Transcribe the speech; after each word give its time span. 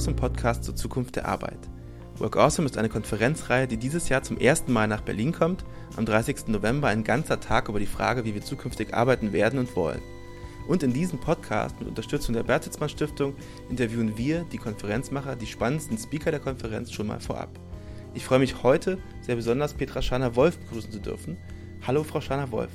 Awesome 0.00 0.16
Podcast 0.16 0.64
zur 0.64 0.74
Zukunft 0.74 1.16
der 1.16 1.28
Arbeit. 1.28 1.58
Work 2.16 2.38
Awesome 2.38 2.64
ist 2.64 2.78
eine 2.78 2.88
Konferenzreihe, 2.88 3.68
die 3.68 3.76
dieses 3.76 4.08
Jahr 4.08 4.22
zum 4.22 4.38
ersten 4.38 4.72
Mal 4.72 4.88
nach 4.88 5.02
Berlin 5.02 5.30
kommt. 5.30 5.62
Am 5.94 6.06
30. 6.06 6.48
November 6.48 6.88
ein 6.88 7.04
ganzer 7.04 7.38
Tag 7.38 7.68
über 7.68 7.78
die 7.78 7.84
Frage, 7.84 8.24
wie 8.24 8.32
wir 8.32 8.40
zukünftig 8.40 8.94
arbeiten 8.94 9.34
werden 9.34 9.58
und 9.58 9.76
wollen. 9.76 10.00
Und 10.66 10.82
in 10.82 10.94
diesem 10.94 11.20
Podcast 11.20 11.78
mit 11.80 11.86
Unterstützung 11.90 12.34
der 12.34 12.44
Bertelsmann 12.44 12.88
Stiftung 12.88 13.34
interviewen 13.68 14.16
wir, 14.16 14.46
die 14.50 14.56
Konferenzmacher, 14.56 15.36
die 15.36 15.44
spannendsten 15.46 15.98
Speaker 15.98 16.30
der 16.30 16.40
Konferenz 16.40 16.90
schon 16.92 17.08
mal 17.08 17.20
vorab. 17.20 17.50
Ich 18.14 18.24
freue 18.24 18.38
mich 18.38 18.62
heute 18.62 18.96
sehr 19.20 19.36
besonders, 19.36 19.74
Petra 19.74 20.00
Schana-Wolf 20.00 20.56
begrüßen 20.60 20.92
zu 20.92 21.00
dürfen. 21.00 21.36
Hallo, 21.86 22.04
Frau 22.04 22.22
Schana-Wolf. 22.22 22.72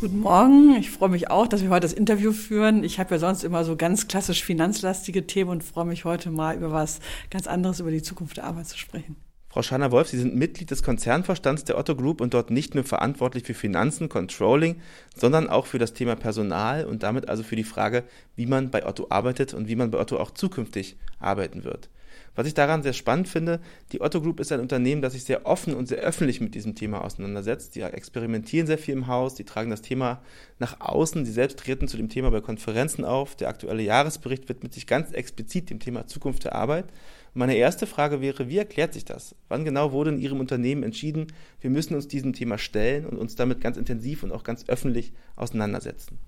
Guten 0.00 0.20
Morgen. 0.20 0.76
Ich 0.76 0.90
freue 0.90 1.10
mich 1.10 1.30
auch, 1.30 1.46
dass 1.46 1.60
wir 1.60 1.68
heute 1.68 1.82
das 1.82 1.92
Interview 1.92 2.32
führen. 2.32 2.84
Ich 2.84 2.98
habe 2.98 3.16
ja 3.16 3.18
sonst 3.18 3.44
immer 3.44 3.64
so 3.64 3.76
ganz 3.76 4.08
klassisch 4.08 4.42
finanzlastige 4.42 5.26
Themen 5.26 5.50
und 5.50 5.62
freue 5.62 5.84
mich 5.84 6.06
heute 6.06 6.30
mal 6.30 6.56
über 6.56 6.72
was 6.72 7.00
ganz 7.28 7.46
anderes, 7.46 7.80
über 7.80 7.90
die 7.90 8.00
Zukunft 8.00 8.38
der 8.38 8.44
Arbeit 8.44 8.66
zu 8.66 8.78
sprechen. 8.78 9.16
Frau 9.50 9.60
Schanner-Wolf, 9.60 10.08
Sie 10.08 10.16
sind 10.16 10.34
Mitglied 10.34 10.70
des 10.70 10.82
Konzernvorstands 10.82 11.64
der 11.64 11.76
Otto 11.76 11.94
Group 11.94 12.22
und 12.22 12.32
dort 12.32 12.50
nicht 12.50 12.74
nur 12.74 12.84
verantwortlich 12.84 13.44
für 13.44 13.52
Finanzen, 13.52 14.08
Controlling, 14.08 14.80
sondern 15.14 15.50
auch 15.50 15.66
für 15.66 15.78
das 15.78 15.92
Thema 15.92 16.16
Personal 16.16 16.86
und 16.86 17.02
damit 17.02 17.28
also 17.28 17.42
für 17.42 17.56
die 17.56 17.64
Frage, 17.64 18.04
wie 18.36 18.46
man 18.46 18.70
bei 18.70 18.86
Otto 18.86 19.08
arbeitet 19.10 19.52
und 19.52 19.68
wie 19.68 19.76
man 19.76 19.90
bei 19.90 19.98
Otto 19.98 20.16
auch 20.16 20.30
zukünftig 20.30 20.96
arbeiten 21.18 21.62
wird. 21.62 21.90
Was 22.34 22.46
ich 22.46 22.54
daran 22.54 22.82
sehr 22.82 22.92
spannend 22.92 23.28
finde, 23.28 23.60
die 23.92 24.00
Otto 24.00 24.20
Group 24.20 24.40
ist 24.40 24.52
ein 24.52 24.60
Unternehmen, 24.60 25.02
das 25.02 25.14
sich 25.14 25.24
sehr 25.24 25.46
offen 25.46 25.74
und 25.74 25.88
sehr 25.88 25.98
öffentlich 25.98 26.40
mit 26.40 26.54
diesem 26.54 26.74
Thema 26.74 27.04
auseinandersetzt. 27.04 27.74
Die 27.74 27.80
experimentieren 27.80 28.66
sehr 28.66 28.78
viel 28.78 28.94
im 28.94 29.08
Haus, 29.08 29.34
die 29.34 29.44
tragen 29.44 29.70
das 29.70 29.82
Thema 29.82 30.22
nach 30.58 30.80
außen, 30.80 31.24
die 31.24 31.30
selbst 31.30 31.58
treten 31.58 31.88
zu 31.88 31.96
dem 31.96 32.08
Thema 32.08 32.30
bei 32.30 32.40
Konferenzen 32.40 33.04
auf. 33.04 33.34
Der 33.36 33.48
aktuelle 33.48 33.82
Jahresbericht 33.82 34.48
widmet 34.48 34.72
sich 34.72 34.86
ganz 34.86 35.12
explizit 35.12 35.70
dem 35.70 35.80
Thema 35.80 36.06
Zukunft 36.06 36.44
der 36.44 36.54
Arbeit. 36.54 36.86
Meine 37.34 37.56
erste 37.56 37.86
Frage 37.86 38.20
wäre, 38.20 38.48
wie 38.48 38.58
erklärt 38.58 38.92
sich 38.92 39.04
das? 39.04 39.34
Wann 39.48 39.64
genau 39.64 39.92
wurde 39.92 40.10
in 40.10 40.18
Ihrem 40.18 40.40
Unternehmen 40.40 40.82
entschieden, 40.82 41.28
wir 41.60 41.70
müssen 41.70 41.94
uns 41.94 42.08
diesem 42.08 42.32
Thema 42.32 42.58
stellen 42.58 43.06
und 43.06 43.18
uns 43.18 43.36
damit 43.36 43.60
ganz 43.60 43.76
intensiv 43.76 44.22
und 44.22 44.32
auch 44.32 44.42
ganz 44.42 44.64
öffentlich 44.68 45.12
auseinandersetzen? 45.36 46.18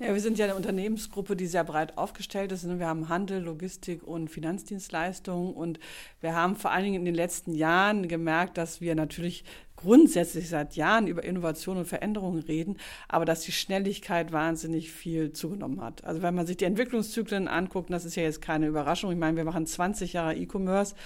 Ja, 0.00 0.12
wir 0.12 0.20
sind 0.20 0.38
ja 0.38 0.46
eine 0.46 0.56
Unternehmensgruppe, 0.56 1.36
die 1.36 1.46
sehr 1.46 1.62
breit 1.62 1.96
aufgestellt 1.96 2.50
ist. 2.50 2.66
Wir 2.66 2.88
haben 2.88 3.08
Handel, 3.08 3.40
Logistik 3.40 4.02
und 4.02 4.28
Finanzdienstleistungen. 4.28 5.54
Und 5.54 5.78
wir 6.20 6.34
haben 6.34 6.56
vor 6.56 6.72
allen 6.72 6.82
Dingen 6.82 6.96
in 6.96 7.04
den 7.04 7.14
letzten 7.14 7.54
Jahren 7.54 8.08
gemerkt, 8.08 8.58
dass 8.58 8.80
wir 8.80 8.96
natürlich 8.96 9.44
grundsätzlich 9.76 10.48
seit 10.48 10.74
Jahren 10.74 11.06
über 11.06 11.22
Innovation 11.22 11.76
und 11.76 11.84
Veränderungen 11.84 12.42
reden, 12.42 12.76
aber 13.06 13.24
dass 13.24 13.42
die 13.42 13.52
Schnelligkeit 13.52 14.32
wahnsinnig 14.32 14.90
viel 14.90 15.32
zugenommen 15.32 15.80
hat. 15.80 16.02
Also 16.02 16.22
wenn 16.22 16.34
man 16.34 16.46
sich 16.46 16.56
die 16.56 16.64
Entwicklungszyklen 16.64 17.46
anguckt, 17.46 17.92
das 17.92 18.04
ist 18.04 18.16
ja 18.16 18.24
jetzt 18.24 18.42
keine 18.42 18.66
Überraschung. 18.66 19.12
Ich 19.12 19.18
meine, 19.18 19.36
wir 19.36 19.44
machen 19.44 19.66
20 19.66 20.12
Jahre 20.12 20.34
E-Commerce 20.34 20.96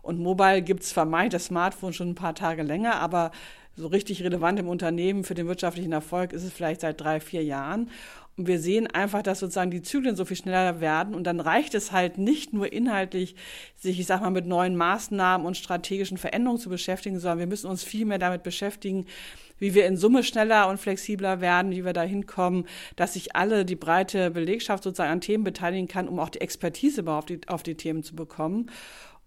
und 0.00 0.20
Mobile 0.20 0.62
gibt 0.62 0.84
es 0.84 0.92
vermeint 0.92 1.34
das 1.34 1.46
Smartphone 1.46 1.92
schon 1.92 2.10
ein 2.10 2.14
paar 2.14 2.34
Tage 2.34 2.62
länger, 2.62 2.96
aber 2.96 3.30
so 3.78 3.86
richtig 3.86 4.22
relevant 4.24 4.58
im 4.58 4.68
Unternehmen 4.68 5.24
für 5.24 5.34
den 5.34 5.46
wirtschaftlichen 5.46 5.92
Erfolg 5.92 6.32
ist 6.32 6.42
es 6.42 6.52
vielleicht 6.52 6.80
seit 6.80 7.00
drei, 7.00 7.20
vier 7.20 7.44
Jahren. 7.44 7.90
Und 8.38 8.46
wir 8.46 8.60
sehen 8.60 8.86
einfach, 8.86 9.22
dass 9.22 9.40
sozusagen 9.40 9.72
die 9.72 9.82
Zyklen 9.82 10.14
so 10.14 10.24
viel 10.24 10.36
schneller 10.36 10.80
werden. 10.80 11.14
Und 11.14 11.24
dann 11.24 11.40
reicht 11.40 11.74
es 11.74 11.90
halt 11.90 12.18
nicht 12.18 12.52
nur 12.52 12.72
inhaltlich, 12.72 13.34
sich, 13.76 13.98
ich 13.98 14.06
sag 14.06 14.20
mal, 14.20 14.30
mit 14.30 14.46
neuen 14.46 14.76
Maßnahmen 14.76 15.44
und 15.44 15.56
strategischen 15.56 16.18
Veränderungen 16.18 16.60
zu 16.60 16.70
beschäftigen, 16.70 17.18
sondern 17.18 17.40
wir 17.40 17.46
müssen 17.48 17.68
uns 17.68 17.82
viel 17.82 18.06
mehr 18.06 18.18
damit 18.18 18.44
beschäftigen, 18.44 19.06
wie 19.58 19.74
wir 19.74 19.86
in 19.86 19.96
Summe 19.96 20.22
schneller 20.22 20.68
und 20.68 20.78
flexibler 20.78 21.40
werden, 21.40 21.72
wie 21.72 21.84
wir 21.84 21.92
dahin 21.92 22.26
kommen, 22.26 22.64
dass 22.94 23.14
sich 23.14 23.34
alle 23.34 23.64
die 23.64 23.74
breite 23.74 24.30
Belegschaft 24.30 24.84
sozusagen 24.84 25.10
an 25.10 25.20
Themen 25.20 25.42
beteiligen 25.42 25.88
kann, 25.88 26.06
um 26.06 26.20
auch 26.20 26.28
die 26.28 26.40
Expertise 26.40 27.04
auf 27.08 27.26
die, 27.26 27.40
auf 27.48 27.64
die 27.64 27.74
Themen 27.74 28.04
zu 28.04 28.14
bekommen. 28.14 28.70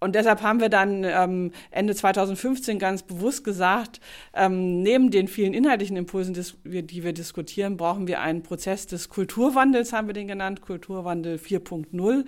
Und 0.03 0.15
deshalb 0.15 0.41
haben 0.41 0.59
wir 0.59 0.69
dann 0.69 1.03
ähm, 1.03 1.51
Ende 1.69 1.93
2015 1.93 2.79
ganz 2.79 3.03
bewusst 3.03 3.43
gesagt, 3.43 4.01
ähm, 4.33 4.81
neben 4.81 5.11
den 5.11 5.27
vielen 5.27 5.53
inhaltlichen 5.53 5.95
Impulsen, 5.95 6.33
die 6.33 7.03
wir 7.03 7.13
diskutieren, 7.13 7.77
brauchen 7.77 8.07
wir 8.07 8.19
einen 8.19 8.41
Prozess 8.41 8.87
des 8.87 9.09
Kulturwandels, 9.09 9.93
haben 9.93 10.07
wir 10.07 10.15
den 10.15 10.27
genannt, 10.27 10.61
Kulturwandel 10.61 11.35
4.0, 11.37 12.25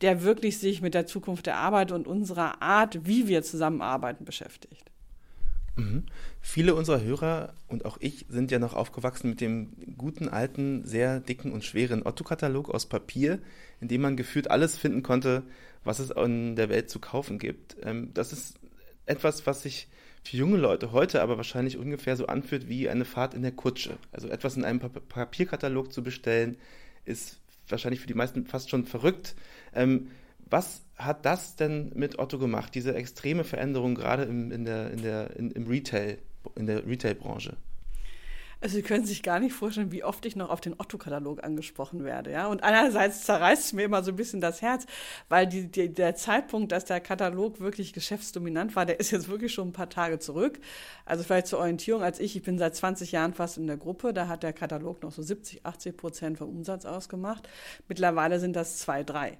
der 0.00 0.24
wirklich 0.24 0.58
sich 0.58 0.82
mit 0.82 0.94
der 0.94 1.06
Zukunft 1.06 1.46
der 1.46 1.58
Arbeit 1.58 1.92
und 1.92 2.08
unserer 2.08 2.60
Art, 2.60 3.06
wie 3.06 3.28
wir 3.28 3.44
zusammenarbeiten, 3.44 4.24
beschäftigt. 4.24 4.90
Mhm. 5.76 6.02
Viele 6.40 6.74
unserer 6.74 7.02
Hörer 7.02 7.54
und 7.68 7.84
auch 7.84 7.98
ich 8.00 8.26
sind 8.28 8.50
ja 8.50 8.58
noch 8.58 8.74
aufgewachsen 8.74 9.30
mit 9.30 9.40
dem 9.40 9.72
guten, 9.96 10.28
alten, 10.28 10.84
sehr 10.84 11.20
dicken 11.20 11.52
und 11.52 11.64
schweren 11.64 12.04
Otto-Katalog 12.04 12.68
aus 12.68 12.86
Papier, 12.86 13.38
in 13.80 13.86
dem 13.86 14.02
man 14.02 14.16
gefühlt 14.16 14.50
alles 14.50 14.76
finden 14.76 15.04
konnte, 15.04 15.44
was 15.84 15.98
es 15.98 16.10
in 16.10 16.56
der 16.56 16.68
Welt 16.68 16.90
zu 16.90 16.98
kaufen 16.98 17.38
gibt. 17.38 17.76
Ähm, 17.82 18.10
das 18.14 18.32
ist 18.32 18.58
etwas, 19.06 19.46
was 19.46 19.62
sich 19.62 19.88
für 20.22 20.36
junge 20.36 20.56
Leute 20.56 20.92
heute 20.92 21.20
aber 21.20 21.36
wahrscheinlich 21.36 21.76
ungefähr 21.76 22.16
so 22.16 22.26
anfühlt 22.26 22.68
wie 22.68 22.88
eine 22.88 23.04
Fahrt 23.04 23.34
in 23.34 23.42
der 23.42 23.52
Kutsche. 23.52 23.98
Also 24.12 24.28
etwas 24.28 24.56
in 24.56 24.64
einem 24.64 24.78
Papierkatalog 24.78 25.92
zu 25.92 26.02
bestellen, 26.02 26.56
ist 27.04 27.40
wahrscheinlich 27.68 28.00
für 28.00 28.06
die 28.06 28.14
meisten 28.14 28.46
fast 28.46 28.70
schon 28.70 28.84
verrückt. 28.84 29.34
Ähm, 29.74 30.10
was 30.48 30.82
hat 30.96 31.24
das 31.24 31.56
denn 31.56 31.92
mit 31.94 32.18
Otto 32.18 32.38
gemacht, 32.38 32.74
diese 32.74 32.94
extreme 32.94 33.42
Veränderung 33.42 33.94
gerade 33.94 34.24
im, 34.24 34.52
in 34.52 34.64
der, 34.64 34.90
in 34.90 35.02
der, 35.02 35.36
in, 35.36 35.50
im 35.50 35.66
Retail, 35.66 36.18
in 36.54 36.66
der 36.66 36.86
Retail-Branche? 36.86 37.56
Also 38.62 38.76
Sie 38.76 38.82
können 38.82 39.04
sich 39.04 39.24
gar 39.24 39.40
nicht 39.40 39.54
vorstellen, 39.54 39.90
wie 39.90 40.04
oft 40.04 40.24
ich 40.24 40.36
noch 40.36 40.48
auf 40.48 40.60
den 40.60 40.74
Otto-Katalog 40.78 41.42
angesprochen 41.42 42.04
werde. 42.04 42.30
Ja? 42.30 42.46
Und 42.46 42.62
einerseits 42.62 43.24
zerreißt 43.24 43.64
es 43.64 43.72
mir 43.72 43.82
immer 43.82 44.04
so 44.04 44.12
ein 44.12 44.16
bisschen 44.16 44.40
das 44.40 44.62
Herz, 44.62 44.86
weil 45.28 45.48
die, 45.48 45.66
die, 45.66 45.92
der 45.92 46.14
Zeitpunkt, 46.14 46.70
dass 46.70 46.84
der 46.84 47.00
Katalog 47.00 47.58
wirklich 47.58 47.92
geschäftsdominant 47.92 48.76
war, 48.76 48.86
der 48.86 49.00
ist 49.00 49.10
jetzt 49.10 49.28
wirklich 49.28 49.52
schon 49.52 49.70
ein 49.70 49.72
paar 49.72 49.90
Tage 49.90 50.20
zurück. 50.20 50.60
Also 51.04 51.24
vielleicht 51.24 51.48
zur 51.48 51.58
Orientierung, 51.58 52.04
als 52.04 52.20
ich, 52.20 52.36
ich 52.36 52.42
bin 52.44 52.56
seit 52.56 52.76
20 52.76 53.10
Jahren 53.10 53.34
fast 53.34 53.58
in 53.58 53.66
der 53.66 53.78
Gruppe, 53.78 54.14
da 54.14 54.28
hat 54.28 54.44
der 54.44 54.52
Katalog 54.52 55.02
noch 55.02 55.10
so 55.10 55.22
70, 55.22 55.66
80 55.66 55.96
Prozent 55.96 56.38
vom 56.38 56.48
Umsatz 56.48 56.84
ausgemacht. 56.84 57.48
Mittlerweile 57.88 58.38
sind 58.38 58.54
das 58.54 58.78
zwei, 58.78 59.02
drei. 59.02 59.38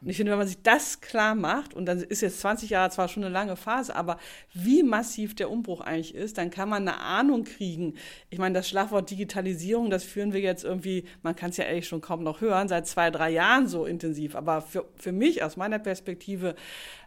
Und 0.00 0.08
ich 0.08 0.16
finde, 0.16 0.32
wenn 0.32 0.38
man 0.38 0.48
sich 0.48 0.62
das 0.62 1.00
klar 1.00 1.34
macht, 1.34 1.74
und 1.74 1.86
dann 1.86 2.00
ist 2.00 2.20
jetzt 2.20 2.40
20 2.40 2.70
Jahre 2.70 2.90
zwar 2.90 3.08
schon 3.08 3.24
eine 3.24 3.32
lange 3.32 3.56
Phase, 3.56 3.94
aber 3.94 4.18
wie 4.52 4.82
massiv 4.82 5.34
der 5.34 5.50
Umbruch 5.50 5.80
eigentlich 5.80 6.14
ist, 6.14 6.38
dann 6.38 6.50
kann 6.50 6.68
man 6.68 6.86
eine 6.88 7.00
Ahnung 7.00 7.44
kriegen. 7.44 7.94
Ich 8.30 8.38
meine, 8.38 8.54
das 8.54 8.68
Schlagwort 8.68 9.10
Digitalisierung, 9.10 9.90
das 9.90 10.04
führen 10.04 10.32
wir 10.32 10.40
jetzt 10.40 10.64
irgendwie, 10.64 11.04
man 11.22 11.36
kann 11.36 11.50
es 11.50 11.56
ja 11.56 11.64
ehrlich 11.64 11.88
schon 11.88 12.00
kaum 12.00 12.22
noch 12.22 12.40
hören, 12.40 12.68
seit 12.68 12.86
zwei, 12.86 13.10
drei 13.10 13.30
Jahren 13.30 13.66
so 13.68 13.84
intensiv. 13.86 14.34
Aber 14.34 14.62
für, 14.62 14.86
für 14.96 15.12
mich 15.12 15.42
aus 15.42 15.56
meiner 15.56 15.78
Perspektive 15.78 16.54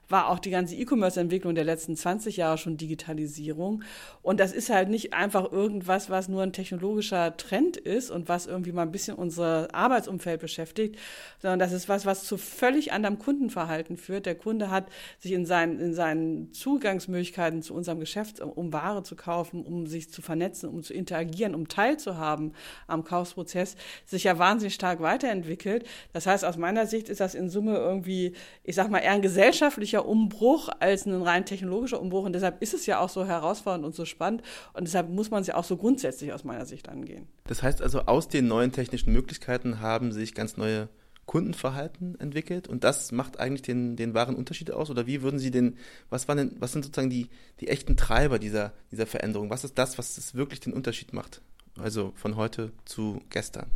war 0.09 0.29
auch 0.29 0.39
die 0.39 0.49
ganze 0.49 0.75
E-Commerce-Entwicklung 0.75 1.55
der 1.55 1.63
letzten 1.63 1.95
20 1.95 2.37
Jahre 2.37 2.57
schon 2.57 2.77
Digitalisierung. 2.77 3.83
Und 4.21 4.39
das 4.39 4.51
ist 4.51 4.69
halt 4.69 4.89
nicht 4.89 5.13
einfach 5.13 5.51
irgendwas, 5.51 6.09
was 6.09 6.27
nur 6.27 6.41
ein 6.41 6.51
technologischer 6.53 7.37
Trend 7.37 7.77
ist 7.77 8.09
und 8.09 8.27
was 8.27 8.47
irgendwie 8.47 8.71
mal 8.71 8.81
ein 8.81 8.91
bisschen 8.91 9.15
unser 9.15 9.73
Arbeitsumfeld 9.73 10.41
beschäftigt, 10.41 10.97
sondern 11.41 11.59
das 11.59 11.71
ist 11.71 11.87
was, 11.87 12.05
was 12.05 12.23
zu 12.23 12.37
völlig 12.37 12.91
anderem 12.91 13.19
Kundenverhalten 13.19 13.97
führt. 13.97 14.25
Der 14.25 14.35
Kunde 14.35 14.71
hat 14.71 14.87
sich 15.19 15.31
in 15.31 15.45
seinen, 15.45 15.79
in 15.79 15.93
seinen 15.93 16.51
Zugangsmöglichkeiten 16.53 17.61
zu 17.61 17.73
unserem 17.73 17.99
Geschäft, 17.99 18.41
um 18.41 18.73
Ware 18.73 19.03
zu 19.03 19.15
kaufen, 19.15 19.63
um 19.63 19.85
sich 19.85 20.09
zu 20.11 20.21
vernetzen, 20.21 20.69
um 20.69 20.81
zu 20.81 20.93
interagieren, 20.93 21.53
um 21.53 21.67
teilzuhaben 21.67 22.53
am 22.87 23.03
Kaufprozess, 23.03 23.75
sich 24.05 24.23
ja 24.23 24.39
wahnsinnig 24.39 24.73
stark 24.73 25.01
weiterentwickelt. 25.01 25.85
Das 26.13 26.25
heißt, 26.25 26.43
aus 26.45 26.57
meiner 26.57 26.87
Sicht 26.87 27.09
ist 27.09 27.19
das 27.19 27.35
in 27.35 27.49
Summe 27.49 27.77
irgendwie, 27.77 28.33
ich 28.63 28.75
sag 28.75 28.89
mal, 28.89 28.99
eher 28.99 29.11
ein 29.11 29.21
gesellschaftlicher 29.21 29.98
technologischer 29.99 30.05
Umbruch 30.05 30.69
als 30.79 31.05
ein 31.05 31.21
rein 31.21 31.45
technologischer 31.45 32.01
Umbruch. 32.01 32.25
Und 32.25 32.33
deshalb 32.33 32.61
ist 32.61 32.73
es 32.73 32.85
ja 32.85 32.99
auch 32.99 33.09
so 33.09 33.25
herausfordernd 33.25 33.85
und 33.85 33.95
so 33.95 34.05
spannend. 34.05 34.41
Und 34.73 34.85
deshalb 34.85 35.09
muss 35.09 35.31
man 35.31 35.41
es 35.41 35.47
ja 35.47 35.55
auch 35.55 35.63
so 35.63 35.77
grundsätzlich 35.77 36.33
aus 36.33 36.43
meiner 36.43 36.65
Sicht 36.65 36.89
angehen. 36.89 37.27
Das 37.47 37.63
heißt 37.63 37.81
also, 37.81 38.01
aus 38.01 38.27
den 38.27 38.47
neuen 38.47 38.71
technischen 38.71 39.13
Möglichkeiten 39.13 39.79
haben 39.79 40.11
sich 40.11 40.33
ganz 40.33 40.57
neue 40.57 40.89
Kundenverhalten 41.25 42.19
entwickelt 42.19 42.67
und 42.67 42.83
das 42.83 43.11
macht 43.11 43.39
eigentlich 43.39 43.61
den, 43.61 43.95
den 43.95 44.15
wahren 44.15 44.35
Unterschied 44.35 44.71
aus? 44.71 44.89
Oder 44.89 45.05
wie 45.05 45.21
würden 45.21 45.37
Sie 45.37 45.51
den, 45.51 45.77
was 46.09 46.27
waren 46.27 46.37
denn, 46.37 46.55
was 46.59 46.71
sind 46.71 46.83
sozusagen 46.83 47.11
die, 47.11 47.29
die 47.59 47.67
echten 47.67 47.95
Treiber 47.95 48.39
dieser, 48.39 48.73
dieser 48.91 49.05
Veränderung? 49.05 49.51
Was 49.51 49.63
ist 49.63 49.77
das, 49.77 49.99
was 49.99 50.17
es 50.17 50.33
wirklich 50.33 50.59
den 50.59 50.73
Unterschied 50.73 51.13
macht? 51.13 51.41
Also 51.77 52.13
von 52.15 52.35
heute 52.35 52.71
zu 52.85 53.21
gestern? 53.29 53.69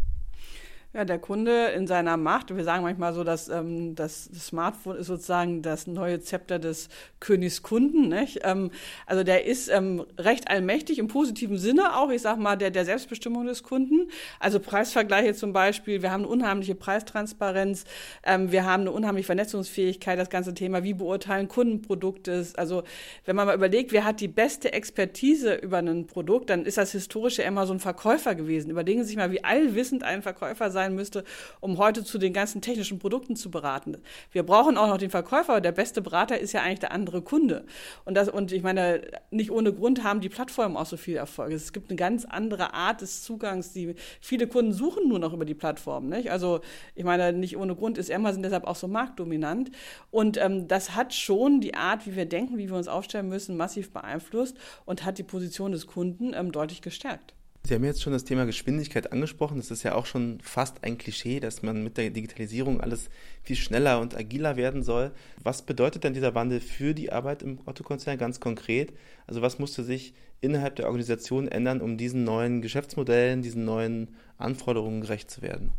Ja, 0.95 1.05
der 1.05 1.17
Kunde 1.17 1.69
in 1.69 1.87
seiner 1.87 2.17
Macht, 2.17 2.55
wir 2.55 2.63
sagen 2.63 2.83
manchmal 2.83 3.15
so, 3.15 3.23
dass 3.23 3.49
ähm, 3.49 3.95
das 3.95 4.25
Smartphone 4.25 4.97
ist 4.97 5.07
sozusagen 5.07 5.63
das 5.63 5.87
neue 5.87 6.19
Zepter 6.19 6.59
des 6.59 6.87
Königs 7.19 7.63
Kunden. 7.63 8.09
Nicht? 8.09 8.41
Ähm, 8.43 8.69
also 9.07 9.23
der 9.23 9.45
ist 9.45 9.69
ähm, 9.69 10.05
recht 10.19 10.51
allmächtig 10.51 10.99
im 10.99 11.07
positiven 11.07 11.57
Sinne 11.57 11.97
auch, 11.97 12.11
ich 12.11 12.21
sag 12.21 12.37
mal, 12.37 12.57
der, 12.57 12.69
der 12.69 12.85
Selbstbestimmung 12.85 13.47
des 13.47 13.63
Kunden. 13.63 14.11
Also 14.39 14.59
Preisvergleiche 14.59 15.33
zum 15.33 15.51
Beispiel, 15.51 16.03
wir 16.03 16.11
haben 16.11 16.25
eine 16.25 16.31
unheimliche 16.31 16.75
Preistransparenz, 16.75 17.85
ähm, 18.23 18.51
wir 18.51 18.63
haben 18.63 18.81
eine 18.81 18.91
unheimliche 18.91 19.25
Vernetzungsfähigkeit, 19.25 20.19
das 20.19 20.29
ganze 20.29 20.53
Thema, 20.53 20.83
wie 20.83 20.93
beurteilen 20.93 21.47
Kundenprodukte. 21.47 22.45
Also 22.55 22.83
wenn 23.25 23.35
man 23.35 23.47
mal 23.47 23.55
überlegt, 23.55 23.93
wer 23.93 24.03
hat 24.03 24.21
die 24.21 24.27
beste 24.27 24.73
Expertise 24.73 25.55
über 25.55 25.79
ein 25.79 26.05
Produkt, 26.05 26.51
dann 26.51 26.65
ist 26.67 26.77
das 26.77 26.91
historische 26.91 27.41
immer 27.41 27.65
so 27.65 27.73
ein 27.73 27.79
Verkäufer 27.79 28.35
gewesen. 28.35 28.69
Überlegen 28.69 29.01
Sie 29.01 29.07
sich 29.07 29.17
mal, 29.17 29.31
wie 29.31 29.43
allwissend 29.43 30.03
ein 30.03 30.21
Verkäufer 30.21 30.69
sein 30.69 30.82
sein 30.83 30.95
müsste, 30.95 31.23
um 31.59 31.77
heute 31.77 32.03
zu 32.03 32.17
den 32.17 32.33
ganzen 32.33 32.61
technischen 32.61 32.99
Produkten 32.99 33.35
zu 33.35 33.49
beraten. 33.49 33.97
Wir 34.31 34.43
brauchen 34.43 34.77
auch 34.77 34.87
noch 34.87 34.97
den 34.97 35.09
Verkäufer, 35.09 35.61
der 35.61 35.71
beste 35.71 36.01
Berater 36.01 36.37
ist 36.37 36.53
ja 36.53 36.61
eigentlich 36.61 36.79
der 36.79 36.91
andere 36.91 37.21
Kunde. 37.21 37.65
Und 38.05 38.15
das, 38.15 38.29
und 38.29 38.51
ich 38.51 38.63
meine, 38.63 39.01
nicht 39.31 39.51
ohne 39.51 39.73
Grund 39.73 40.03
haben 40.03 40.21
die 40.21 40.29
Plattformen 40.29 40.77
auch 40.77 40.85
so 40.85 40.97
viel 40.97 41.15
Erfolg. 41.15 41.51
Es 41.51 41.73
gibt 41.73 41.89
eine 41.89 41.97
ganz 41.97 42.25
andere 42.25 42.73
Art 42.73 43.01
des 43.01 43.23
Zugangs, 43.23 43.71
die 43.73 43.95
viele 44.19 44.47
Kunden 44.47 44.73
suchen 44.73 45.07
nur 45.07 45.19
noch 45.19 45.33
über 45.33 45.45
die 45.45 45.53
Plattform. 45.53 46.09
Nicht? 46.09 46.31
Also 46.31 46.61
ich 46.95 47.03
meine, 47.03 47.33
nicht 47.33 47.57
ohne 47.57 47.75
Grund 47.75 47.97
ist 47.97 48.11
Amazon 48.11 48.43
deshalb 48.43 48.65
auch 48.65 48.75
so 48.75 48.87
marktdominant. 48.87 49.71
Und 50.11 50.37
ähm, 50.37 50.67
das 50.67 50.95
hat 50.95 51.13
schon 51.13 51.61
die 51.61 51.75
Art, 51.75 52.05
wie 52.05 52.15
wir 52.15 52.25
denken, 52.25 52.57
wie 52.57 52.69
wir 52.69 52.75
uns 52.75 52.87
aufstellen 52.87 53.29
müssen, 53.29 53.57
massiv 53.57 53.91
beeinflusst 53.91 54.57
und 54.85 55.05
hat 55.05 55.17
die 55.17 55.23
Position 55.23 55.71
des 55.71 55.87
Kunden 55.87 56.33
ähm, 56.33 56.51
deutlich 56.51 56.81
gestärkt. 56.81 57.33
Sie 57.65 57.75
haben 57.75 57.85
jetzt 57.85 58.01
schon 58.01 58.11
das 58.11 58.25
Thema 58.25 58.45
Geschwindigkeit 58.45 59.13
angesprochen. 59.13 59.55
Das 59.55 59.71
ist 59.71 59.83
ja 59.83 59.95
auch 59.95 60.05
schon 60.05 60.41
fast 60.41 60.83
ein 60.83 60.97
Klischee, 60.97 61.39
dass 61.39 61.63
man 61.63 61.81
mit 61.81 61.95
der 61.95 62.09
Digitalisierung 62.09 62.81
alles 62.81 63.09
viel 63.41 63.55
schneller 63.55 64.01
und 64.01 64.17
agiler 64.17 64.57
werden 64.57 64.83
soll. 64.83 65.11
Was 65.41 65.61
bedeutet 65.61 66.03
denn 66.03 66.13
dieser 66.13 66.35
Wandel 66.35 66.59
für 66.59 66.93
die 66.93 67.13
Arbeit 67.13 67.41
im 67.41 67.59
Otto-Konzern 67.65 68.17
ganz 68.17 68.41
konkret? 68.41 68.91
Also 69.27 69.41
was 69.41 69.59
musste 69.59 69.85
sich 69.85 70.13
innerhalb 70.41 70.75
der 70.75 70.87
Organisation 70.87 71.47
ändern, 71.47 71.79
um 71.79 71.97
diesen 71.97 72.25
neuen 72.25 72.61
Geschäftsmodellen, 72.61 73.41
diesen 73.41 73.63
neuen 73.63 74.09
Anforderungen 74.37 74.99
gerecht 74.99 75.31
zu 75.31 75.41
werden? 75.41 75.71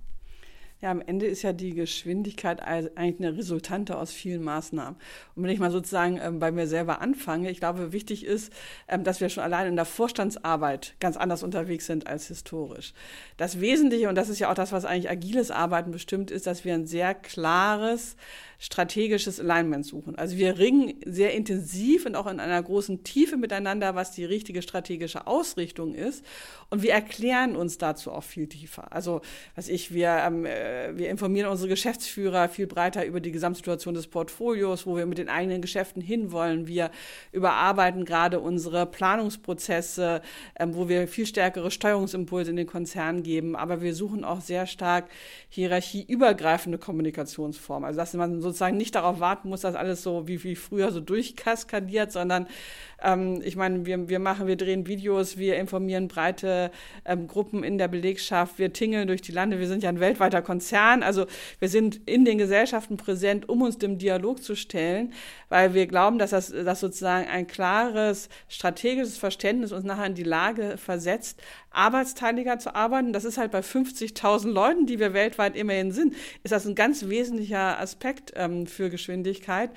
Ja, 0.84 0.90
am 0.90 1.00
Ende 1.00 1.24
ist 1.24 1.40
ja 1.40 1.54
die 1.54 1.72
Geschwindigkeit 1.72 2.60
eigentlich 2.62 3.18
eine 3.18 3.38
Resultante 3.38 3.96
aus 3.96 4.12
vielen 4.12 4.42
Maßnahmen. 4.42 4.96
Und 5.34 5.42
wenn 5.42 5.48
ich 5.48 5.58
mal 5.58 5.70
sozusagen 5.70 6.20
ähm, 6.22 6.40
bei 6.40 6.52
mir 6.52 6.66
selber 6.66 7.00
anfange, 7.00 7.50
ich 7.50 7.58
glaube, 7.58 7.94
wichtig 7.94 8.26
ist, 8.26 8.52
ähm, 8.86 9.02
dass 9.02 9.22
wir 9.22 9.30
schon 9.30 9.42
allein 9.42 9.66
in 9.66 9.76
der 9.76 9.86
Vorstandsarbeit 9.86 10.94
ganz 11.00 11.16
anders 11.16 11.42
unterwegs 11.42 11.86
sind 11.86 12.06
als 12.06 12.28
historisch. 12.28 12.92
Das 13.38 13.62
Wesentliche, 13.62 14.10
und 14.10 14.14
das 14.14 14.28
ist 14.28 14.40
ja 14.40 14.50
auch 14.50 14.54
das, 14.54 14.72
was 14.72 14.84
eigentlich 14.84 15.08
agiles 15.08 15.50
Arbeiten 15.50 15.90
bestimmt, 15.90 16.30
ist, 16.30 16.46
dass 16.46 16.66
wir 16.66 16.74
ein 16.74 16.86
sehr 16.86 17.14
klares, 17.14 18.16
strategisches 18.64 19.40
Alignment 19.40 19.84
suchen. 19.84 20.16
Also 20.16 20.38
wir 20.38 20.58
ringen 20.58 20.94
sehr 21.04 21.34
intensiv 21.34 22.06
und 22.06 22.16
auch 22.16 22.26
in 22.26 22.40
einer 22.40 22.62
großen 22.62 23.04
Tiefe 23.04 23.36
miteinander, 23.36 23.94
was 23.94 24.12
die 24.12 24.24
richtige 24.24 24.62
strategische 24.62 25.26
Ausrichtung 25.26 25.94
ist. 25.94 26.24
Und 26.70 26.82
wir 26.82 26.92
erklären 26.92 27.56
uns 27.56 27.76
dazu 27.76 28.10
auch 28.10 28.22
viel 28.22 28.46
tiefer. 28.46 28.90
Also, 28.90 29.20
was 29.54 29.68
ich, 29.68 29.92
wir, 29.92 30.08
ähm, 30.26 30.46
äh, 30.46 30.96
wir 30.96 31.10
informieren 31.10 31.50
unsere 31.50 31.68
Geschäftsführer 31.68 32.48
viel 32.48 32.66
breiter 32.66 33.04
über 33.04 33.20
die 33.20 33.32
Gesamtsituation 33.32 33.92
des 33.92 34.06
Portfolios, 34.06 34.86
wo 34.86 34.96
wir 34.96 35.04
mit 35.04 35.18
den 35.18 35.28
eigenen 35.28 35.60
Geschäften 35.60 36.00
hinwollen. 36.00 36.66
Wir 36.66 36.90
überarbeiten 37.32 38.06
gerade 38.06 38.40
unsere 38.40 38.86
Planungsprozesse, 38.86 40.22
ähm, 40.58 40.74
wo 40.74 40.88
wir 40.88 41.06
viel 41.06 41.26
stärkere 41.26 41.70
Steuerungsimpulse 41.70 42.50
in 42.50 42.56
den 42.56 42.66
Konzernen 42.66 43.22
geben. 43.22 43.56
Aber 43.56 43.82
wir 43.82 43.94
suchen 43.94 44.24
auch 44.24 44.40
sehr 44.40 44.66
stark 44.66 45.10
hierarchieübergreifende 45.50 46.78
Kommunikationsformen. 46.78 47.86
Also, 47.86 47.98
dass 47.98 48.14
man 48.14 48.40
sozusagen 48.54 48.76
nicht 48.76 48.94
darauf 48.94 49.20
warten 49.20 49.48
muss, 49.48 49.62
dass 49.62 49.74
alles 49.74 50.02
so 50.02 50.28
wie, 50.28 50.42
wie 50.44 50.56
früher 50.56 50.92
so 50.92 51.00
durchkaskadiert, 51.00 52.12
sondern 52.12 52.46
ähm, 53.04 53.40
ich 53.44 53.56
meine, 53.56 53.86
wir, 53.86 54.08
wir 54.08 54.18
machen, 54.18 54.46
wir 54.46 54.56
drehen 54.56 54.86
Videos, 54.86 55.36
wir 55.36 55.56
informieren 55.56 56.08
breite 56.08 56.70
ähm, 57.04 57.26
Gruppen 57.26 57.62
in 57.62 57.78
der 57.78 57.88
Belegschaft, 57.88 58.58
wir 58.58 58.72
tingeln 58.72 59.06
durch 59.06 59.22
die 59.22 59.32
Lande, 59.32 59.58
wir 59.58 59.68
sind 59.68 59.82
ja 59.82 59.88
ein 59.88 60.00
weltweiter 60.00 60.42
Konzern, 60.42 61.02
also 61.02 61.26
wir 61.58 61.68
sind 61.68 62.00
in 62.06 62.24
den 62.24 62.38
Gesellschaften 62.38 62.96
präsent, 62.96 63.48
um 63.48 63.62
uns 63.62 63.78
dem 63.78 63.98
Dialog 63.98 64.42
zu 64.42 64.56
stellen, 64.56 65.12
weil 65.48 65.74
wir 65.74 65.86
glauben, 65.86 66.18
dass 66.18 66.30
das 66.30 66.52
dass 66.64 66.80
sozusagen 66.80 67.28
ein 67.28 67.46
klares 67.46 68.28
strategisches 68.48 69.18
Verständnis 69.18 69.72
uns 69.72 69.84
nachher 69.84 70.06
in 70.06 70.14
die 70.14 70.22
Lage 70.22 70.76
versetzt, 70.76 71.40
arbeitsteiliger 71.70 72.58
zu 72.58 72.74
arbeiten. 72.74 73.12
Das 73.12 73.24
ist 73.24 73.38
halt 73.38 73.50
bei 73.50 73.60
50.000 73.60 74.50
Leuten, 74.50 74.86
die 74.86 74.98
wir 74.98 75.12
weltweit 75.12 75.56
immerhin 75.56 75.92
sind, 75.92 76.14
ist 76.42 76.52
das 76.52 76.66
ein 76.66 76.74
ganz 76.74 77.08
wesentlicher 77.08 77.78
Aspekt 77.78 78.32
ähm, 78.36 78.66
für 78.66 78.90
Geschwindigkeit. 78.90 79.70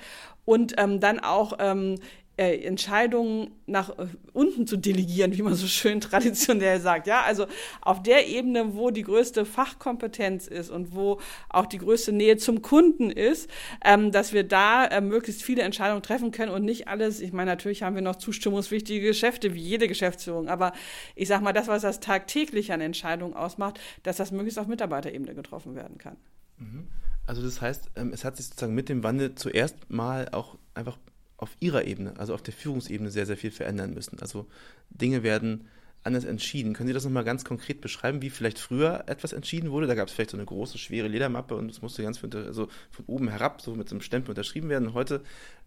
Und 0.44 0.74
ähm, 0.78 0.98
dann 0.98 1.20
auch 1.20 1.58
ähm, 1.58 1.96
äh, 2.38 2.64
Entscheidungen 2.64 3.50
nach 3.66 3.90
äh, 3.98 4.06
unten 4.32 4.66
zu 4.66 4.76
delegieren, 4.76 5.36
wie 5.36 5.42
man 5.42 5.54
so 5.54 5.66
schön 5.66 6.00
traditionell 6.00 6.80
sagt. 6.80 7.06
Ja, 7.06 7.22
also 7.22 7.46
auf 7.80 8.02
der 8.02 8.28
Ebene, 8.28 8.76
wo 8.76 8.90
die 8.90 9.02
größte 9.02 9.44
Fachkompetenz 9.44 10.46
ist 10.46 10.70
und 10.70 10.94
wo 10.94 11.20
auch 11.48 11.66
die 11.66 11.78
größte 11.78 12.12
Nähe 12.12 12.36
zum 12.36 12.62
Kunden 12.62 13.10
ist, 13.10 13.50
ähm, 13.84 14.12
dass 14.12 14.32
wir 14.32 14.44
da 14.44 14.86
äh, 14.86 15.00
möglichst 15.00 15.42
viele 15.42 15.62
Entscheidungen 15.62 16.02
treffen 16.02 16.30
können 16.30 16.52
und 16.52 16.64
nicht 16.64 16.86
alles. 16.88 17.20
Ich 17.20 17.32
meine, 17.32 17.50
natürlich 17.50 17.82
haben 17.82 17.96
wir 17.96 18.02
noch 18.02 18.16
zustimmungswichtige 18.16 19.06
Geschäfte 19.06 19.54
wie 19.54 19.60
jede 19.60 19.88
Geschäftsführung, 19.88 20.48
aber 20.48 20.72
ich 21.16 21.26
sage 21.26 21.42
mal, 21.42 21.52
das, 21.52 21.66
was 21.66 21.82
das 21.82 21.98
tagtäglich 22.00 22.72
an 22.72 22.80
Entscheidungen 22.80 23.34
ausmacht, 23.34 23.80
dass 24.04 24.16
das 24.16 24.30
möglichst 24.30 24.58
auf 24.58 24.68
Mitarbeiterebene 24.68 25.34
getroffen 25.34 25.74
werden 25.74 25.98
kann. 25.98 26.16
Mhm. 26.58 26.86
Also 27.26 27.42
das 27.42 27.60
heißt, 27.60 27.90
ähm, 27.96 28.12
es 28.14 28.24
hat 28.24 28.36
sich 28.36 28.46
sozusagen 28.46 28.74
mit 28.74 28.88
dem 28.88 29.02
Wandel 29.02 29.34
zuerst 29.34 29.90
mal 29.90 30.28
auch 30.30 30.56
einfach 30.74 30.98
auf 31.38 31.56
ihrer 31.60 31.84
Ebene, 31.84 32.14
also 32.18 32.34
auf 32.34 32.42
der 32.42 32.52
Führungsebene, 32.52 33.10
sehr, 33.10 33.24
sehr 33.24 33.36
viel 33.36 33.52
verändern 33.52 33.94
müssen. 33.94 34.20
Also 34.20 34.46
Dinge 34.90 35.22
werden 35.22 35.68
anders 36.02 36.24
entschieden. 36.24 36.74
Können 36.74 36.88
Sie 36.88 36.92
das 36.92 37.04
nochmal 37.04 37.24
ganz 37.24 37.44
konkret 37.44 37.80
beschreiben, 37.80 38.22
wie 38.22 38.30
vielleicht 38.30 38.58
früher 38.58 39.04
etwas 39.06 39.32
entschieden 39.32 39.70
wurde? 39.70 39.86
Da 39.86 39.94
gab 39.94 40.08
es 40.08 40.14
vielleicht 40.14 40.30
so 40.30 40.36
eine 40.36 40.46
große, 40.46 40.78
schwere 40.78 41.08
Ledermappe 41.08 41.54
und 41.54 41.70
es 41.70 41.80
musste 41.80 42.02
ganz 42.02 42.18
von, 42.18 42.32
also 42.34 42.68
von 42.90 43.04
oben 43.06 43.28
herab 43.28 43.62
so 43.62 43.74
mit 43.74 43.88
so 43.88 43.94
einem 43.94 44.02
Stempel 44.02 44.30
unterschrieben 44.30 44.68
werden. 44.68 44.88
Und 44.88 44.94
heute 44.94 45.22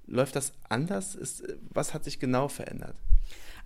läuft 0.07 0.35
das 0.35 0.53
anders. 0.69 1.15
Ist, 1.15 1.43
was 1.69 1.93
hat 1.93 2.03
sich 2.03 2.19
genau 2.19 2.47
verändert? 2.47 2.95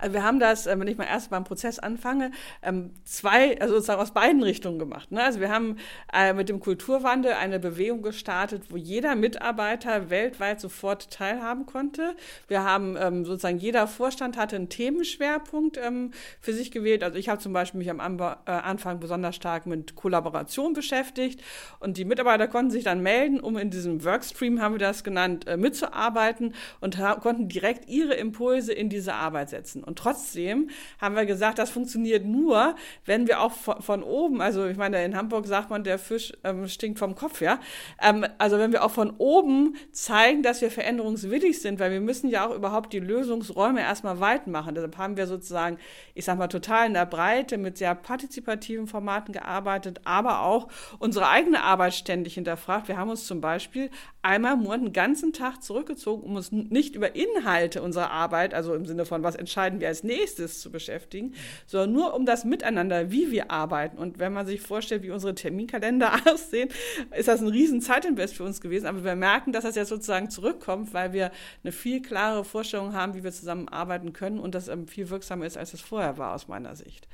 Also 0.06 0.14
wir 0.14 0.24
haben 0.24 0.40
das, 0.40 0.68
äh, 0.68 0.80
wenn 0.80 0.88
ich 0.88 1.00
mal 1.00 1.08
erst 1.08 1.32
beim 1.32 1.46
Prozess 1.46 1.80
anfange, 1.80 2.30
ähm, 2.62 2.92
zwei, 3.06 3.60
also 3.60 3.74
sozusagen 3.74 4.00
aus 4.00 4.12
beiden 4.12 4.44
Richtungen 4.44 4.78
gemacht. 4.78 5.12
Ne? 5.12 5.24
Also 5.24 5.40
wir 5.40 5.50
haben 5.50 5.78
äh, 6.14 6.32
mit 6.34 6.48
dem 6.48 6.60
Kulturwandel 6.60 7.34
eine 7.34 7.60
Bewegung 7.60 8.04
gestartet, 8.04 8.66
wo 8.70 8.78
jeder 8.78 9.16
Mitarbeiter 9.16 10.12
weltweit 10.12 10.62
sofort 10.62 11.10
teilhaben 11.10 11.66
konnte. 11.66 12.16
Wir 12.48 12.64
haben 12.64 12.96
ähm, 13.00 13.26
sozusagen 13.26 13.58
jeder 13.58 13.88
Vorstand 13.88 14.38
hatte 14.38 14.58
einen 14.58 14.70
Themenschwerpunkt 14.70 15.80
ähm, 15.84 16.12
für 16.40 16.54
sich 16.54 16.70
gewählt. 16.70 17.04
Also 17.04 17.18
ich 17.18 17.28
habe 17.28 17.40
zum 17.40 17.52
Beispiel 17.52 17.80
mich 17.80 17.90
am 17.90 18.20
äh, 18.20 18.36
Anfang 18.46 19.00
besonders 19.00 19.36
stark 19.36 19.66
mit 19.66 19.96
Kollaboration 19.96 20.74
beschäftigt 20.74 21.42
und 21.80 21.98
die 21.98 22.06
Mitarbeiter 22.06 22.48
konnten 22.48 22.70
sich 22.70 22.84
dann 22.84 23.02
melden, 23.02 23.40
um 23.40 23.58
in 23.58 23.72
diesem 23.72 24.04
Workstream, 24.04 24.62
haben 24.62 24.76
wir 24.76 24.80
das 24.80 25.04
genannt, 25.04 25.48
mitzuarbeiten 25.58 26.54
und 26.80 27.00
konnten 27.22 27.50
direkt 27.50 27.90
ihre 27.90 28.14
Impulse 28.14 28.72
in 28.72 28.90
diese 28.90 29.16
Arbeit 29.16 29.50
setzen. 29.50 29.84
Und 29.84 29.95
trotzdem 29.96 30.70
haben 31.00 31.16
wir 31.16 31.26
gesagt, 31.26 31.60
das 31.60 31.70
funktioniert 31.70 32.26
nur, 32.26 32.76
wenn 33.06 33.28
wir 33.28 33.42
auch 33.42 33.52
von, 33.52 33.82
von 33.82 34.04
oben, 34.04 34.42
also 34.42 34.66
ich 34.66 34.78
meine, 34.78 35.04
in 35.04 35.16
Hamburg 35.16 35.48
sagt 35.48 35.70
man, 35.70 35.84
der 35.84 36.00
Fisch 36.00 36.34
ähm, 36.44 36.68
stinkt 36.68 37.00
vom 37.00 37.16
Kopf, 37.16 37.42
ja. 37.42 37.60
Ähm, 38.02 38.26
also 38.38 38.58
wenn 38.58 38.72
wir 38.72 38.84
auch 38.84 38.92
von 38.92 39.14
oben 39.18 39.76
zeigen, 39.92 40.44
dass 40.44 40.62
wir 40.62 40.72
veränderungswillig 40.72 41.62
sind, 41.62 41.80
weil 41.80 41.92
wir 41.92 42.02
müssen 42.02 42.30
ja 42.30 42.48
auch 42.48 42.56
überhaupt 42.56 42.94
die 42.94 43.00
Lösungsräume 43.00 43.82
erstmal 43.82 44.20
weit 44.20 44.48
machen. 44.48 44.76
Deshalb 44.76 44.98
haben 44.98 45.18
wir 45.18 45.28
sozusagen, 45.28 45.78
ich 46.14 46.26
sag 46.26 46.38
mal, 46.38 46.48
total 46.48 46.88
in 46.88 46.94
der 46.94 47.06
Breite 47.06 47.58
mit 47.58 47.78
sehr 47.78 47.96
partizipativen 47.96 48.88
Formaten 48.88 49.34
gearbeitet, 49.34 50.02
aber 50.04 50.42
auch 50.42 50.68
unsere 51.00 51.30
eigene 51.30 51.64
Arbeit 51.64 51.94
ständig 51.94 52.36
hinterfragt. 52.36 52.88
Wir 52.88 52.98
haben 52.98 53.10
uns 53.10 53.26
zum 53.26 53.42
Beispiel 53.42 53.90
einmal 54.22 54.54
im 54.54 54.60
Monat 54.60 54.80
einen 54.80 54.94
ganzen 54.94 55.34
Tag 55.34 55.62
zurückgezogen, 55.64 56.24
um 56.24 56.36
uns 56.36 56.52
nicht 56.52 56.96
über 56.96 57.16
Inhalte 57.16 57.82
unserer 57.82 58.12
Arbeit, 58.12 58.54
also 58.54 58.74
im 58.74 58.86
Sinne 58.86 59.06
von 59.06 59.24
was 59.24 59.36
entscheiden 59.36 59.75
wir 59.80 59.88
als 59.88 60.04
nächstes 60.04 60.60
zu 60.60 60.72
beschäftigen, 60.72 61.34
sondern 61.66 61.94
nur 61.94 62.14
um 62.14 62.26
das 62.26 62.46
Miteinander, 62.46 63.12
wie 63.12 63.32
wir 63.32 63.52
arbeiten. 63.52 63.98
Und 63.98 64.20
wenn 64.20 64.34
man 64.34 64.46
sich 64.46 64.62
vorstellt, 64.62 65.04
wie 65.04 65.12
unsere 65.12 65.36
Terminkalender 65.36 66.14
aussehen, 66.26 66.70
ist 67.16 67.28
das 67.28 67.42
ein 67.42 67.48
riesen 67.48 67.82
Zeitinvest 67.82 68.36
für 68.36 68.44
uns 68.44 68.62
gewesen. 68.62 68.86
Aber 68.86 69.04
wir 69.04 69.16
merken, 69.16 69.52
dass 69.52 69.64
das 69.64 69.76
jetzt 69.76 69.90
sozusagen 69.90 70.30
zurückkommt, 70.30 70.94
weil 70.94 71.14
wir 71.14 71.32
eine 71.64 71.72
viel 71.72 72.02
klarere 72.02 72.44
Vorstellung 72.46 72.94
haben, 72.94 73.16
wie 73.16 73.24
wir 73.24 73.32
zusammenarbeiten 73.32 74.14
können 74.14 74.40
und 74.40 74.56
das 74.56 74.68
ähm, 74.68 74.88
viel 74.88 75.10
wirksamer 75.10 75.46
ist, 75.46 75.58
als 75.58 75.74
es 75.74 75.82
vorher 75.82 76.18
war, 76.18 76.34
aus 76.34 76.48
meiner 76.48 76.76
Sicht. 76.76 77.08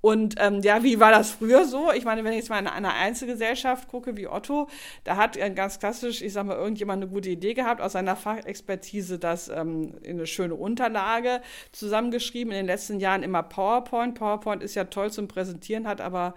Und 0.00 0.34
ähm, 0.38 0.60
ja, 0.62 0.82
wie 0.82 1.00
war 1.00 1.10
das 1.10 1.30
früher 1.30 1.64
so? 1.64 1.92
Ich 1.92 2.04
meine, 2.04 2.24
wenn 2.24 2.32
ich 2.32 2.38
jetzt 2.38 2.50
mal 2.50 2.58
in 2.58 2.66
einer 2.66 2.94
Einzelgesellschaft 2.94 3.88
gucke, 3.88 4.16
wie 4.16 4.28
Otto, 4.28 4.68
da 5.04 5.16
hat 5.16 5.38
ganz 5.54 5.78
klassisch, 5.78 6.22
ich 6.22 6.32
sage 6.32 6.48
mal, 6.48 6.56
irgendjemand 6.56 7.02
eine 7.02 7.10
gute 7.10 7.30
Idee 7.30 7.54
gehabt, 7.54 7.80
aus 7.80 7.92
seiner 7.92 8.16
Fachexpertise 8.16 9.18
das 9.18 9.48
ähm, 9.48 9.94
in 10.02 10.16
eine 10.16 10.26
schöne 10.26 10.54
Unterlage 10.54 11.40
zusammengeschrieben. 11.90 12.52
In 12.52 12.58
den 12.58 12.66
letzten 12.66 13.00
Jahren 13.00 13.24
immer 13.24 13.42
PowerPoint. 13.42 14.14
PowerPoint 14.14 14.62
ist 14.62 14.76
ja 14.76 14.84
toll 14.84 15.10
zum 15.10 15.26
Präsentieren, 15.26 15.88
hat 15.88 16.00
aber 16.00 16.34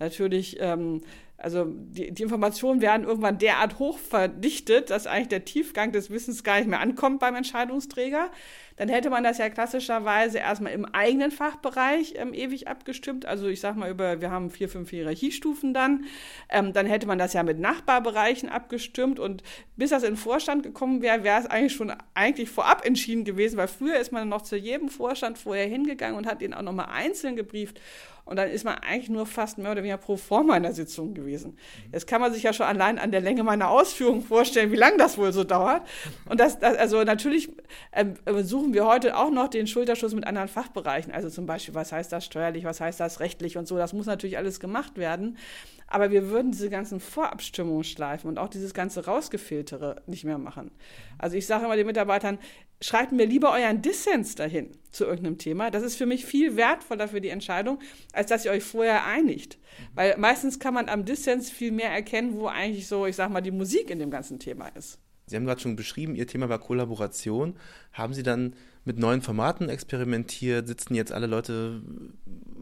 natürlich 0.00 0.56
ähm, 0.60 1.02
also 1.38 1.66
die, 1.66 2.12
die, 2.12 2.22
Informationen 2.22 2.80
werden 2.80 3.06
irgendwann 3.06 3.36
derart 3.36 3.78
hoch 3.78 3.98
verdichtet, 3.98 4.88
dass 4.88 5.06
eigentlich 5.06 5.28
der 5.28 5.44
Tiefgang 5.44 5.92
des 5.92 6.10
Wissens 6.10 6.44
gar 6.44 6.56
nicht 6.56 6.68
mehr 6.68 6.80
ankommt 6.80 7.20
beim 7.20 7.34
Entscheidungsträger. 7.34 8.30
dann 8.76 8.88
hätte 8.88 9.10
man 9.10 9.22
das 9.22 9.36
ja 9.36 9.50
klassischerweise 9.50 10.38
erstmal 10.38 10.72
im 10.72 10.86
eigenen 10.86 11.30
Fachbereich 11.30 12.14
ähm, 12.16 12.32
ewig 12.32 12.68
abgestimmt. 12.68 13.26
Also 13.26 13.48
ich 13.48 13.60
sage 13.60 13.78
mal 13.78 13.90
über, 13.90 14.22
wir 14.22 14.30
haben 14.30 14.50
vier, 14.50 14.70
fünf 14.70 14.88
Hierarchiestufen 14.90 15.74
dann. 15.74 16.06
Ähm, 16.48 16.72
dann 16.72 16.86
hätte 16.86 17.06
man 17.06 17.18
das 17.18 17.34
ja 17.34 17.42
mit 17.42 17.58
Nachbarbereichen 17.58 18.48
abgestimmt 18.48 19.20
und 19.20 19.42
bis 19.76 19.90
das 19.90 20.04
in 20.04 20.12
den 20.12 20.16
Vorstand 20.16 20.62
gekommen 20.62 21.02
wäre, 21.02 21.22
wäre 21.22 21.40
es 21.40 21.46
eigentlich 21.46 21.74
schon 21.74 21.92
eigentlich 22.14 22.48
vorab 22.48 22.86
entschieden 22.86 23.24
gewesen, 23.24 23.58
weil 23.58 23.68
früher 23.68 23.98
ist 23.98 24.10
man 24.10 24.26
noch 24.28 24.42
zu 24.42 24.56
jedem 24.56 24.88
Vorstand 24.88 25.36
vorher 25.36 25.66
hingegangen 25.66 26.16
und 26.16 26.26
hat 26.26 26.40
ihn 26.40 26.54
auch 26.54 26.62
nochmal 26.62 26.88
einzeln 26.90 27.36
gebrieft. 27.36 27.78
Und 28.26 28.36
dann 28.36 28.50
ist 28.50 28.64
man 28.64 28.74
eigentlich 28.78 29.08
nur 29.08 29.24
fast 29.24 29.56
mehr 29.56 29.70
oder 29.70 29.82
weniger 29.82 29.98
pro 29.98 30.16
forma 30.16 30.56
in 30.56 30.64
der 30.64 30.72
Sitzung 30.72 31.14
gewesen. 31.14 31.56
Jetzt 31.92 32.08
kann 32.08 32.20
man 32.20 32.34
sich 32.34 32.42
ja 32.42 32.52
schon 32.52 32.66
allein 32.66 32.98
an 32.98 33.12
der 33.12 33.20
Länge 33.20 33.44
meiner 33.44 33.70
Ausführungen 33.70 34.20
vorstellen, 34.20 34.72
wie 34.72 34.76
lange 34.76 34.96
das 34.96 35.16
wohl 35.16 35.32
so 35.32 35.44
dauert. 35.44 35.82
Und 36.28 36.40
das, 36.40 36.58
das 36.58 36.76
also 36.76 37.04
natürlich 37.04 37.50
ähm, 37.92 38.14
suchen 38.42 38.74
wir 38.74 38.84
heute 38.84 39.16
auch 39.16 39.30
noch 39.30 39.46
den 39.46 39.68
Schulterschluss 39.68 40.12
mit 40.12 40.26
anderen 40.26 40.48
Fachbereichen. 40.48 41.12
Also 41.12 41.30
zum 41.30 41.46
Beispiel, 41.46 41.74
was 41.74 41.92
heißt 41.92 42.10
das 42.10 42.24
steuerlich, 42.24 42.64
was 42.64 42.80
heißt 42.80 42.98
das 42.98 43.20
rechtlich 43.20 43.56
und 43.56 43.68
so. 43.68 43.76
Das 43.76 43.92
muss 43.92 44.06
natürlich 44.06 44.36
alles 44.38 44.58
gemacht 44.58 44.98
werden. 44.98 45.38
Aber 45.86 46.10
wir 46.10 46.30
würden 46.30 46.50
diese 46.50 46.68
ganzen 46.68 46.98
Vorabstimmungsschleifen 46.98 48.28
und 48.28 48.38
auch 48.38 48.48
dieses 48.48 48.74
ganze 48.74 49.04
Rausgefiltere 49.04 50.02
nicht 50.06 50.24
mehr 50.24 50.38
machen. 50.38 50.72
Also 51.16 51.36
ich 51.36 51.46
sage 51.46 51.64
immer 51.64 51.76
den 51.76 51.86
Mitarbeitern, 51.86 52.38
schreibt 52.80 53.12
mir 53.12 53.26
lieber 53.26 53.52
euren 53.52 53.82
Dissens 53.82 54.34
dahin 54.34 54.70
zu 54.90 55.04
irgendeinem 55.04 55.38
Thema. 55.38 55.70
Das 55.70 55.82
ist 55.82 55.96
für 55.96 56.06
mich 56.06 56.24
viel 56.24 56.56
wertvoller 56.56 57.08
für 57.08 57.20
die 57.20 57.28
Entscheidung, 57.28 57.78
als 58.12 58.28
dass 58.28 58.44
ihr 58.44 58.50
euch 58.50 58.64
vorher 58.64 59.06
einigt. 59.06 59.58
Weil 59.94 60.16
meistens 60.18 60.58
kann 60.58 60.74
man 60.74 60.88
am 60.88 61.04
Dissens 61.04 61.50
viel 61.50 61.72
mehr 61.72 61.90
erkennen, 61.90 62.34
wo 62.34 62.46
eigentlich 62.46 62.86
so, 62.86 63.06
ich 63.06 63.16
sag 63.16 63.30
mal, 63.30 63.40
die 63.40 63.50
Musik 63.50 63.90
in 63.90 63.98
dem 63.98 64.10
ganzen 64.10 64.38
Thema 64.38 64.68
ist. 64.68 64.98
Sie 65.26 65.36
haben 65.36 65.44
gerade 65.44 65.60
schon 65.60 65.76
beschrieben, 65.76 66.14
Ihr 66.14 66.26
Thema 66.26 66.48
war 66.48 66.60
Kollaboration. 66.60 67.56
Haben 67.92 68.14
Sie 68.14 68.22
dann 68.22 68.54
mit 68.86 68.98
neuen 68.98 69.20
Formaten 69.20 69.68
experimentiert? 69.68 70.66
Sitzen 70.66 70.94
jetzt 70.94 71.12
alle 71.12 71.26
Leute 71.26 71.82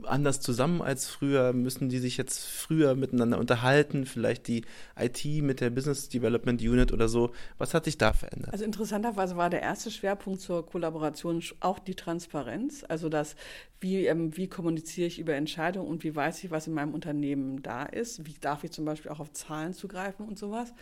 anders 0.06 0.40
zusammen 0.40 0.80
als 0.80 1.06
früher? 1.06 1.52
Müssen 1.52 1.88
die 1.90 1.98
sich 1.98 2.16
jetzt 2.16 2.46
früher 2.46 2.94
miteinander 2.94 3.38
unterhalten? 3.38 4.06
Vielleicht 4.06 4.48
die 4.48 4.64
IT 4.98 5.24
mit 5.42 5.60
der 5.60 5.70
Business 5.70 6.08
Development 6.08 6.60
Unit 6.60 6.92
oder 6.92 7.08
so? 7.08 7.32
Was 7.58 7.74
hat 7.74 7.84
sich 7.84 7.98
da 7.98 8.14
verändert? 8.14 8.52
Also 8.52 8.64
interessanterweise 8.64 9.36
war 9.36 9.50
der 9.50 9.62
erste 9.62 9.90
Schwerpunkt 9.90 10.40
zur 10.40 10.64
Kollaboration 10.64 11.42
auch 11.60 11.78
die 11.78 11.94
Transparenz. 11.94 12.84
Also 12.88 13.10
das, 13.10 13.36
wie, 13.80 14.06
ähm, 14.06 14.34
wie 14.36 14.48
kommuniziere 14.48 15.06
ich 15.06 15.18
über 15.18 15.34
Entscheidungen 15.34 15.88
und 15.88 16.04
wie 16.04 16.16
weiß 16.16 16.42
ich, 16.42 16.50
was 16.50 16.66
in 16.66 16.72
meinem 16.72 16.94
Unternehmen 16.94 17.62
da 17.62 17.82
ist? 17.84 18.26
Wie 18.26 18.34
darf 18.40 18.64
ich 18.64 18.70
zum 18.70 18.86
Beispiel 18.86 19.10
auch 19.10 19.20
auf 19.20 19.32
Zahlen 19.32 19.74
zugreifen 19.74 20.26
und 20.26 20.38
sowas? 20.38 20.72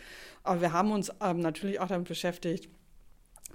Aber 0.43 0.61
wir 0.61 0.71
haben 0.71 0.91
uns 0.91 1.11
ähm, 1.21 1.39
natürlich 1.39 1.81
auch 1.81 1.87
damit 1.87 2.07
beschäftigt, 2.07 2.69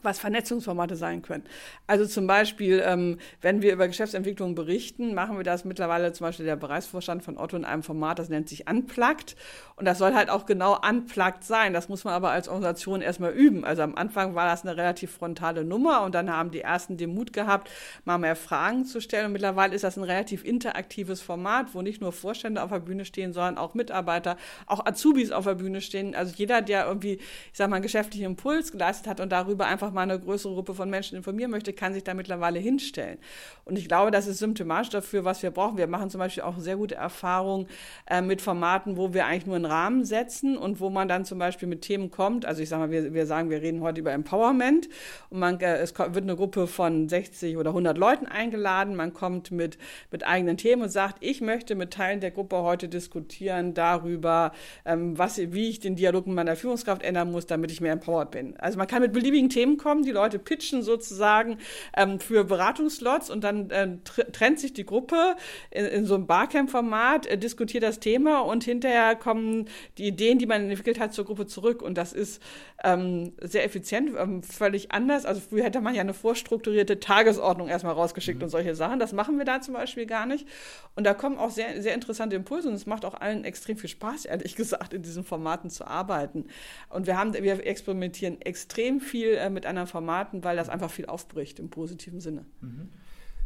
was 0.03 0.19
Vernetzungsformate 0.19 0.97
sein 0.97 1.23
können. 1.23 1.45
Also 1.87 2.07
zum 2.07 2.27
Beispiel, 2.27 2.83
ähm, 2.85 3.19
wenn 3.41 3.63
wir 3.63 3.73
über 3.73 3.89
Geschäftsentwicklung 3.89 4.55
berichten, 4.55 5.15
machen 5.15 5.37
wir 5.37 5.45
das 5.45 5.65
mittlerweile 5.65 6.13
zum 6.13 6.27
Beispiel 6.27 6.47
der 6.47 6.57
Bereichsvorstand 6.57 7.23
von 7.23 7.39
Otto 7.39 7.57
in 7.57 7.65
einem 7.65 7.83
Format, 7.83 8.19
das 8.19 8.29
nennt 8.29 8.49
sich 8.49 8.69
Unplugged. 8.69 9.37
Und 9.79 9.85
das 9.85 9.99
soll 9.99 10.15
halt 10.15 10.29
auch 10.29 10.45
genau 10.45 10.77
unplugged 10.77 11.45
sein. 11.45 11.73
Das 11.73 11.89
muss 11.89 12.03
man 12.03 12.13
aber 12.13 12.31
als 12.31 12.49
Organisation 12.49 13.01
erstmal 13.01 13.31
üben. 13.31 13.65
Also 13.65 13.83
am 13.83 13.95
Anfang 13.95 14.35
war 14.35 14.49
das 14.49 14.65
eine 14.65 14.77
relativ 14.77 15.13
frontale 15.13 15.65
Nummer 15.65 16.03
und 16.03 16.17
dann 16.17 16.33
haben 16.33 16.51
die 16.51 16.63
ersten 16.63 16.97
den 16.97 17.15
Mut 17.15 17.33
gehabt, 17.33 17.71
mal 18.05 18.19
mehr 18.19 18.35
Fragen 18.35 18.85
zu 18.87 19.01
stellen. 19.01 19.27
Und 19.27 19.33
mittlerweile 19.33 19.77
ist 19.77 19.85
das 19.85 19.97
ein 19.97 20.03
relativ 20.03 20.45
interaktives 20.45 21.23
Format, 21.23 21.75
wo 21.75 21.83
nicht 21.83 22.01
nur 22.01 22.11
Vorstände 22.11 22.61
auf 22.61 22.71
der 22.71 22.81
Bühne 22.81 23.05
stehen, 23.05 23.33
sondern 23.33 23.57
auch 23.57 23.75
Mitarbeiter, 23.75 24.37
auch 24.67 24.85
Azubis 24.85 25.31
auf 25.31 25.45
der 25.45 25.55
Bühne 25.55 25.81
stehen. 25.81 26.17
Also 26.17 26.35
jeder, 26.37 26.61
der 26.61 26.87
irgendwie, 26.87 27.15
ich 27.15 27.23
sag 27.53 27.71
mal, 27.71 27.77
einen 27.77 27.85
geschäftlichen 27.85 28.27
Impuls 28.27 28.73
geleistet 28.73 29.07
hat 29.07 29.21
und 29.21 29.31
darüber 29.31 29.67
einfach 29.67 29.88
einfach 29.89 29.95
mal 29.95 30.03
eine 30.03 30.19
größere 30.19 30.55
Gruppe 30.55 30.75
von 30.75 30.91
Menschen 30.91 31.17
informieren 31.17 31.51
möchte, 31.51 31.73
kann 31.73 31.95
sich 31.95 32.05
da 32.05 32.15
mittlerweile 32.15 32.59
hinstellen. 32.59 33.19
Und 33.65 33.79
ich 33.79 33.89
glaube, 33.89 34.11
das 34.11 34.27
ist 34.27 34.39
symptomatisch 34.39 34.91
dafür, 34.91 35.25
was 35.25 35.43
wir 35.43 35.51
brauchen. 35.51 35.79
Wir 35.79 35.87
machen 35.87 36.11
zum 36.11 36.19
Beispiel 36.19 36.43
auch 36.43 36.59
sehr 36.59 36.77
gute 36.77 36.95
Erfahrungen 36.95 37.67
äh, 38.07 38.21
mit 38.21 38.43
Formaten, 38.43 38.97
wo 38.97 39.15
wir 39.15 39.27
eigentlich 39.27 39.47
nur 39.47 39.57
einen 39.57 39.65
Rahmen 39.65 40.05
setzen 40.05 40.57
und 40.57 40.81
wo 40.81 40.91
man 40.91 41.09
dann 41.09 41.25
zum 41.25 41.39
Beispiel 41.39 41.69
mit 41.69 41.83
Themen 41.83 42.11
kommt. 42.11 42.45
Also 42.45 42.63
ich 42.63 42.69
sage 42.69 42.83
mal, 42.83 42.91
wir, 42.91 43.15
wir 43.15 43.27
sagen, 43.27 43.51
wir 43.51 43.63
reden 43.63 43.81
heute 43.81 44.01
über 44.01 44.13
Empowerment 44.13 44.89
und 45.31 45.39
man, 45.39 45.59
äh, 45.61 45.79
es 45.79 45.99
wird 45.99 46.17
eine 46.17 46.37
Gruppe 46.37 46.67
von 46.67 47.09
60 47.09 47.57
oder 47.57 47.71
100 47.71 47.97
Leuten 47.97 48.27
eingeladen. 48.27 48.95
Man 48.95 49.15
kommt 49.15 49.51
mit, 49.51 49.79
mit 50.11 50.27
eigenen 50.27 50.57
Themen 50.57 50.83
und 50.83 50.91
sagt, 50.91 51.17
ich 51.21 51.41
möchte 51.41 51.75
mit 51.75 51.93
Teilen 51.93 52.21
der 52.21 52.31
Gruppe 52.31 52.59
heute 52.59 52.89
diskutieren 52.89 53.75
darüber, 53.75 54.53
ähm, 54.85 55.17
was, 55.17 55.39
wie 55.39 55.69
ich 55.69 55.81
den 55.81 55.97
Dialog 55.97 56.27
mit 56.27 56.37
meiner 56.37 56.57
Führungskraft 56.57 57.03
ändern 57.03 57.33
muss, 57.33 57.47
damit 57.47 57.71
ich 57.71 57.81
mehr 57.81 57.93
empowered 57.93 58.31
bin. 58.31 58.57
Also 58.59 58.77
man 58.77 58.87
kann 58.87 59.03
mit 59.03 59.13
beliebigen 59.13 59.49
Themen 59.49 59.78
kommen, 59.79 60.03
die 60.03 60.11
Leute 60.11 60.39
pitchen 60.39 60.83
sozusagen 60.83 61.59
ähm, 61.97 62.21
für 62.21 62.45
Beratungslots 62.45 63.31
und 63.31 63.43
dann 63.45 63.71
äh, 63.71 63.97
trennt 64.33 64.61
sich 64.61 64.73
die 64.73 64.85
Gruppe 64.85 65.37
in, 65.71 65.87
in 65.87 66.05
so 66.05 66.15
einem 66.15 66.27
Barcamp-Format, 66.27 67.27
äh, 67.27 67.39
diskutiert 67.39 67.83
das 67.83 68.01
Thema 68.01 68.41
und 68.41 68.65
hinterher 68.65 69.17
kommen 69.17 69.69
die 69.97 70.09
Ideen, 70.09 70.39
die 70.39 70.47
man 70.47 70.69
entwickelt 70.69 71.01
hat, 71.01 71.15
zur 71.15 71.25
Gruppe 71.25 71.47
zurück. 71.47 71.83
Und 71.83 71.97
das 71.97 72.13
ist 72.13 72.43
ähm, 72.85 73.33
sehr 73.41 73.65
effizient, 73.65 74.11
ähm, 74.17 74.43
völlig 74.43 74.93
anders. 74.93 75.27
Also 75.27 75.41
früher 75.41 75.65
hätte 75.65 75.81
man 75.81 75.95
ja 75.95 76.01
eine 76.01 76.15
vorstrukturierte 76.15 77.01
Tagesordnung 77.01 77.69
erstmal 77.69 77.95
rausgeschickt 77.95 78.39
mhm. 78.39 78.45
und 78.45 78.51
solche 78.51 78.75
Sachen. 78.77 79.01
Das 79.01 79.13
machen 79.13 79.37
wir 79.39 79.45
da 79.45 79.61
zum 79.61 79.75
Beispiel 79.75 80.07
gar 80.07 80.27
nicht. 80.27 80.47
Und 80.95 81.05
da 81.05 81.15
kommen 81.15 81.39
auch 81.39 81.51
sehr, 81.51 81.83
sehr 81.83 81.95
interessante 81.95 82.37
Impulse 82.37 82.69
und 82.69 82.75
es 82.75 82.87
macht 82.87 83.05
auch 83.05 83.15
allen 83.15 83.45
extrem 83.45 83.77
viel 83.77 83.91
Spaß, 83.91 84.27
ehrlich 84.27 84.55
gesagt, 84.57 84.95
in 84.95 85.03
diesen 85.03 85.25
Formaten 85.25 85.71
zu 85.71 85.87
arbeiten. 85.87 86.47
Und 86.89 87.07
wir 87.07 87.19
haben, 87.19 87.35
wir 87.35 87.67
experimentieren 87.67 88.41
extrem 88.43 89.01
viel 89.01 89.35
äh, 89.35 89.51
mit 89.51 89.67
anderen 89.67 89.89
Formaten, 89.89 90.45
weil 90.45 90.57
das 90.57 90.69
einfach 90.69 90.91
viel 90.91 91.07
aufbricht 91.07 91.59
im 91.59 91.71
positiven 91.71 92.21
Sinne. 92.21 92.45
Mhm. 92.61 92.91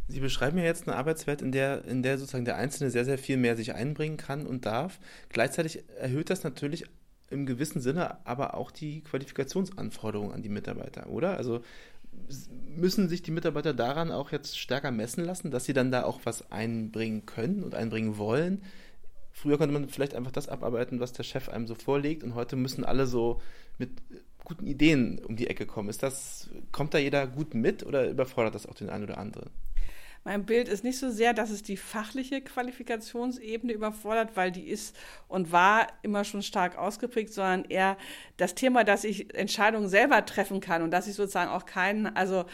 Sie 0.09 0.19
beschreiben 0.19 0.57
ja 0.57 0.65
jetzt 0.65 0.87
eine 0.87 0.97
Arbeitswelt, 0.97 1.41
in 1.41 1.51
der, 1.51 1.85
in 1.85 2.03
der 2.03 2.17
sozusagen 2.17 2.45
der 2.45 2.57
Einzelne 2.57 2.91
sehr, 2.91 3.05
sehr 3.05 3.17
viel 3.17 3.37
mehr 3.37 3.55
sich 3.55 3.73
einbringen 3.73 4.17
kann 4.17 4.45
und 4.45 4.65
darf. 4.65 4.99
Gleichzeitig 5.29 5.83
erhöht 5.97 6.29
das 6.29 6.43
natürlich 6.43 6.85
im 7.33 7.45
gewissen 7.45 7.81
Sinne 7.81 8.25
aber 8.25 8.53
auch 8.55 8.71
die 8.71 9.01
Qualifikationsanforderungen 9.01 10.33
an 10.33 10.41
die 10.41 10.49
Mitarbeiter, 10.49 11.09
oder? 11.09 11.37
Also 11.37 11.61
müssen 12.75 13.09
sich 13.09 13.21
die 13.23 13.31
Mitarbeiter 13.31 13.73
daran 13.73 14.11
auch 14.11 14.31
jetzt 14.31 14.57
stärker 14.57 14.91
messen 14.91 15.25
lassen, 15.25 15.51
dass 15.51 15.65
sie 15.65 15.73
dann 15.73 15.91
da 15.91 16.03
auch 16.03 16.21
was 16.23 16.51
einbringen 16.51 17.25
können 17.25 17.63
und 17.63 17.75
einbringen 17.75 18.17
wollen? 18.17 18.61
Früher 19.31 19.57
konnte 19.57 19.73
man 19.73 19.89
vielleicht 19.89 20.13
einfach 20.13 20.31
das 20.31 20.47
abarbeiten, 20.47 20.99
was 20.99 21.11
der 21.11 21.23
Chef 21.23 21.49
einem 21.49 21.67
so 21.67 21.75
vorlegt 21.75 22.23
und 22.23 22.35
heute 22.35 22.55
müssen 22.55 22.85
alle 22.85 23.07
so 23.07 23.41
mit 23.79 23.89
guten 24.43 24.67
Ideen 24.67 25.19
um 25.19 25.35
die 25.35 25.47
Ecke 25.47 25.65
kommen. 25.65 25.89
Ist 25.89 26.03
das, 26.03 26.49
kommt 26.71 26.93
da 26.93 26.97
jeder 26.99 27.25
gut 27.27 27.55
mit 27.55 27.83
oder 27.83 28.09
überfordert 28.09 28.55
das 28.55 28.67
auch 28.67 28.75
den 28.75 28.89
einen 28.89 29.05
oder 29.05 29.17
anderen? 29.17 29.49
Mein 30.25 30.45
Bild 30.45 30.69
ist 30.69 30.85
nicht 30.85 30.99
so 30.99 31.09
sehr, 31.09 31.33
dass 31.33 31.49
es 31.49 31.63
die 31.63 31.75
fachliche 31.75 32.41
Qualifikationsebene 32.41 33.73
überfordert, 33.73 34.35
weil 34.35 34.51
die 34.51 34.67
ist 34.69 34.95
und 35.27 35.51
war 35.51 35.87
immer 36.01 36.23
schon 36.23 36.41
stark 36.41 36.77
ausgeprägt, 36.77 37.33
sondern 37.33 37.65
eher 37.65 37.97
das 38.37 38.55
Thema, 38.55 38.85
dass 38.85 39.03
ich 39.03 39.35
Entscheidungen 39.35 39.89
selber 39.89 40.25
treffen 40.25 40.61
kann 40.61 40.81
und 40.81 40.91
dass 40.91 41.07
ich 41.07 41.15
sozusagen 41.15 41.51
auch 41.51 41.65
keinen, 41.65 42.07
also 42.07 42.45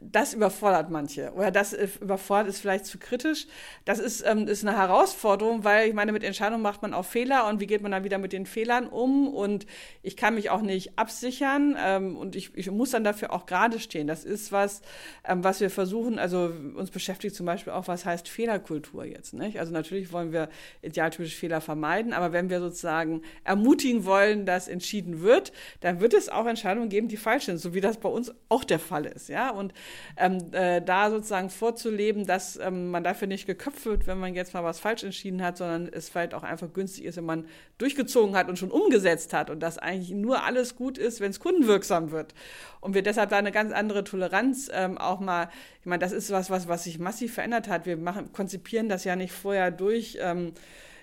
das 0.00 0.34
überfordert 0.34 0.90
manche 0.90 1.32
oder 1.32 1.50
das 1.50 1.72
überfordert 1.72 2.48
ist 2.48 2.60
vielleicht 2.60 2.86
zu 2.86 2.98
kritisch. 2.98 3.46
Das 3.84 3.98
ist, 3.98 4.24
ähm, 4.26 4.46
ist 4.46 4.66
eine 4.66 4.76
Herausforderung, 4.76 5.64
weil 5.64 5.88
ich 5.88 5.94
meine, 5.94 6.12
mit 6.12 6.24
Entscheidungen 6.24 6.62
macht 6.62 6.82
man 6.82 6.94
auch 6.94 7.04
Fehler 7.04 7.48
und 7.48 7.60
wie 7.60 7.66
geht 7.66 7.82
man 7.82 7.92
dann 7.92 8.04
wieder 8.04 8.18
mit 8.18 8.32
den 8.32 8.46
Fehlern 8.46 8.86
um 8.86 9.28
und 9.28 9.66
ich 10.02 10.16
kann 10.16 10.34
mich 10.34 10.50
auch 10.50 10.62
nicht 10.62 10.98
absichern 10.98 11.76
ähm, 11.78 12.16
und 12.16 12.36
ich, 12.36 12.56
ich 12.56 12.70
muss 12.70 12.90
dann 12.90 13.04
dafür 13.04 13.32
auch 13.32 13.46
gerade 13.46 13.80
stehen. 13.80 14.06
Das 14.06 14.24
ist 14.24 14.52
was, 14.52 14.82
ähm, 15.24 15.44
was 15.44 15.60
wir 15.60 15.70
versuchen, 15.70 16.18
also 16.18 16.52
uns 16.74 16.90
beschäftigt 16.90 17.34
zum 17.34 17.46
Beispiel 17.46 17.72
auch, 17.72 17.88
was 17.88 18.04
heißt 18.04 18.28
Fehlerkultur 18.28 19.04
jetzt. 19.04 19.34
Nicht? 19.34 19.58
Also 19.58 19.72
natürlich 19.72 20.12
wollen 20.12 20.32
wir 20.32 20.48
idealtypisch 20.82 21.34
Fehler 21.34 21.60
vermeiden, 21.60 22.12
aber 22.12 22.32
wenn 22.32 22.50
wir 22.50 22.60
sozusagen 22.60 23.22
ermutigen 23.44 24.04
wollen, 24.04 24.46
dass 24.46 24.68
entschieden 24.68 25.22
wird, 25.22 25.52
dann 25.80 26.00
wird 26.00 26.14
es 26.14 26.28
auch 26.28 26.46
Entscheidungen 26.46 26.88
geben, 26.88 27.08
die 27.08 27.16
falsch 27.16 27.44
sind, 27.44 27.58
so 27.58 27.74
wie 27.74 27.80
das 27.80 27.98
bei 27.98 28.08
uns 28.08 28.32
auch 28.48 28.64
der 28.64 28.78
Fall 28.78 29.06
ist. 29.06 29.28
Ja? 29.28 29.50
Und 29.50 29.72
ähm, 30.16 30.38
äh, 30.52 30.80
da 30.82 31.10
sozusagen 31.10 31.50
vorzuleben, 31.50 32.26
dass 32.26 32.58
ähm, 32.58 32.90
man 32.90 33.04
dafür 33.04 33.28
nicht 33.28 33.46
geköpft 33.46 33.86
wird, 33.86 34.06
wenn 34.06 34.18
man 34.18 34.34
jetzt 34.34 34.54
mal 34.54 34.64
was 34.64 34.80
falsch 34.80 35.04
entschieden 35.04 35.42
hat, 35.42 35.56
sondern 35.56 35.88
es 35.92 36.08
vielleicht 36.08 36.34
auch 36.34 36.42
einfach 36.42 36.72
günstig 36.72 37.04
ist, 37.04 37.16
wenn 37.16 37.24
man 37.24 37.46
durchgezogen 37.78 38.36
hat 38.36 38.48
und 38.48 38.58
schon 38.58 38.70
umgesetzt 38.70 39.32
hat 39.32 39.50
und 39.50 39.60
dass 39.60 39.78
eigentlich 39.78 40.10
nur 40.10 40.44
alles 40.44 40.76
gut 40.76 40.98
ist, 40.98 41.20
wenn 41.20 41.30
es 41.30 41.40
kundenwirksam 41.40 42.10
wird. 42.10 42.34
Und 42.80 42.94
wir 42.94 43.02
deshalb 43.02 43.30
da 43.30 43.36
eine 43.38 43.52
ganz 43.52 43.72
andere 43.72 44.04
Toleranz 44.04 44.70
ähm, 44.72 44.96
auch 44.98 45.20
mal, 45.20 45.48
ich 45.80 45.86
meine, 45.86 46.00
das 46.00 46.12
ist 46.12 46.30
was, 46.30 46.50
was, 46.50 46.68
was 46.68 46.84
sich 46.84 46.98
massiv 46.98 47.34
verändert 47.34 47.68
hat. 47.68 47.86
Wir 47.86 47.96
machen, 47.96 48.32
konzipieren 48.32 48.88
das 48.88 49.04
ja 49.04 49.16
nicht 49.16 49.32
vorher 49.32 49.70
durch. 49.70 50.18
Ähm, 50.20 50.52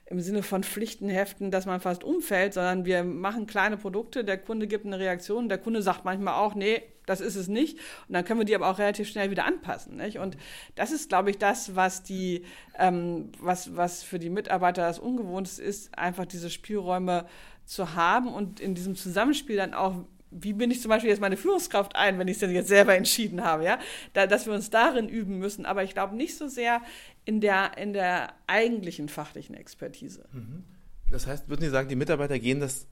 im 0.06 0.20
Sinne 0.20 0.44
von 0.44 0.64
Pflichtenheften, 0.64 1.50
dass 1.50 1.66
man 1.66 1.80
fast 1.80 2.04
umfällt, 2.04 2.54
sondern 2.54 2.86
wir 2.86 3.04
machen 3.04 3.48
kleine 3.48 3.78
Produkte, 3.78 4.24
der 4.24 4.38
Kunde 4.38 4.68
gibt 4.68 4.86
eine 4.86 5.00
Reaktion, 5.00 5.50
der 5.50 5.58
Kunde 5.58 5.82
sagt 5.82 6.06
manchmal 6.06 6.36
auch, 6.36 6.56
nee, 6.56 6.84
das 7.06 7.22
ist 7.22 7.36
es 7.36 7.48
nicht. 7.48 7.78
Und 8.08 8.14
dann 8.14 8.26
können 8.26 8.40
wir 8.40 8.46
die 8.46 8.56
aber 8.56 8.70
auch 8.70 8.80
relativ 8.80 9.10
schnell 9.10 9.30
wieder 9.32 9.46
anpassen. 9.46 9.98
Nicht? 9.98 10.20
Und 10.20 10.38
das 10.76 10.92
ist, 10.92 11.10
glaube 11.10 11.30
ich, 11.30 11.38
das, 11.38 11.76
was 11.76 12.04
die, 12.04 12.46
ähm, 12.78 13.32
was, 13.40 13.76
was 13.76 14.04
für 14.04 14.20
die 14.20 14.30
Mitarbeiter 14.30 14.84
das 14.84 15.00
Ungewohnte 15.00 15.62
ist, 15.62 15.98
einfach 15.98 16.26
diese 16.26 16.50
Spielräume 16.50 17.26
zu 17.66 17.96
haben 17.96 18.34
und 18.34 18.60
in 18.60 18.76
diesem 18.76 18.96
Zusammenspiel 18.96 19.58
dann 19.58 19.74
auch 19.74 19.96
wie 20.36 20.54
bin 20.54 20.72
ich 20.72 20.82
zum 20.82 20.90
Beispiel 20.90 21.10
jetzt 21.10 21.22
meine 21.22 21.38
Führungskraft 21.38 21.96
ein, 21.96 22.18
wenn 22.18 22.28
ich 22.28 22.34
es 22.34 22.40
denn 22.40 22.52
jetzt 22.52 22.68
selber 22.68 22.96
entschieden 22.96 23.44
habe, 23.44 23.66
ja, 23.66 23.80
da, 24.14 24.26
dass 24.26 24.46
wir 24.48 24.54
uns 24.54 24.70
darin 24.70 25.08
üben 25.08 25.38
müssen, 25.38 25.66
aber 25.66 25.84
ich 25.84 25.94
glaube 25.94 26.16
nicht 26.16 26.38
so 26.38 26.48
sehr 26.48 26.82
in 27.26 27.42
der, 27.42 27.78
in 27.78 27.94
der 27.94 28.34
eigentlichen 28.48 29.10
fachlichen 29.10 29.56
Expertise. 29.56 30.26
Mhm. 30.32 30.64
Das 31.10 31.28
heißt, 31.28 31.48
würden 31.48 31.62
Sie 31.62 31.70
sagen, 31.70 31.90
die 31.90 31.96
Mitarbeiter 31.96 32.40
gehen 32.40 32.60
das 32.60 32.88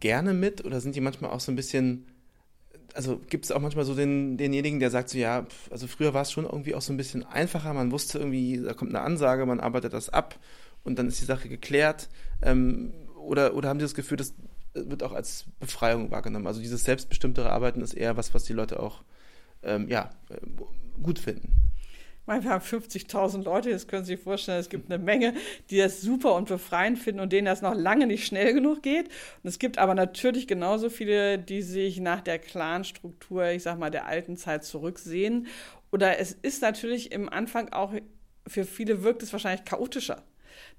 gerne 0.00 0.34
mit 0.34 0.64
oder 0.64 0.80
sind 0.80 0.94
die 0.94 1.00
manchmal 1.00 1.30
auch 1.30 1.40
so 1.40 1.52
ein 1.52 1.56
bisschen, 1.56 2.06
also 2.94 3.18
gibt 3.18 3.44
es 3.44 3.52
auch 3.52 3.60
manchmal 3.60 3.84
so 3.84 3.94
den, 3.94 4.36
denjenigen, 4.36 4.80
der 4.80 4.90
sagt 4.90 5.08
so, 5.08 5.18
ja, 5.18 5.46
also 5.70 5.86
früher 5.86 6.12
war 6.12 6.22
es 6.22 6.32
schon 6.32 6.44
irgendwie 6.44 6.74
auch 6.74 6.82
so 6.82 6.92
ein 6.92 6.96
bisschen 6.96 7.24
einfacher, 7.24 7.72
man 7.72 7.92
wusste 7.92 8.18
irgendwie, 8.18 8.60
da 8.60 8.74
kommt 8.74 8.90
eine 8.90 9.00
Ansage, 9.00 9.46
man 9.46 9.60
arbeitet 9.60 9.92
das 9.92 10.08
ab 10.08 10.38
und 10.84 10.98
dann 10.98 11.08
ist 11.08 11.20
die 11.20 11.24
Sache 11.24 11.48
geklärt. 11.48 12.08
Ähm, 12.42 12.92
oder, 13.16 13.54
oder 13.54 13.68
haben 13.68 13.78
Sie 13.78 13.84
das 13.84 13.94
Gefühl, 13.94 14.16
das 14.16 14.34
wird 14.74 15.02
auch 15.02 15.12
als 15.12 15.46
Befreiung 15.60 16.10
wahrgenommen? 16.10 16.46
Also 16.46 16.60
dieses 16.60 16.84
selbstbestimmtere 16.84 17.50
Arbeiten 17.50 17.80
ist 17.80 17.94
eher 17.94 18.16
was, 18.16 18.34
was 18.34 18.44
die 18.44 18.52
Leute 18.52 18.80
auch 18.80 19.02
ähm, 19.62 19.88
ja, 19.88 20.10
gut 21.02 21.18
finden. 21.18 21.54
Wir 22.26 22.34
haben 22.34 22.64
50.000 22.64 23.42
Leute, 23.42 23.70
das 23.70 23.88
können 23.88 24.04
Sie 24.04 24.14
sich 24.14 24.22
vorstellen, 24.22 24.60
es 24.60 24.68
gibt 24.68 24.90
eine 24.90 25.02
Menge, 25.02 25.34
die 25.70 25.78
das 25.78 26.00
super 26.00 26.34
und 26.36 26.46
befreiend 26.46 26.98
finden 26.98 27.20
und 27.20 27.32
denen 27.32 27.46
das 27.46 27.62
noch 27.62 27.74
lange 27.74 28.06
nicht 28.06 28.26
schnell 28.26 28.54
genug 28.54 28.82
geht. 28.82 29.06
Und 29.42 29.48
es 29.48 29.58
gibt 29.58 29.78
aber 29.78 29.94
natürlich 29.94 30.46
genauso 30.46 30.88
viele, 30.88 31.38
die 31.38 31.62
sich 31.62 31.98
nach 32.00 32.20
der 32.20 32.38
Clan-Struktur, 32.38 33.46
ich 33.50 33.64
sag 33.64 33.78
mal, 33.78 33.90
der 33.90 34.06
alten 34.06 34.36
Zeit 34.36 34.64
zurücksehen. 34.64 35.48
Oder 35.90 36.20
es 36.20 36.32
ist 36.32 36.62
natürlich 36.62 37.10
im 37.10 37.28
Anfang 37.28 37.72
auch, 37.72 37.92
für 38.46 38.64
viele 38.64 39.02
wirkt 39.02 39.22
es 39.22 39.32
wahrscheinlich 39.32 39.64
chaotischer 39.64 40.22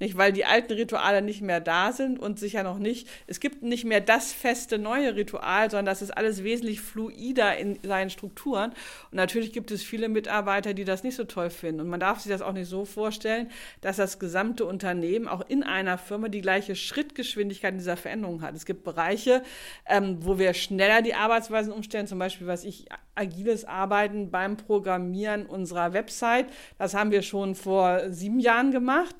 nicht, 0.03 0.17
weil 0.17 0.33
die 0.33 0.45
alten 0.45 0.73
Rituale 0.73 1.21
nicht 1.21 1.41
mehr 1.41 1.61
da 1.61 1.91
sind 1.91 2.19
und 2.19 2.37
sicher 2.37 2.63
noch 2.63 2.77
nicht, 2.77 3.07
es 3.25 3.39
gibt 3.39 3.63
nicht 3.63 3.85
mehr 3.85 4.01
das 4.01 4.33
feste 4.33 4.77
neue 4.77 5.15
Ritual, 5.15 5.71
sondern 5.71 5.85
das 5.85 6.01
ist 6.01 6.11
alles 6.11 6.43
wesentlich 6.43 6.81
fluider 6.81 7.57
in 7.57 7.79
seinen 7.83 8.09
Strukturen. 8.09 8.71
Und 9.11 9.15
natürlich 9.15 9.53
gibt 9.53 9.71
es 9.71 9.81
viele 9.81 10.09
Mitarbeiter, 10.09 10.73
die 10.73 10.83
das 10.83 11.03
nicht 11.03 11.15
so 11.15 11.23
toll 11.23 11.49
finden. 11.49 11.81
Und 11.81 11.87
man 11.87 11.99
darf 11.99 12.19
sich 12.19 12.31
das 12.31 12.41
auch 12.41 12.51
nicht 12.51 12.67
so 12.67 12.85
vorstellen, 12.85 13.49
dass 13.81 13.97
das 13.97 14.19
gesamte 14.19 14.65
Unternehmen 14.65 15.27
auch 15.27 15.47
in 15.47 15.63
einer 15.63 15.97
Firma 15.97 16.27
die 16.27 16.41
gleiche 16.41 16.75
Schrittgeschwindigkeit 16.75 17.71
in 17.71 17.79
dieser 17.79 17.97
Veränderung 17.97 18.41
hat. 18.41 18.55
Es 18.55 18.65
gibt 18.65 18.83
Bereiche, 18.83 19.41
ähm, 19.87 20.17
wo 20.19 20.37
wir 20.37 20.53
schneller 20.53 21.01
die 21.01 21.15
Arbeitsweisen 21.15 21.71
umstellen, 21.71 22.07
zum 22.07 22.19
Beispiel, 22.19 22.47
was 22.47 22.65
ich 22.65 22.85
agiles 23.15 23.63
Arbeiten 23.63 24.31
beim 24.31 24.57
Programmieren 24.57 25.45
unserer 25.45 25.93
Website. 25.93 26.47
Das 26.77 26.93
haben 26.93 27.11
wir 27.11 27.21
schon 27.21 27.55
vor 27.55 28.11
sieben 28.11 28.39
Jahren 28.39 28.71
gemacht 28.71 29.15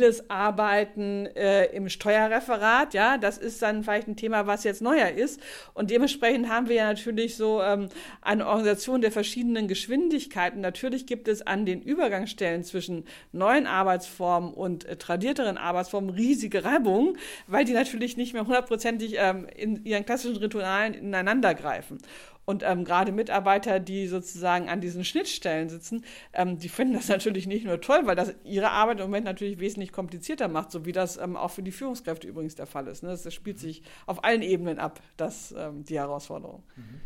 agiles 0.00 0.30
Arbeiten 0.30 1.26
äh, 1.26 1.66
im 1.66 1.88
Steuerreferat, 1.88 2.94
ja, 2.94 3.18
das 3.18 3.36
ist 3.36 3.60
dann 3.60 3.84
vielleicht 3.84 4.08
ein 4.08 4.16
Thema, 4.16 4.46
was 4.46 4.64
jetzt 4.64 4.80
neuer 4.80 5.10
ist. 5.10 5.40
Und 5.74 5.90
dementsprechend 5.90 6.48
haben 6.48 6.68
wir 6.68 6.76
ja 6.76 6.84
natürlich 6.84 7.36
so 7.36 7.62
ähm, 7.62 7.88
eine 8.22 8.46
Organisation 8.46 9.02
der 9.02 9.12
verschiedenen 9.12 9.68
Geschwindigkeiten. 9.68 10.60
Natürlich 10.60 11.06
gibt 11.06 11.28
es 11.28 11.42
an 11.46 11.66
den 11.66 11.82
Übergangsstellen 11.82 12.64
zwischen 12.64 13.04
neuen 13.32 13.66
Arbeitsformen 13.66 14.54
und 14.54 14.86
äh, 14.86 14.96
tradierteren 14.96 15.58
Arbeitsformen 15.58 16.10
riesige 16.10 16.64
Reibungen, 16.64 17.18
weil 17.46 17.64
die 17.64 17.72
natürlich 17.72 18.16
nicht 18.16 18.32
mehr 18.32 18.46
hundertprozentig 18.46 19.16
ähm, 19.18 19.46
in 19.54 19.84
ihren 19.84 20.06
klassischen 20.06 20.38
Ritualen 20.38 20.94
ineinander 20.94 21.54
greifen. 21.54 21.98
Und 22.44 22.62
ähm, 22.64 22.84
gerade 22.84 23.12
Mitarbeiter, 23.12 23.78
die 23.80 24.06
sozusagen 24.06 24.68
an 24.68 24.80
diesen 24.80 25.04
Schnittstellen 25.04 25.68
sitzen, 25.68 26.04
ähm, 26.32 26.58
die 26.58 26.68
finden 26.68 26.94
das 26.94 27.08
natürlich 27.08 27.46
nicht 27.46 27.64
nur 27.64 27.80
toll, 27.80 28.00
weil 28.04 28.16
das 28.16 28.34
ihre 28.44 28.70
Arbeit 28.70 28.98
im 28.98 29.06
Moment 29.06 29.24
natürlich 29.24 29.60
wesentlich 29.60 29.92
komplizierter 29.92 30.48
macht, 30.48 30.70
so 30.72 30.84
wie 30.84 30.92
das 30.92 31.16
ähm, 31.16 31.36
auch 31.36 31.50
für 31.50 31.62
die 31.62 31.72
Führungskräfte 31.72 32.26
übrigens 32.26 32.54
der 32.54 32.66
Fall 32.66 32.86
ist. 32.88 33.02
Ne? 33.02 33.10
Das, 33.10 33.22
das, 33.22 33.34
spielt 33.34 33.58
sich 33.58 33.82
auf 34.06 34.24
allen 34.24 34.42
Ebenen 34.42 34.78
ab, 34.78 35.00
das, 35.16 35.54
ähm, 35.56 35.84
die 35.84 35.98
Herausforderung. 35.98 36.62
Mhm. 36.76 37.00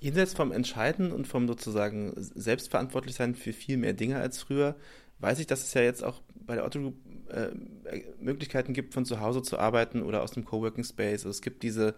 Jenseits 0.00 0.34
vom 0.34 0.52
Entscheiden 0.52 1.10
und 1.12 1.26
vom 1.26 1.48
sozusagen 1.48 2.12
Selbstverantwortlichsein 2.16 3.34
für 3.34 3.52
viel 3.52 3.78
mehr 3.78 3.94
Dinge 3.94 4.16
als 4.16 4.40
früher, 4.40 4.76
weiß 5.18 5.40
ich, 5.40 5.46
dass 5.48 5.62
es 5.62 5.74
ja 5.74 5.82
jetzt 5.82 6.04
auch 6.04 6.20
bei 6.34 6.54
der 6.54 6.64
Otto 6.64 6.80
Group 6.80 6.94
äh, 7.30 7.48
Möglichkeiten 8.20 8.72
gibt, 8.72 8.94
von 8.94 9.04
zu 9.04 9.20
Hause 9.20 9.42
zu 9.42 9.58
arbeiten 9.58 10.02
oder 10.02 10.22
aus 10.22 10.30
dem 10.30 10.44
Coworking 10.44 10.84
Space. 10.84 11.20
Also 11.20 11.30
es 11.30 11.42
gibt 11.42 11.62
diese 11.62 11.94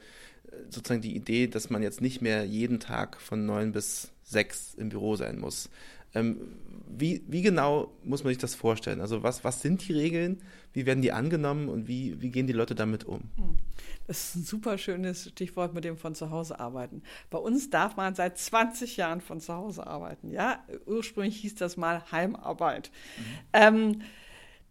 sozusagen 0.69 1.03
die 1.03 1.17
Idee, 1.17 1.47
dass 1.47 1.71
man 1.71 1.83
jetzt 1.83 2.01
nicht 2.01 2.21
mehr 2.21 2.45
jeden 2.45 2.81
Tag 2.81 3.21
von 3.21 3.47
neun 3.47 3.73
bis 3.73 4.13
sechs 4.23 4.75
im 4.75 4.89
Büro 4.89 5.17
sein 5.17 5.39
muss. 5.39 5.69
Ähm, 6.15 6.57
wie, 6.89 7.23
wie 7.29 7.43
genau 7.43 7.93
muss 8.03 8.25
man 8.25 8.33
sich 8.33 8.39
das 8.39 8.55
vorstellen? 8.55 9.01
Also 9.01 9.23
was, 9.23 9.45
was 9.45 9.63
sind 9.63 9.87
die 9.87 9.93
Regeln? 9.93 10.43
Wie 10.73 10.87
werden 10.87 11.03
die 11.03 11.13
angenommen 11.13 11.69
und 11.69 11.87
wie, 11.87 12.21
wie 12.21 12.31
gehen 12.31 12.47
die 12.47 12.53
Leute 12.53 12.75
damit 12.75 13.05
um? 13.05 13.31
Hm. 13.37 13.59
Das 14.07 14.25
ist 14.25 14.37
ein 14.37 14.43
super 14.43 14.77
schönes 14.77 15.29
Stichwort 15.29 15.73
mit 15.73 15.85
dem 15.85 15.97
von 15.97 16.17
zu 16.17 16.31
Hause 16.31 16.59
arbeiten. 16.59 17.03
Bei 17.31 17.39
uns 17.39 17.71
darf 17.71 17.97
man 17.97 18.17
seit 18.17 18.39
20 18.39 18.97
Jahren 18.97 19.21
von 19.21 19.41
zu 19.41 19.55
Hause 19.55 19.87
arbeiten. 19.87 20.31
Ja, 20.31 20.65
ursprünglich 20.87 21.37
hieß 21.37 21.55
das 21.55 21.77
mal 21.77 22.03
Heimarbeit. 22.11 22.91
Mhm. 22.91 23.23
Ähm, 23.53 24.03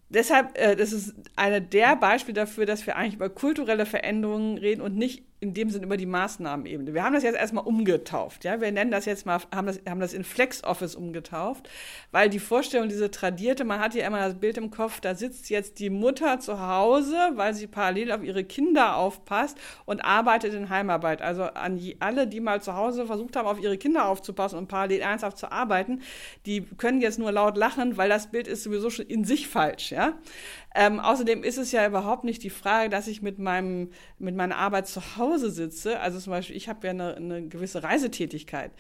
deshalb, 0.10 0.58
äh, 0.58 0.76
das 0.76 0.92
ist 0.92 1.14
eine 1.38 1.62
der 1.62 1.96
Beispiele 1.96 2.34
dafür, 2.34 2.66
dass 2.66 2.86
wir 2.86 2.98
eigentlich 2.98 3.16
über 3.16 3.30
kulturelle 3.30 3.86
Veränderungen 3.86 4.58
reden 4.58 4.82
und 4.82 4.98
nicht 4.98 5.24
in 5.42 5.54
dem 5.54 5.70
Sinn 5.70 5.84
über 5.84 5.96
die 5.96 6.06
Maßnahmenebene. 6.06 6.94
Wir 6.94 7.04
haben 7.04 7.14
das 7.14 7.24
jetzt 7.24 7.38
erstmal 7.38 7.66
umgetauft, 7.66 8.44
ja. 8.44 8.60
Wir 8.60 8.72
nennen 8.72 8.92
das 8.92 9.06
jetzt 9.06 9.26
mal, 9.26 9.40
haben 9.54 9.68
das, 9.68 9.80
haben 9.88 10.02
das 10.02 10.14
in 10.14 10.26
Flex 10.26 10.64
Office 10.64 10.96
umgetauft, 10.96 11.70
weil 12.12 12.30
die 12.30 12.40
Vorstellung, 12.40 12.90
diese 12.90 13.10
tradierte, 13.10 13.64
man 13.64 13.80
hat 13.80 13.96
ja 13.96 14.06
immer 14.06 14.20
das 14.20 14.36
Bild 14.36 14.58
im 14.58 14.70
Kopf, 14.70 15.00
da 15.00 15.16
sitzt 15.16 15.50
jetzt 15.50 15.80
die 15.80 15.90
Mutter 15.90 16.40
zu 16.40 16.60
Hause, 16.60 17.16
weil 17.36 17.54
sie 17.54 17.68
parallel 17.68 18.12
auf 18.12 18.24
ihre 18.24 18.44
Kinder 18.44 18.98
aufpasst 18.98 19.58
und 19.86 20.04
arbeitet 20.04 20.54
in 20.54 20.70
Heimarbeit. 20.70 21.22
Also 21.22 21.44
an 21.44 21.78
die, 21.78 22.02
alle, 22.02 22.28
die 22.28 22.42
mal 22.42 22.62
zu 22.62 22.76
Hause 22.76 23.06
versucht 23.06 23.38
haben, 23.38 23.48
auf 23.48 23.62
ihre 23.62 23.78
Kinder 23.78 24.08
aufzupassen 24.08 24.58
und 24.58 24.68
parallel 24.68 25.00
ernsthaft 25.00 25.38
zu 25.38 25.52
arbeiten, 25.52 26.02
die 26.46 26.66
können 26.78 27.00
jetzt 27.00 27.18
nur 27.18 27.32
laut 27.32 27.56
lachen, 27.56 27.96
weil 27.96 28.10
das 28.10 28.30
Bild 28.30 28.48
ist 28.48 28.64
sowieso 28.64 28.90
schon 28.90 29.06
in 29.06 29.24
sich 29.24 29.48
falsch, 29.48 29.92
ja. 29.92 30.18
Ähm, 30.76 31.00
außerdem 31.00 31.44
ist 31.44 31.58
es 31.58 31.72
ja 31.72 31.88
überhaupt 31.88 32.24
nicht 32.24 32.44
die 32.44 32.52
Frage, 32.52 32.90
dass 32.90 33.08
ich 33.08 33.22
mit 33.22 33.40
meinem, 33.40 33.90
mit 34.20 34.36
meiner 34.36 34.58
Arbeit 34.58 34.88
zu 34.88 35.18
Hause 35.18 35.50
sitze. 35.50 36.00
Also 36.00 36.20
zum 36.20 36.32
Beispiel, 36.32 36.56
ich 36.56 36.70
habe 36.70 36.86
ja 36.86 36.92
eine, 36.92 37.16
eine 37.16 37.48
gewisse 37.48 37.82
Reisetätigkeit. 37.82 38.72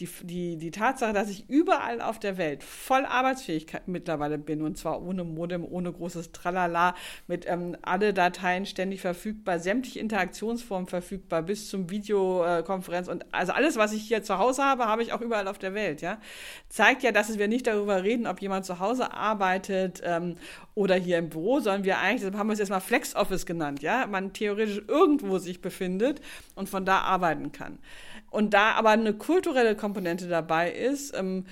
Die, 0.00 0.08
die, 0.22 0.56
die 0.56 0.70
Tatsache, 0.70 1.14
dass 1.14 1.30
ich 1.30 1.48
überall 1.48 2.02
auf 2.02 2.18
der 2.18 2.36
Welt 2.36 2.62
voll 2.62 3.06
arbeitsfähig 3.06 3.66
mittlerweile 3.86 4.36
bin 4.36 4.62
und 4.62 4.76
zwar 4.76 5.02
ohne 5.02 5.24
Modem, 5.24 5.64
ohne 5.64 5.90
großes 5.90 6.32
Tralala, 6.32 6.94
mit 7.26 7.48
ähm, 7.48 7.76
alle 7.82 8.12
Dateien 8.12 8.66
ständig 8.66 9.00
verfügbar, 9.00 9.58
sämtliche 9.58 10.00
Interaktionsformen 10.00 10.86
verfügbar, 10.86 11.42
bis 11.42 11.70
zum 11.70 11.88
Videokonferenz 11.90 13.08
und 13.08 13.24
also 13.32 13.52
alles, 13.52 13.76
was 13.76 13.92
ich 13.92 14.02
hier 14.02 14.22
zu 14.22 14.38
Hause 14.38 14.64
habe, 14.64 14.84
habe 14.84 15.02
ich 15.02 15.12
auch 15.12 15.20
überall 15.20 15.48
auf 15.48 15.58
der 15.58 15.72
Welt. 15.74 16.02
Ja, 16.02 16.20
zeigt 16.68 17.02
ja, 17.02 17.12
dass 17.12 17.38
wir 17.38 17.48
nicht 17.48 17.66
darüber 17.66 18.02
reden, 18.02 18.26
ob 18.26 18.42
jemand 18.42 18.66
zu 18.66 18.80
Hause 18.80 19.12
arbeitet 19.12 20.02
ähm, 20.04 20.36
oder 20.78 20.94
hier 20.94 21.18
im 21.18 21.28
Büro, 21.28 21.58
sondern 21.58 21.82
wir 21.82 21.98
eigentlich, 21.98 22.20
deshalb 22.20 22.36
haben 22.36 22.46
wir 22.46 22.52
es 22.52 22.60
jetzt 22.60 22.68
mal 22.68 22.78
Flex 22.78 23.16
Office 23.16 23.46
genannt, 23.46 23.82
ja, 23.82 24.06
man 24.06 24.32
theoretisch 24.32 24.80
irgendwo 24.86 25.38
sich 25.38 25.60
befindet 25.60 26.20
und 26.54 26.68
von 26.68 26.84
da 26.84 27.00
arbeiten 27.00 27.50
kann. 27.50 27.80
Und 28.30 28.54
da 28.54 28.72
aber 28.72 28.90
eine 28.90 29.12
kulturelle 29.12 29.74
Komponente 29.74 30.28
dabei 30.28 30.70
ist, 30.70 31.16
ähm, 31.18 31.46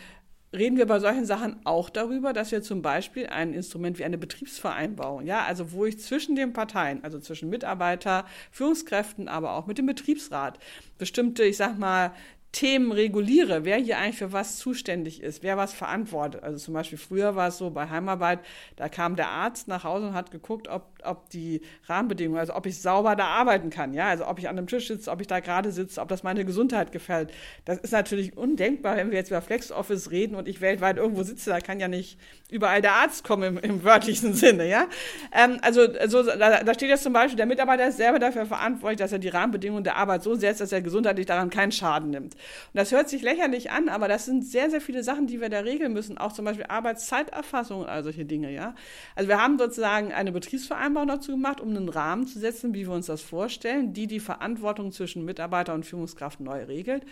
reden 0.55 0.77
wir 0.77 0.87
bei 0.87 1.01
solchen 1.01 1.27
Sachen 1.27 1.57
auch 1.65 1.91
darüber, 1.91 2.33
dass 2.33 2.53
wir 2.53 2.63
zum 2.63 2.83
Beispiel 2.83 3.27
ein 3.27 3.53
Instrument 3.53 3.99
wie 3.99 4.05
eine 4.05 4.17
Betriebsvereinbarung, 4.17 5.27
ja, 5.27 5.45
also 5.45 5.73
wo 5.73 5.87
ich 5.87 5.99
zwischen 5.99 6.37
den 6.37 6.53
Parteien, 6.53 7.03
also 7.03 7.19
zwischen 7.19 7.51
Mitarbeiter, 7.51 8.27
Führungskräften, 8.53 9.27
aber 9.27 9.57
auch 9.57 9.67
mit 9.67 9.79
dem 9.79 9.87
Betriebsrat 9.87 10.61
bestimmte, 10.99 11.43
ich 11.43 11.57
sag 11.57 11.77
mal, 11.79 12.13
Themen 12.57 12.91
reguliere, 12.91 13.67
wer 13.67 13.77
hier 13.77 13.99
eigentlich 13.99 14.17
für 14.17 14.33
was 14.33 14.57
zuständig 14.57 15.23
ist, 15.23 15.43
wer 15.43 15.59
was 15.59 15.75
verantwortet. 15.75 16.43
Also 16.43 16.57
zum 16.57 16.73
Beispiel 16.73 16.97
früher 16.97 17.37
war 17.37 17.49
es 17.49 17.59
so 17.59 17.69
bei 17.69 17.91
Heimarbeit, 17.91 18.39
da 18.77 18.89
kam 18.89 19.15
der 19.15 19.29
Arzt 19.29 19.69
nach 19.69 19.85
Hause 19.85 20.07
und 20.07 20.15
hat 20.15 20.31
geguckt, 20.31 20.67
ob, 20.67 20.87
ob 21.05 21.29
die 21.29 21.61
Rahmenbedingungen, 21.87 22.41
also 22.41 22.55
ob 22.55 22.65
ich 22.65 22.81
sauber 22.81 23.15
da 23.15 23.27
arbeiten 23.27 23.69
kann, 23.69 23.93
ja, 23.93 24.09
also 24.09 24.27
ob 24.27 24.39
ich 24.39 24.49
an 24.49 24.57
einem 24.57 24.69
Tisch 24.69 24.89
sitze, 24.89 25.11
ob 25.11 25.21
ich 25.21 25.27
da 25.27 25.41
gerade 25.41 25.71
sitze, 25.71 26.01
ob 26.01 26.09
das 26.09 26.23
meine 26.23 26.47
Gesundheit 26.47 26.93
gefällt. 26.93 27.31
Das 27.67 27.77
ist 27.77 27.93
natürlich 27.93 28.39
undenkbar, 28.39 28.97
wenn 28.97 29.11
wir 29.11 29.19
jetzt 29.19 29.29
über 29.29 29.43
FlexOffice 29.43 30.11
reden 30.11 30.35
und 30.35 30.49
ich 30.49 30.63
weltweit 30.63 30.97
irgendwo 30.97 31.25
sitze, 31.25 31.51
da 31.51 31.61
kann 31.61 31.79
ja 31.79 31.89
nicht 31.89 32.19
überall 32.51 32.81
der 32.81 32.93
Arzt 32.93 33.23
kommen 33.23 33.59
im, 33.59 33.71
im 33.71 33.85
wörtlichen 33.85 34.33
Sinne, 34.33 34.67
ja. 34.67 34.87
Ähm, 35.31 35.59
also, 35.61 35.83
also 35.83 36.23
da, 36.23 36.65
da 36.65 36.73
steht 36.73 36.89
jetzt 36.89 37.03
zum 37.03 37.13
Beispiel, 37.13 37.37
der 37.37 37.45
Mitarbeiter 37.45 37.87
ist 37.87 37.99
selber 37.99 38.19
dafür 38.19 38.47
verantwortlich, 38.47 38.99
dass 38.99 39.13
er 39.13 39.19
die 39.19 39.29
Rahmenbedingungen 39.29 39.85
der 39.85 39.97
Arbeit 39.97 40.23
so 40.23 40.35
setzt, 40.37 40.63
dass 40.63 40.73
er 40.73 40.81
gesundheitlich 40.81 41.27
daran 41.27 41.51
keinen 41.51 41.73
Schaden 41.73 42.09
nimmt. 42.09 42.35
Und 42.73 42.79
das 42.79 42.93
hört 42.93 43.09
sich 43.09 43.23
lächerlich 43.23 43.71
an, 43.71 43.89
aber 43.89 44.09
das 44.09 44.25
sind 44.25 44.45
sehr, 44.45 44.71
sehr 44.71 44.81
viele 44.81 45.03
Sachen, 45.03 45.27
die 45.27 45.41
wir 45.41 45.49
da 45.49 45.61
regeln 45.61 45.93
müssen. 45.93 46.19
Auch 46.19 46.33
zum 46.33 46.45
Beispiel 46.45 46.67
Arbeitszeiterfassung 46.67 47.81
und 47.81 47.89
all 47.89 48.03
solche 48.03 48.25
Dinge, 48.25 48.53
ja. 48.53 48.75
Also 49.15 49.29
wir 49.29 49.43
haben 49.43 49.59
sozusagen 49.59 50.13
eine 50.13 50.33
Betriebsvereinbarung 50.33 51.09
dazu 51.09 51.33
gemacht, 51.33 51.61
um 51.61 51.71
einen 51.71 51.89
Rahmen 51.89 52.27
zu 52.27 52.39
setzen, 52.39 52.75
wie 52.75 52.87
wir 52.87 52.95
uns 52.95 53.07
das 53.07 53.23
vorstellen, 53.23 53.93
die 53.93 54.07
die 54.07 54.21
Verantwortung 54.21 54.93
zwischen 54.93 55.25
Mitarbeiter 55.25 55.75
und 55.75 55.87
Führungskraft 55.87 56.41
neu 56.41 56.65
regelt. 56.65 57.05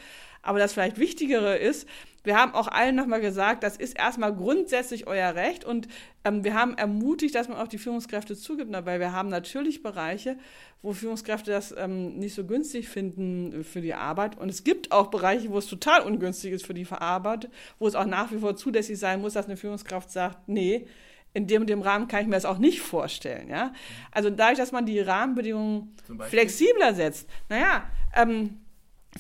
Aber 0.45 0.59
das 0.59 0.73
vielleicht 0.73 0.99
Wichtigere 0.99 1.57
ist, 1.57 1.89
wir 2.25 2.39
haben 2.39 2.55
auch 2.55 2.69
allen 2.69 2.97
nochmal 2.97 3.21
gesagt, 3.21 3.63
das 3.63 3.77
ist 3.77 3.99
erstmal 3.99 4.35
grundsätzlich 4.35 5.07
euer 5.07 5.35
Recht 5.35 5.65
und 5.65 5.89
ähm, 6.25 6.43
wir 6.43 6.55
haben 6.55 6.77
ermutigt, 6.77 7.35
dass 7.35 7.49
man 7.49 7.59
auch 7.59 7.69
die 7.69 7.77
Führungskräfte 7.77 8.35
zugibt, 8.35 8.71
weil 8.87 8.99
wir 8.99 9.13
haben 9.13 9.29
natürlich 9.29 9.83
Bereiche, 9.83 10.39
wo 10.81 10.95
Führungskräfte 10.95 11.51
das 11.51 11.75
ähm, 11.77 12.17
nicht 12.19 12.35
so 12.35 12.47
günstig 12.47 12.89
finden 12.89 13.63
für 13.63 13.83
die 13.83 13.93
Arbeit. 13.93 14.39
Und 14.39 14.49
es 14.49 14.65
gibt 14.65 14.91
auch 14.91 15.09
Bereiche, 15.09 15.51
wo 15.51 15.59
es 15.59 15.67
total 15.67 16.01
ungünstig 16.01 16.53
ist 16.53 16.67
für 16.67 16.73
die 16.73 16.87
Arbeit, 16.91 17.51
wo 17.79 17.87
es 17.87 17.95
auch 17.95 18.07
nach 18.07 18.33
wie 18.33 18.39
vor 18.39 18.57
zulässig 18.57 18.99
sein 18.99 19.21
muss, 19.21 19.35
dass 19.35 19.47
eine 19.47 19.59
Führungskraft 19.59 20.11
sagt, 20.11 20.49
nee, 20.49 20.87
in 21.35 21.47
dem 21.47 21.63
und 21.63 21.67
dem 21.69 21.83
Rahmen 21.83 22.09
kann 22.09 22.23
ich 22.23 22.27
mir 22.27 22.37
das 22.37 22.45
auch 22.47 22.59
nicht 22.59 22.81
vorstellen. 22.81 23.51
Ja? 23.51 23.73
Also 24.13 24.31
dadurch, 24.31 24.59
dass 24.59 24.73
man 24.73 24.87
die 24.87 25.01
Rahmenbedingungen 25.01 25.95
flexibler 26.29 26.95
setzt, 26.95 27.29
naja, 27.49 27.91
ähm, 28.15 28.61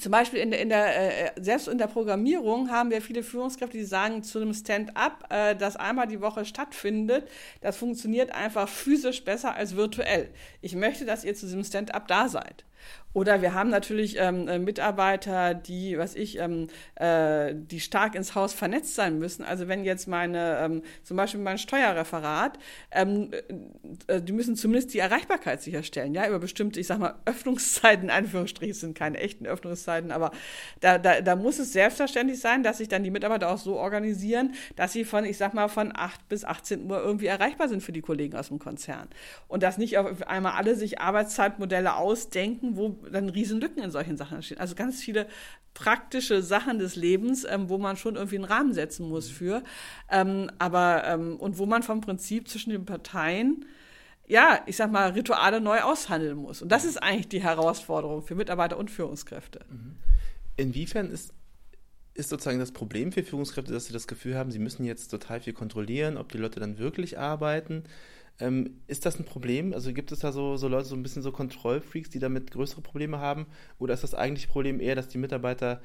zum 0.00 0.10
Beispiel 0.10 0.40
in 0.40 0.50
der, 0.50 0.60
in 0.60 0.68
der 0.68 1.36
äh, 1.36 1.40
selbst 1.40 1.68
in 1.68 1.78
der 1.78 1.86
Programmierung 1.86 2.70
haben 2.70 2.90
wir 2.90 3.00
viele 3.00 3.22
Führungskräfte, 3.22 3.78
die 3.78 3.84
sagen 3.84 4.22
zu 4.22 4.40
einem 4.40 4.52
Stand-up, 4.52 5.26
äh, 5.30 5.54
das 5.54 5.76
einmal 5.76 6.08
die 6.08 6.20
Woche 6.20 6.44
stattfindet, 6.44 7.28
das 7.60 7.76
funktioniert 7.76 8.32
einfach 8.32 8.68
physisch 8.68 9.24
besser 9.24 9.54
als 9.54 9.76
virtuell. 9.76 10.30
Ich 10.62 10.74
möchte, 10.74 11.04
dass 11.04 11.24
ihr 11.24 11.34
zu 11.34 11.46
diesem 11.46 11.64
Stand-up 11.64 12.08
da 12.08 12.28
seid. 12.28 12.64
Oder 13.14 13.42
wir 13.42 13.54
haben 13.54 13.70
natürlich 13.70 14.16
ähm, 14.18 14.48
äh, 14.48 14.58
Mitarbeiter, 14.58 15.54
die, 15.54 15.96
was 15.96 16.16
ich, 16.16 16.38
ähm, 16.40 16.66
äh, 16.96 17.54
die 17.54 17.78
stark 17.80 18.16
ins 18.16 18.34
Haus 18.34 18.52
vernetzt 18.52 18.96
sein 18.96 19.18
müssen. 19.20 19.44
Also 19.44 19.68
wenn 19.68 19.84
jetzt 19.84 20.08
meine, 20.08 20.58
ähm, 20.58 20.82
zum 21.04 21.16
Beispiel 21.16 21.40
mein 21.40 21.56
Steuerreferat, 21.58 22.58
ähm, 22.90 23.30
äh, 24.08 24.20
die 24.20 24.32
müssen 24.32 24.56
zumindest 24.56 24.92
die 24.94 24.98
Erreichbarkeit 24.98 25.62
sicherstellen, 25.62 26.12
ja, 26.12 26.26
über 26.26 26.40
bestimmte, 26.40 26.80
ich 26.80 26.88
sag 26.88 26.98
mal, 26.98 27.14
Öffnungszeiten, 27.24 28.10
Anführungsstriche, 28.10 28.74
sind 28.74 28.98
keine 28.98 29.18
echten 29.18 29.46
Öffnungszeiten, 29.46 30.10
aber 30.10 30.32
da, 30.80 30.98
da, 30.98 31.20
da 31.20 31.36
muss 31.36 31.60
es 31.60 31.72
selbstverständlich 31.72 32.40
sein, 32.40 32.64
dass 32.64 32.78
sich 32.78 32.88
dann 32.88 33.04
die 33.04 33.12
Mitarbeiter 33.12 33.48
auch 33.48 33.58
so 33.58 33.76
organisieren, 33.76 34.54
dass 34.74 34.92
sie 34.92 35.04
von, 35.04 35.24
ich 35.24 35.38
sag 35.38 35.54
mal, 35.54 35.68
von 35.68 35.92
8 35.94 36.28
bis 36.28 36.44
18 36.44 36.90
Uhr 36.90 37.00
irgendwie 37.00 37.26
erreichbar 37.26 37.68
sind 37.68 37.80
für 37.80 37.92
die 37.92 38.02
Kollegen 38.02 38.36
aus 38.36 38.48
dem 38.48 38.58
Konzern. 38.58 39.06
Und 39.46 39.62
dass 39.62 39.78
nicht 39.78 39.98
auf 39.98 40.26
einmal 40.26 40.54
alle 40.54 40.74
sich 40.74 41.00
Arbeitszeitmodelle 41.00 41.94
ausdenken, 41.94 42.76
wo 42.76 43.03
dann 43.10 43.28
Riesenlücken 43.28 43.82
in 43.82 43.90
solchen 43.90 44.16
Sachen 44.16 44.36
entstehen. 44.36 44.58
Also 44.58 44.74
ganz 44.74 45.00
viele 45.00 45.26
praktische 45.74 46.42
Sachen 46.42 46.78
des 46.78 46.96
Lebens, 46.96 47.44
ähm, 47.48 47.68
wo 47.68 47.78
man 47.78 47.96
schon 47.96 48.16
irgendwie 48.16 48.36
einen 48.36 48.44
Rahmen 48.44 48.72
setzen 48.72 49.08
muss 49.08 49.28
für. 49.28 49.62
Ähm, 50.10 50.50
aber, 50.58 51.04
ähm, 51.06 51.36
und 51.36 51.58
wo 51.58 51.66
man 51.66 51.82
vom 51.82 52.00
Prinzip 52.00 52.48
zwischen 52.48 52.70
den 52.70 52.84
Parteien 52.84 53.64
ja, 54.26 54.60
ich 54.66 54.76
sag 54.76 54.90
mal, 54.90 55.10
Rituale 55.10 55.60
neu 55.60 55.80
aushandeln 55.80 56.36
muss. 56.36 56.62
Und 56.62 56.70
das 56.70 56.84
ist 56.84 57.02
eigentlich 57.02 57.28
die 57.28 57.42
Herausforderung 57.42 58.22
für 58.22 58.34
Mitarbeiter 58.34 58.78
und 58.78 58.90
Führungskräfte. 58.90 59.60
Mhm. 59.70 59.96
Inwiefern 60.56 61.10
ist, 61.10 61.32
ist 62.14 62.30
sozusagen 62.30 62.58
das 62.58 62.72
Problem 62.72 63.12
für 63.12 63.22
Führungskräfte, 63.22 63.72
dass 63.72 63.86
sie 63.86 63.92
das 63.92 64.06
Gefühl 64.06 64.36
haben, 64.36 64.50
sie 64.50 64.58
müssen 64.58 64.84
jetzt 64.84 65.08
total 65.08 65.40
viel 65.40 65.52
kontrollieren, 65.52 66.16
ob 66.16 66.32
die 66.32 66.38
Leute 66.38 66.60
dann 66.60 66.78
wirklich 66.78 67.18
arbeiten? 67.18 67.84
Ähm, 68.40 68.80
ist 68.86 69.06
das 69.06 69.18
ein 69.18 69.24
Problem? 69.24 69.72
Also 69.72 69.92
gibt 69.92 70.10
es 70.12 70.20
da 70.20 70.32
so, 70.32 70.56
so 70.56 70.68
Leute, 70.68 70.86
so 70.86 70.96
ein 70.96 71.02
bisschen 71.02 71.22
so 71.22 71.30
Kontrollfreaks, 71.32 72.10
die 72.10 72.18
damit 72.18 72.50
größere 72.50 72.80
Probleme 72.80 73.18
haben? 73.18 73.46
Oder 73.78 73.94
ist 73.94 74.02
das 74.02 74.14
eigentliche 74.14 74.48
Problem 74.48 74.80
eher, 74.80 74.96
dass 74.96 75.08
die 75.08 75.18
Mitarbeiter 75.18 75.80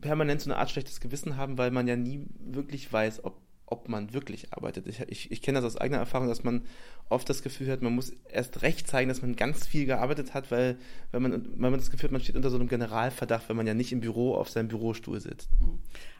permanent 0.00 0.40
so 0.40 0.50
eine 0.50 0.58
Art 0.58 0.70
schlechtes 0.70 1.00
Gewissen 1.00 1.36
haben, 1.36 1.58
weil 1.58 1.70
man 1.70 1.86
ja 1.86 1.96
nie 1.96 2.26
wirklich 2.40 2.92
weiß, 2.92 3.24
ob 3.24 3.40
ob 3.66 3.88
man 3.88 4.12
wirklich 4.12 4.52
arbeitet. 4.52 4.86
Ich, 4.86 5.00
ich, 5.00 5.32
ich 5.32 5.42
kenne 5.42 5.60
das 5.60 5.74
aus 5.74 5.80
eigener 5.80 5.98
Erfahrung, 5.98 6.28
dass 6.28 6.44
man 6.44 6.62
oft 7.08 7.28
das 7.28 7.42
Gefühl 7.42 7.70
hat, 7.70 7.82
man 7.82 7.94
muss 7.94 8.12
erst 8.30 8.62
recht 8.62 8.86
zeigen, 8.86 9.08
dass 9.08 9.22
man 9.22 9.36
ganz 9.36 9.66
viel 9.66 9.86
gearbeitet 9.86 10.34
hat, 10.34 10.50
weil, 10.50 10.76
weil, 11.10 11.20
man, 11.20 11.32
weil 11.56 11.70
man 11.70 11.80
das 11.80 11.90
Gefühl 11.90 12.08
hat, 12.08 12.12
man 12.12 12.20
steht 12.20 12.36
unter 12.36 12.50
so 12.50 12.56
einem 12.56 12.68
Generalverdacht, 12.68 13.48
wenn 13.48 13.56
man 13.56 13.66
ja 13.66 13.74
nicht 13.74 13.92
im 13.92 14.00
Büro 14.00 14.34
auf 14.34 14.50
seinem 14.50 14.68
Bürostuhl 14.68 15.20
sitzt. 15.20 15.48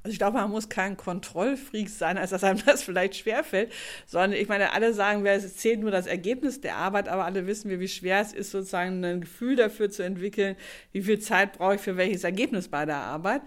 Also 0.03 0.13
ich 0.13 0.19
glaube, 0.19 0.39
man 0.39 0.51
muss 0.51 0.69
kein 0.69 0.97
Kontrollfreak 0.97 1.89
sein, 1.89 2.19
als 2.19 2.31
dass 2.31 2.45
einem 2.45 2.61
das 2.65 2.83
vielleicht 2.83 3.17
schwerfällt, 3.17 3.73
sondern 4.07 4.33
ich 4.33 4.49
meine, 4.49 4.73
alle 4.73 4.95
sagen, 4.95 5.25
es 5.27 5.57
zählt 5.57 5.81
nur 5.81 5.91
das 5.91 6.07
Ergebnis 6.07 6.61
der 6.61 6.77
Arbeit, 6.77 7.09
aber 7.09 7.25
alle 7.25 7.47
wissen 7.47 7.71
wir, 7.71 7.81
wie 7.81 7.89
schwer 7.89 8.21
es 8.21 8.33
ist, 8.33 8.51
sozusagen 8.51 9.05
ein 9.05 9.21
Gefühl 9.21 9.57
dafür 9.57 9.91
zu 9.91 10.03
entwickeln, 10.03 10.57
wie 10.93 11.03
viel 11.03 11.19
Zeit 11.19 11.53
brauche 11.53 11.77
ich 11.77 11.81
für 11.81 11.97
welches 11.97 12.25
Ergebnis 12.25 12.69
bei 12.69 12.87
der 12.87 12.97
Arbeit. 12.97 13.43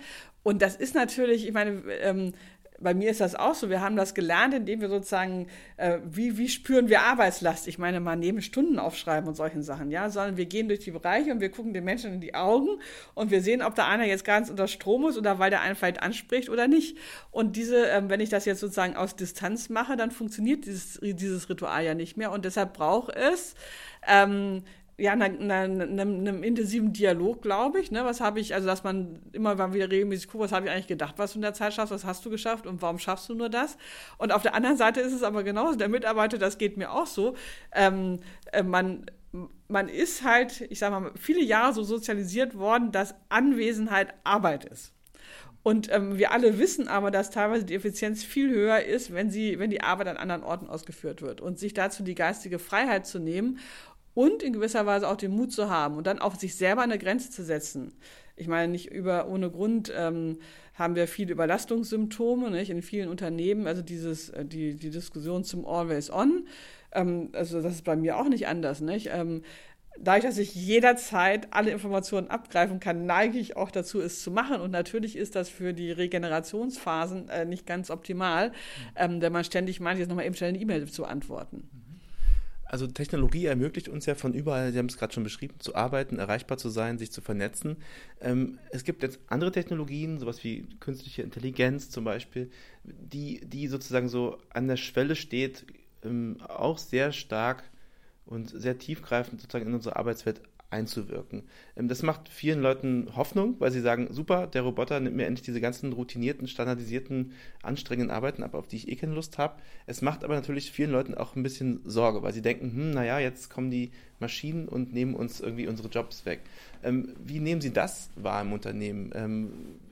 Und 0.45 0.61
das 0.61 0.75
ist 0.75 0.93
natürlich, 0.93 1.47
ich 1.47 1.53
meine, 1.53 1.81
ähm, 2.01 2.33
bei 2.79 2.93
mir 2.93 3.09
ist 3.09 3.21
das 3.21 3.35
auch 3.35 3.55
so. 3.55 3.69
Wir 3.69 3.81
haben 3.81 3.95
das 3.95 4.13
gelernt, 4.13 4.53
indem 4.53 4.81
wir 4.81 4.89
sozusagen, 4.89 5.47
äh, 5.77 5.99
wie, 6.05 6.37
wie 6.37 6.49
spüren 6.49 6.89
wir 6.89 7.01
Arbeitslast? 7.01 7.67
Ich 7.67 7.77
meine, 7.77 7.99
mal 7.99 8.15
neben 8.15 8.41
Stunden 8.41 8.79
aufschreiben 8.79 9.27
und 9.27 9.35
solchen 9.35 9.63
Sachen, 9.63 9.91
ja, 9.91 10.09
sondern 10.09 10.37
wir 10.37 10.45
gehen 10.45 10.67
durch 10.67 10.81
die 10.81 10.91
Bereiche 10.91 11.31
und 11.31 11.39
wir 11.39 11.49
gucken 11.49 11.73
den 11.73 11.83
Menschen 11.83 12.13
in 12.13 12.21
die 12.21 12.35
Augen 12.35 12.69
und 13.13 13.31
wir 13.31 13.41
sehen, 13.41 13.61
ob 13.61 13.75
da 13.75 13.87
einer 13.87 14.05
jetzt 14.05 14.25
ganz 14.25 14.49
unter 14.49 14.67
Strom 14.67 15.07
ist 15.07 15.17
oder 15.17 15.39
weil 15.39 15.49
der 15.49 15.61
einen 15.61 15.75
vielleicht 15.75 16.01
anspricht 16.01 16.49
oder 16.49 16.67
nicht. 16.67 16.97
Und 17.31 17.55
diese, 17.55 17.85
ähm, 17.85 18.09
wenn 18.09 18.19
ich 18.19 18.29
das 18.29 18.45
jetzt 18.45 18.59
sozusagen 18.59 18.95
aus 18.95 19.15
Distanz 19.15 19.69
mache, 19.69 19.95
dann 19.95 20.11
funktioniert 20.11 20.65
dieses, 20.65 20.99
dieses 21.01 21.49
Ritual 21.49 21.83
ja 21.83 21.93
nicht 21.93 22.17
mehr 22.17 22.31
und 22.31 22.45
deshalb 22.45 22.73
braucht 22.73 23.15
es 23.15 23.55
ähm, 24.07 24.63
ja, 24.97 25.11
einem, 25.11 25.51
einem 25.51 26.43
intensiven 26.43 26.93
Dialog, 26.93 27.41
glaube 27.41 27.79
ich. 27.79 27.91
Ne? 27.91 28.05
Was 28.05 28.21
habe 28.21 28.39
ich, 28.39 28.53
also 28.53 28.67
dass 28.67 28.83
man 28.83 29.19
immer 29.33 29.55
mal 29.55 29.73
wieder 29.73 29.91
regelmäßig 29.91 30.29
guckt, 30.29 30.45
was 30.45 30.51
habe 30.53 30.67
ich 30.67 30.71
eigentlich 30.71 30.87
gedacht, 30.87 31.15
was 31.17 31.33
du 31.33 31.39
in 31.39 31.41
der 31.41 31.53
Zeit 31.53 31.73
schaffst, 31.73 31.91
was 31.91 32.05
hast 32.05 32.25
du 32.25 32.29
geschafft 32.29 32.65
und 32.65 32.81
warum 32.81 32.97
schaffst 32.97 33.27
du 33.27 33.35
nur 33.35 33.49
das? 33.49 33.77
Und 34.17 34.31
auf 34.31 34.41
der 34.41 34.53
anderen 34.53 34.77
Seite 34.77 35.01
ist 35.01 35.13
es 35.13 35.23
aber 35.23 35.43
genauso, 35.43 35.77
der 35.77 35.89
Mitarbeiter, 35.89 36.37
das 36.37 36.57
geht 36.57 36.77
mir 36.77 36.91
auch 36.91 37.07
so. 37.07 37.35
Ähm, 37.73 38.19
äh, 38.53 38.63
man, 38.63 39.05
man 39.67 39.89
ist 39.89 40.23
halt, 40.23 40.61
ich 40.69 40.79
sage 40.79 40.97
mal, 40.97 41.11
viele 41.19 41.41
Jahre 41.41 41.73
so 41.73 41.83
sozialisiert 41.83 42.57
worden, 42.57 42.93
dass 42.93 43.15
Anwesenheit 43.27 44.13
Arbeit 44.23 44.63
ist. 44.63 44.93
Und 45.61 45.91
ähm, 45.91 46.19
wir 46.19 46.31
alle 46.31 46.59
wissen 46.59 46.87
aber, 46.87 47.09
dass 47.09 47.31
teilweise 47.31 47.65
die 47.65 47.73
Effizienz 47.73 48.23
viel 48.23 48.51
höher 48.51 48.83
ist, 48.83 49.15
wenn 49.15 49.31
sie, 49.31 49.57
wenn 49.57 49.71
die 49.71 49.81
Arbeit 49.81 50.07
an 50.07 50.17
anderen 50.17 50.43
Orten 50.43 50.67
ausgeführt 50.67 51.23
wird. 51.23 51.41
Und 51.41 51.57
sich 51.57 51.73
dazu 51.73 52.03
die 52.03 52.13
geistige 52.13 52.59
Freiheit 52.59 53.07
zu 53.07 53.17
nehmen 53.17 53.57
und 54.15 54.41
in 54.41 54.53
gewisser 54.53 54.87
Weise 54.87 55.07
auch 55.07 55.17
den 55.17 55.31
Mut 55.31 55.51
zu 55.51 55.69
haben 55.69 55.97
und 55.97 56.07
dann 56.07 56.17
auf 56.17 56.35
sich 56.35 56.55
selber 56.55 56.81
eine 56.81 56.97
Grenze 56.97 57.29
zu 57.29 57.43
setzen. 57.43 57.93
Ich 58.35 58.47
meine, 58.47 58.71
nicht 58.71 58.91
über, 58.91 59.27
ohne 59.27 59.51
Grund 59.51 59.93
ähm, 59.95 60.39
haben 60.73 60.95
wir 60.95 61.07
viele 61.07 61.31
Überlastungssymptome 61.31 62.49
nicht, 62.49 62.69
in 62.69 62.81
vielen 62.81 63.09
Unternehmen, 63.09 63.67
also 63.67 63.81
dieses, 63.81 64.29
äh, 64.29 64.43
die, 64.43 64.75
die 64.75 64.89
Diskussion 64.89 65.43
zum 65.43 65.65
Always 65.65 66.09
On, 66.09 66.47
ähm, 66.95 67.29
also 67.33 67.61
das 67.61 67.73
ist 67.73 67.83
bei 67.83 67.95
mir 67.95 68.17
auch 68.17 68.27
nicht 68.27 68.47
anders. 68.47 68.81
Nicht? 68.81 69.09
Ähm, 69.11 69.43
dadurch, 69.99 70.23
dass 70.23 70.37
ich 70.37 70.55
jederzeit 70.55 71.47
alle 71.51 71.71
Informationen 71.71 72.29
abgreifen 72.29 72.79
kann, 72.79 73.05
neige 73.05 73.37
ich 73.37 73.55
auch 73.55 73.71
dazu, 73.71 74.01
es 74.01 74.21
zu 74.21 74.31
machen. 74.31 74.61
Und 74.61 74.71
natürlich 74.71 75.15
ist 75.15 75.35
das 75.35 75.49
für 75.49 75.73
die 75.73 75.91
Regenerationsphasen 75.91 77.29
äh, 77.29 77.45
nicht 77.45 77.65
ganz 77.65 77.89
optimal, 77.89 78.49
mhm. 78.49 78.53
ähm, 78.95 79.21
wenn 79.21 79.33
man 79.33 79.43
ständig 79.43 79.79
meint, 79.79 79.99
jetzt 79.99 80.09
nochmal 80.09 80.25
eben 80.25 80.35
schnell 80.35 80.49
eine 80.49 80.59
E-Mail 80.59 80.87
zu 80.87 81.05
antworten. 81.05 81.69
Also 82.65 82.87
Technologie 82.87 83.45
ermöglicht 83.45 83.87
uns 83.89 84.07
ja 84.07 84.15
von 84.15 84.33
überall, 84.33 84.71
Sie 84.71 84.79
haben 84.79 84.87
es 84.87 84.97
gerade 84.97 85.13
schon 85.13 85.23
beschrieben, 85.23 85.55
zu 85.59 85.75
arbeiten, 85.75 86.17
erreichbar 86.17 86.57
zu 86.57 86.69
sein, 86.69 86.97
sich 86.97 87.11
zu 87.11 87.21
vernetzen. 87.21 87.77
Ähm, 88.19 88.57
es 88.71 88.83
gibt 88.83 89.03
jetzt 89.03 89.19
andere 89.27 89.51
Technologien, 89.51 90.17
sowas 90.19 90.43
wie 90.43 90.67
künstliche 90.79 91.21
Intelligenz 91.21 91.91
zum 91.91 92.03
Beispiel, 92.03 92.49
die, 92.83 93.41
die 93.45 93.67
sozusagen 93.67 94.09
so 94.09 94.39
an 94.49 94.67
der 94.67 94.77
Schwelle 94.77 95.15
steht, 95.15 95.65
ähm, 96.03 96.37
auch 96.41 96.79
sehr 96.79 97.11
stark 97.11 97.63
und 98.25 98.49
sehr 98.49 98.79
tiefgreifend 98.79 99.39
sozusagen 99.41 99.67
in 99.67 99.75
unsere 99.75 99.95
Arbeitswelt 99.95 100.41
einzuwirken. 100.69 101.43
Ähm, 101.75 101.87
das 101.87 102.03
macht 102.03 102.29
vielen 102.29 102.61
Leuten 102.61 103.15
Hoffnung, 103.15 103.55
weil 103.59 103.71
sie 103.71 103.81
sagen, 103.81 104.07
super, 104.11 104.47
der 104.47 104.63
Roboter 104.63 104.99
nimmt 104.99 105.15
mir 105.15 105.25
endlich 105.25 105.45
diese 105.45 105.61
ganzen 105.61 105.93
routinierten, 105.93 106.47
standardisierten, 106.47 107.33
anstrengenden 107.61 108.15
Arbeiten 108.15 108.43
ab, 108.43 108.53
auf 108.55 108.67
die 108.67 108.77
ich 108.77 108.87
eh 108.87 108.95
keine 108.95 109.13
Lust 109.13 109.37
habe. 109.37 109.55
Es 109.85 110.01
macht 110.01 110.23
aber 110.23 110.35
natürlich 110.35 110.71
vielen 110.71 110.91
Leuten 110.91 111.15
auch 111.15 111.35
ein 111.35 111.43
bisschen 111.43 111.81
Sorge, 111.85 112.23
weil 112.23 112.33
sie 112.33 112.41
denken, 112.41 112.71
hm, 112.71 112.91
naja, 112.91 113.19
jetzt 113.19 113.49
kommen 113.49 113.71
die 113.71 113.91
Maschinen 114.19 114.67
und 114.67 114.93
nehmen 114.93 115.15
uns 115.15 115.39
irgendwie 115.39 115.67
unsere 115.67 115.89
Jobs 115.89 116.25
weg. 116.25 116.41
Ähm, 116.83 117.13
wie 117.23 117.39
nehmen 117.39 117.61
Sie 117.61 117.73
das 117.73 118.09
wahr 118.15 118.41
im 118.41 118.53
Unternehmen? 118.53 119.11
Ähm, 119.13 119.51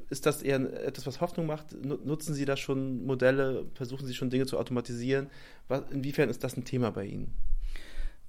ist 0.09 0.25
das 0.25 0.43
eher 0.43 0.85
etwas, 0.85 1.07
was 1.07 1.21
Hoffnung 1.21 1.47
macht? 1.47 1.75
Nutzen 1.83 2.35
Sie 2.35 2.45
da 2.45 2.55
schon 2.55 3.03
Modelle? 3.03 3.65
Versuchen 3.73 4.05
Sie 4.05 4.13
schon 4.13 4.29
Dinge 4.29 4.45
zu 4.45 4.59
automatisieren? 4.59 5.27
inwiefern 5.89 6.29
ist 6.29 6.43
das 6.43 6.55
ein 6.55 6.65
Thema 6.65 6.91
bei 6.91 7.05
Ihnen? 7.05 7.33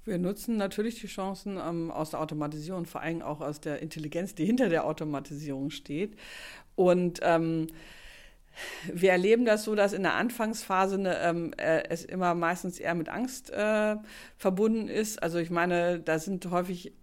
Wir 0.05 0.19
nutzen 0.19 0.57
natürlich 0.57 1.01
die 1.01 1.07
Chancen 1.07 1.57
ähm, 1.57 1.89
aus 1.89 2.11
der 2.11 2.21
Automatisierung, 2.21 2.85
vor 2.85 3.01
allem 3.01 3.23
auch 3.23 3.41
aus 3.41 3.59
der 3.59 3.81
Intelligenz, 3.81 4.35
die 4.35 4.45
hinter 4.45 4.69
der 4.69 4.85
Automatisierung 4.85 5.71
steht. 5.71 6.15
Und 6.75 7.19
ähm, 7.23 7.67
wir 8.93 9.11
erleben 9.11 9.45
das 9.45 9.63
so, 9.63 9.75
dass 9.75 9.93
in 9.93 10.03
der 10.03 10.13
Anfangsphase 10.13 10.99
ne, 10.99 11.17
ähm, 11.21 11.53
äh, 11.57 11.83
es 11.89 12.05
immer 12.05 12.35
meistens 12.35 12.79
eher 12.79 12.93
mit 12.93 13.09
Angst 13.09 13.49
äh, 13.49 13.95
verbunden 14.37 14.87
ist. 14.87 15.21
Also 15.21 15.39
ich 15.39 15.49
meine, 15.49 15.99
da 15.99 16.19
sind 16.19 16.49
häufig 16.51 16.93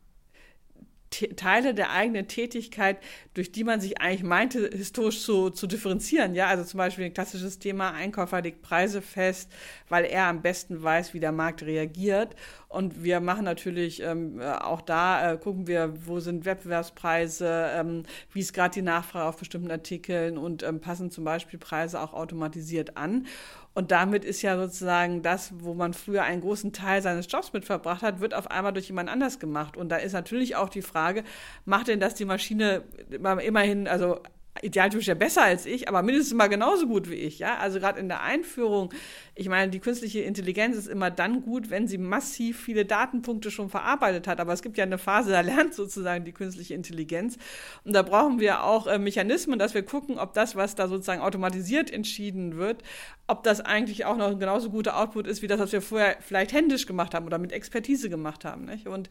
Teile 1.36 1.74
der 1.74 1.90
eigenen 1.90 2.26
Tätigkeit, 2.26 2.98
durch 3.34 3.52
die 3.52 3.64
man 3.64 3.80
sich 3.80 4.00
eigentlich 4.00 4.22
meinte, 4.22 4.70
historisch 4.72 5.22
zu, 5.22 5.50
zu 5.50 5.66
differenzieren. 5.66 6.34
Ja, 6.34 6.48
also 6.48 6.64
zum 6.64 6.78
Beispiel 6.78 7.04
ein 7.04 7.14
klassisches 7.14 7.58
Thema, 7.58 7.92
Einkäufer 7.92 8.42
legt 8.42 8.62
Preise 8.62 9.02
fest, 9.02 9.50
weil 9.88 10.04
er 10.04 10.24
am 10.24 10.42
besten 10.42 10.82
weiß, 10.82 11.14
wie 11.14 11.20
der 11.20 11.32
Markt 11.32 11.62
reagiert. 11.62 12.34
Und 12.68 13.04
wir 13.04 13.20
machen 13.20 13.44
natürlich 13.44 14.02
ähm, 14.02 14.40
auch 14.40 14.80
da, 14.80 15.32
äh, 15.32 15.36
gucken 15.36 15.66
wir, 15.66 15.92
wo 16.06 16.20
sind 16.20 16.46
Wettbewerbspreise, 16.46 17.70
ähm, 17.74 18.04
wie 18.32 18.40
ist 18.40 18.54
gerade 18.54 18.72
die 18.72 18.82
Nachfrage 18.82 19.26
auf 19.26 19.36
bestimmten 19.36 19.70
Artikeln 19.70 20.38
und 20.38 20.62
ähm, 20.62 20.80
passen 20.80 21.10
zum 21.10 21.24
Beispiel 21.24 21.58
Preise 21.58 22.00
auch 22.00 22.14
automatisiert 22.14 22.96
an. 22.96 23.26
Und 23.74 23.90
damit 23.90 24.24
ist 24.24 24.42
ja 24.42 24.56
sozusagen 24.56 25.22
das, 25.22 25.52
wo 25.60 25.74
man 25.74 25.94
früher 25.94 26.22
einen 26.24 26.42
großen 26.42 26.72
Teil 26.72 27.00
seines 27.00 27.26
Jobs 27.30 27.52
mit 27.52 27.64
verbracht 27.64 28.02
hat, 28.02 28.20
wird 28.20 28.34
auf 28.34 28.50
einmal 28.50 28.72
durch 28.72 28.88
jemand 28.88 29.08
anders 29.08 29.38
gemacht. 29.38 29.76
Und 29.76 29.88
da 29.88 29.96
ist 29.96 30.12
natürlich 30.12 30.56
auch 30.56 30.68
die 30.68 30.82
Frage, 30.82 31.24
macht 31.64 31.88
denn 31.88 32.00
das 32.00 32.14
die 32.14 32.26
Maschine 32.26 32.82
immerhin, 33.10 33.88
also 33.88 34.20
idealtypisch 34.60 35.06
ja 35.06 35.14
besser 35.14 35.42
als 35.42 35.64
ich, 35.64 35.88
aber 35.88 36.02
mindestens 36.02 36.34
mal 36.34 36.48
genauso 36.48 36.86
gut 36.86 37.08
wie 37.08 37.14
ich, 37.14 37.38
ja. 37.38 37.56
Also 37.56 37.80
gerade 37.80 37.98
in 37.98 38.08
der 38.08 38.22
Einführung, 38.22 38.92
ich 39.34 39.48
meine, 39.48 39.70
die 39.70 39.80
künstliche 39.80 40.20
Intelligenz 40.20 40.76
ist 40.76 40.88
immer 40.88 41.10
dann 41.10 41.40
gut, 41.42 41.70
wenn 41.70 41.88
sie 41.88 41.96
massiv 41.96 42.60
viele 42.60 42.84
Datenpunkte 42.84 43.50
schon 43.50 43.70
verarbeitet 43.70 44.28
hat. 44.28 44.40
Aber 44.40 44.52
es 44.52 44.60
gibt 44.60 44.76
ja 44.76 44.84
eine 44.84 44.98
Phase, 44.98 45.30
da 45.30 45.40
lernt 45.40 45.72
sozusagen 45.72 46.26
die 46.26 46.32
künstliche 46.32 46.74
Intelligenz. 46.74 47.38
Und 47.84 47.94
da 47.94 48.02
brauchen 48.02 48.40
wir 48.40 48.62
auch 48.62 48.86
äh, 48.86 48.98
Mechanismen, 48.98 49.58
dass 49.58 49.72
wir 49.72 49.84
gucken, 49.84 50.18
ob 50.18 50.34
das, 50.34 50.54
was 50.54 50.74
da 50.74 50.86
sozusagen 50.86 51.22
automatisiert 51.22 51.90
entschieden 51.90 52.58
wird, 52.58 52.82
ob 53.26 53.42
das 53.44 53.62
eigentlich 53.62 54.04
auch 54.04 54.18
noch 54.18 54.32
ein 54.32 54.38
genauso 54.38 54.68
guter 54.68 54.98
Output 54.98 55.26
ist, 55.26 55.40
wie 55.40 55.46
das, 55.46 55.58
was 55.58 55.72
wir 55.72 55.80
vorher 55.80 56.16
vielleicht 56.20 56.52
händisch 56.52 56.86
gemacht 56.86 57.14
haben 57.14 57.24
oder 57.24 57.38
mit 57.38 57.52
Expertise 57.52 58.10
gemacht 58.10 58.44
haben. 58.44 58.66
Nicht? 58.66 58.86
Und 58.86 59.08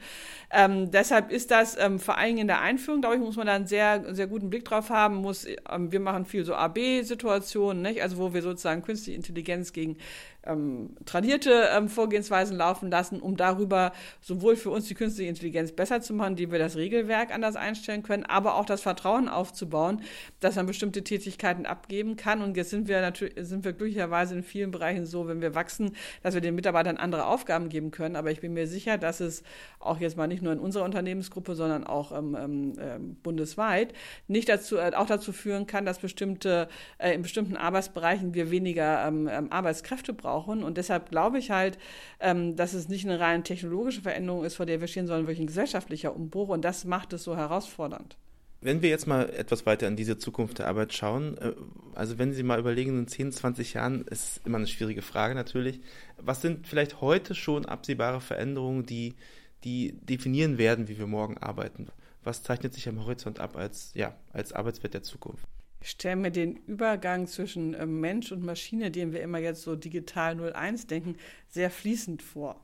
ähm, 0.51 0.91
deshalb 0.91 1.31
ist 1.31 1.49
das 1.49 1.75
ähm, 1.79 1.99
vor 1.99 2.17
allen 2.17 2.27
Dingen 2.27 2.39
in 2.41 2.47
der 2.47 2.61
Einführung, 2.61 3.01
glaube 3.01 3.15
ich, 3.15 3.21
muss 3.21 3.37
man 3.37 3.47
da 3.47 3.53
einen 3.53 3.65
sehr, 3.65 4.13
sehr 4.13 4.27
guten 4.27 4.51
Blick 4.51 4.65
drauf 4.65 4.91
haben. 4.91 5.15
Muss, 5.31 5.47
ähm, 5.69 5.93
wir 5.93 6.01
machen 6.01 6.25
viel 6.25 6.43
so 6.43 6.53
AB-Situationen, 6.55 7.97
also 8.01 8.17
wo 8.17 8.33
wir 8.33 8.41
sozusagen 8.41 8.81
künstliche 8.81 9.15
Intelligenz 9.15 9.71
gegen 9.71 9.95
ähm, 10.43 10.95
tradierte 11.05 11.69
ähm, 11.75 11.87
Vorgehensweisen 11.87 12.57
laufen 12.57 12.89
lassen, 12.89 13.19
um 13.19 13.37
darüber 13.37 13.91
sowohl 14.21 14.55
für 14.55 14.71
uns 14.71 14.87
die 14.87 14.95
künstliche 14.95 15.29
Intelligenz 15.29 15.71
besser 15.71 16.01
zu 16.01 16.13
machen, 16.13 16.31
indem 16.31 16.51
wir 16.51 16.59
das 16.59 16.75
Regelwerk 16.75 17.33
anders 17.33 17.55
einstellen 17.55 18.01
können, 18.01 18.23
aber 18.25 18.55
auch 18.55 18.65
das 18.65 18.81
Vertrauen 18.81 19.29
aufzubauen, 19.29 20.01
dass 20.39 20.55
man 20.55 20.65
bestimmte 20.65 21.03
Tätigkeiten 21.03 21.65
abgeben 21.65 22.15
kann. 22.15 22.41
Und 22.41 22.57
jetzt 22.57 22.71
sind 22.71 22.87
wir 22.87 23.01
natürlich, 23.01 23.35
sind 23.37 23.63
wir 23.63 23.73
glücklicherweise 23.73 24.35
in 24.35 24.43
vielen 24.43 24.71
Bereichen 24.71 25.05
so, 25.05 25.27
wenn 25.27 25.41
wir 25.41 25.53
wachsen, 25.53 25.95
dass 26.23 26.33
wir 26.33 26.41
den 26.41 26.55
Mitarbeitern 26.55 26.97
andere 26.97 27.25
Aufgaben 27.25 27.69
geben 27.69 27.91
können. 27.91 28.15
Aber 28.15 28.31
ich 28.31 28.41
bin 28.41 28.53
mir 28.53 28.67
sicher, 28.67 28.97
dass 28.97 29.19
es 29.19 29.43
auch 29.79 29.99
jetzt 29.99 30.17
mal 30.17 30.27
nicht 30.27 30.41
nur 30.41 30.53
in 30.53 30.59
unserer 30.59 30.85
Unternehmensgruppe, 30.85 31.53
sondern 31.55 31.85
auch 31.85 32.11
ähm, 32.11 32.35
ähm, 32.39 32.73
ähm 32.79 33.17
bundesweit 33.21 33.93
nicht 34.27 34.49
dazu, 34.49 34.77
äh, 34.77 34.91
auch 34.95 35.05
dazu 35.05 35.31
führen 35.33 35.67
kann, 35.67 35.85
dass 35.85 35.99
bestimmte, 35.99 36.67
äh, 36.97 37.13
in 37.13 37.21
bestimmten 37.21 37.57
Arbeitsbereichen 37.57 38.33
wir 38.33 38.49
weniger 38.49 39.05
ähm, 39.07 39.29
ähm 39.31 39.51
Arbeitskräfte 39.51 40.13
brauchen 40.13 40.30
brauchen. 40.31 40.63
Und 40.63 40.77
deshalb 40.77 41.09
glaube 41.09 41.37
ich 41.39 41.51
halt, 41.51 41.77
ähm, 42.19 42.55
dass 42.55 42.73
es 42.73 42.87
nicht 42.87 43.05
eine 43.05 43.19
rein 43.19 43.43
technologische 43.43 44.01
Veränderung 44.01 44.43
ist, 44.43 44.55
vor 44.55 44.65
der 44.65 44.79
wir 44.79 44.87
stehen, 44.87 45.07
sondern 45.07 45.27
wirklich 45.27 45.39
ein 45.39 45.47
gesellschaftlicher 45.47 46.15
Umbruch. 46.15 46.49
Und 46.49 46.63
das 46.63 46.85
macht 46.85 47.13
es 47.13 47.23
so 47.23 47.35
herausfordernd. 47.35 48.17
Wenn 48.63 48.83
wir 48.83 48.89
jetzt 48.89 49.07
mal 49.07 49.27
etwas 49.31 49.65
weiter 49.65 49.87
in 49.87 49.95
diese 49.95 50.19
Zukunft 50.19 50.59
der 50.59 50.67
Arbeit 50.67 50.93
schauen, 50.93 51.37
äh, 51.37 51.53
also 51.95 52.17
wenn 52.17 52.31
Sie 52.31 52.43
mal 52.43 52.59
überlegen, 52.59 52.97
in 52.97 53.07
10, 53.07 53.31
20 53.31 53.73
Jahren, 53.73 54.01
ist 54.03 54.41
immer 54.45 54.57
eine 54.57 54.67
schwierige 54.67 55.01
Frage 55.01 55.35
natürlich, 55.35 55.81
was 56.17 56.41
sind 56.41 56.67
vielleicht 56.67 57.01
heute 57.01 57.35
schon 57.35 57.65
absehbare 57.65 58.21
Veränderungen, 58.21 58.85
die, 58.85 59.15
die 59.63 59.93
definieren 59.93 60.57
werden, 60.57 60.87
wie 60.87 60.97
wir 60.97 61.07
morgen 61.07 61.37
arbeiten? 61.37 61.87
Was 62.23 62.43
zeichnet 62.43 62.73
sich 62.75 62.87
am 62.87 63.03
Horizont 63.03 63.39
ab 63.39 63.57
als, 63.57 63.91
ja, 63.95 64.15
als 64.31 64.53
Arbeitswelt 64.53 64.93
der 64.93 65.01
Zukunft? 65.01 65.47
Ich 65.81 65.89
stelle 65.89 66.15
mir 66.15 66.31
den 66.31 66.57
Übergang 66.67 67.27
zwischen 67.27 67.73
äh, 67.73 67.85
Mensch 67.85 68.31
und 68.31 68.43
Maschine, 68.43 68.91
den 68.91 69.13
wir 69.13 69.21
immer 69.21 69.39
jetzt 69.39 69.63
so 69.63 69.75
digital 69.75 70.39
01 70.39 70.87
denken, 70.87 71.15
sehr 71.49 71.71
fließend 71.71 72.21
vor. 72.21 72.63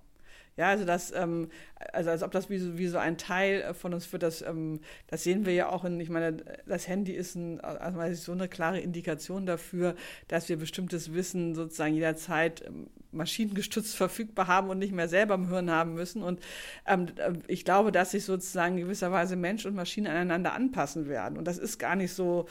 Ja, 0.56 0.70
also 0.70 0.86
das, 0.86 1.12
ähm, 1.12 1.50
also 1.94 2.10
als 2.10 2.24
ob 2.24 2.32
das 2.32 2.50
wie 2.50 2.58
so, 2.58 2.78
wie 2.78 2.88
so 2.88 2.98
ein 2.98 3.18
Teil 3.18 3.62
äh, 3.62 3.74
von 3.76 3.94
uns 3.94 4.12
wird, 4.12 4.24
das, 4.24 4.42
ähm, 4.42 4.80
das 5.08 5.24
sehen 5.24 5.46
wir 5.46 5.54
ja 5.54 5.70
auch 5.70 5.86
in, 5.86 6.00
ich 6.00 6.10
meine, 6.10 6.38
das 6.66 6.88
Handy 6.88 7.12
ist 7.14 7.36
ein, 7.36 7.60
also 7.62 8.14
so 8.14 8.32
eine 8.32 8.48
klare 8.48 8.80
Indikation 8.80 9.46
dafür, 9.46 9.96
dass 10.28 10.50
wir 10.50 10.58
bestimmtes 10.58 11.14
Wissen 11.14 11.54
sozusagen 11.54 11.94
jederzeit 11.94 12.64
ähm, 12.66 12.88
maschinengestützt 13.12 13.96
verfügbar 13.96 14.48
haben 14.48 14.70
und 14.70 14.80
nicht 14.80 14.94
mehr 14.94 15.08
selber 15.08 15.36
im 15.36 15.50
Hirn 15.50 15.72
haben 15.72 15.94
müssen. 15.94 16.24
Und 16.24 16.40
ähm, 16.86 17.08
äh, 17.18 17.34
ich 17.48 17.66
glaube, 17.66 17.92
dass 17.92 18.12
sich 18.12 18.26
sozusagen 18.26 18.78
gewisserweise 18.78 19.36
Mensch 19.36 19.66
und 19.66 19.76
Maschine 19.76 20.10
aneinander 20.10 20.54
anpassen 20.54 21.08
werden. 21.08 21.38
Und 21.38 21.46
das 21.46 21.58
ist 21.58 21.78
gar 21.78 21.96
nicht 21.96 22.14
so, 22.14 22.48